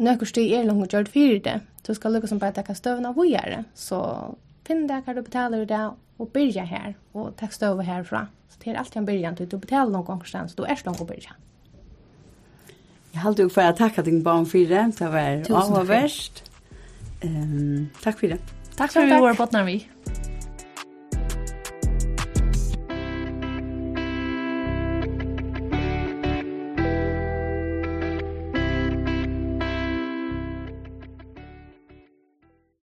nøkker 0.02 0.28
styr 0.28 0.58
er 0.58 0.66
langt 0.68 0.92
gjørt 0.92 1.10
fyrir 1.12 1.42
det. 1.44 1.60
Du 1.86 1.92
skal 1.94 2.14
lukka 2.14 2.30
som 2.30 2.40
bare 2.42 2.56
takka 2.56 2.74
støvna 2.74 3.12
vujere. 3.14 3.64
Så 3.74 4.00
finn 4.66 4.86
det 4.88 5.02
hva 5.04 5.14
du 5.14 5.22
betaler 5.22 5.64
i 5.64 5.68
det, 5.70 5.84
og 6.18 6.30
byrja 6.34 6.64
her, 6.68 6.94
og 7.14 7.34
takk 7.38 7.54
støvna 7.54 7.86
herfra. 7.86 8.26
Så 8.48 8.62
det 8.62 8.72
er 8.72 8.78
alltid 8.80 9.00
en 9.02 9.08
byrjan, 9.08 9.38
du 9.38 9.58
betaler 9.58 9.92
noen 9.92 10.06
ganger 10.06 10.30
sen, 10.30 10.50
så 10.50 10.60
du 10.60 10.64
er 10.66 10.78
slank 10.78 11.02
å 11.02 11.08
byrja. 11.08 11.34
Jeg 13.14 13.22
halte 13.22 13.46
jo 13.46 13.50
for 13.52 13.70
å 13.70 13.74
takke 13.78 14.02
din 14.06 14.22
barn 14.26 14.46
for 14.50 14.70
det, 14.70 14.84
det 14.98 15.10
var 15.10 15.44
avhåverst. 15.62 16.44
Um, 17.24 17.90
takk 18.02 18.18
for 18.20 18.34
det. 18.34 18.40
Takk 18.74 18.90
for 18.90 19.04
at 19.04 19.10
vi 19.10 19.20
var 19.22 19.38
på 19.38 19.50
den 19.52 19.68
vi. 19.70 19.76